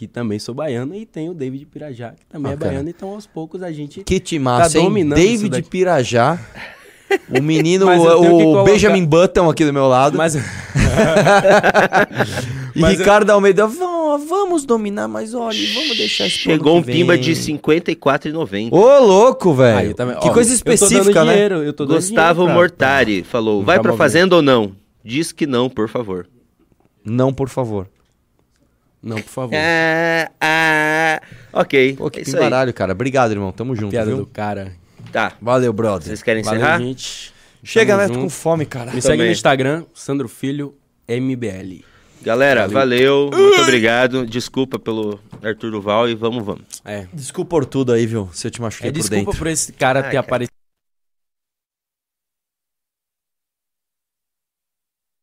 [0.00, 0.94] que também sou baiano.
[0.94, 2.70] E tem o David Pirajá, que também Ah, é cara.
[2.70, 2.88] baiano.
[2.88, 4.02] Então aos poucos a gente.
[4.02, 4.84] Que timaço, Tá hein?
[4.86, 5.68] dominando isso David.
[5.68, 6.38] Pirajá.
[7.28, 10.16] O menino, eu o colocar- Benjamin Button aqui do meu lado.
[10.16, 10.36] Mas.
[10.36, 10.40] e
[12.80, 17.14] mas eu- Ricardo Almeida, "Vó, vamos dominar, mas olha, vamos deixar ano Chegou um pimba
[17.14, 18.72] vem." de 54,90.
[18.72, 19.92] Ô, louco, velho.
[19.94, 21.32] também- Que ó, coisa eu específica, né?
[21.32, 24.70] dinheiro, eu Gustavo dinheiro pra- Mortari falou: vai pra fazenda ou não?
[25.04, 26.28] Diz que não, por favor.
[27.04, 27.88] Não, por favor.
[29.02, 29.54] Não, por favor.
[29.56, 31.22] Ah, ah,
[31.52, 31.94] ok.
[31.96, 32.42] Pô, que é isso aí.
[32.42, 32.92] pimbaralho, cara.
[32.92, 33.50] Obrigado, irmão.
[33.52, 34.18] Tamo junto, Piada viu?
[34.18, 34.72] do cara.
[35.10, 35.32] Tá.
[35.40, 36.08] Valeu, brother.
[36.08, 36.78] Vocês querem Valeu, encerrar?
[36.78, 37.32] gente.
[37.64, 38.14] Chega, Tamo né?
[38.14, 38.92] Tô com fome, cara.
[38.92, 39.26] Me segue Também.
[39.26, 40.74] no Instagram, Sandro Filho,
[41.08, 41.84] MBL.
[42.22, 43.30] Galera, valeu.
[43.32, 44.26] Muito obrigado.
[44.26, 46.62] Desculpa pelo Arthur Duval e vamos, vamos.
[46.84, 47.06] É.
[47.14, 48.28] Desculpa por tudo aí, viu?
[48.32, 49.38] Se eu te machuquei É por desculpa dentro.
[49.38, 50.20] por esse cara Ah, ter cara.
[50.20, 50.52] aparecido.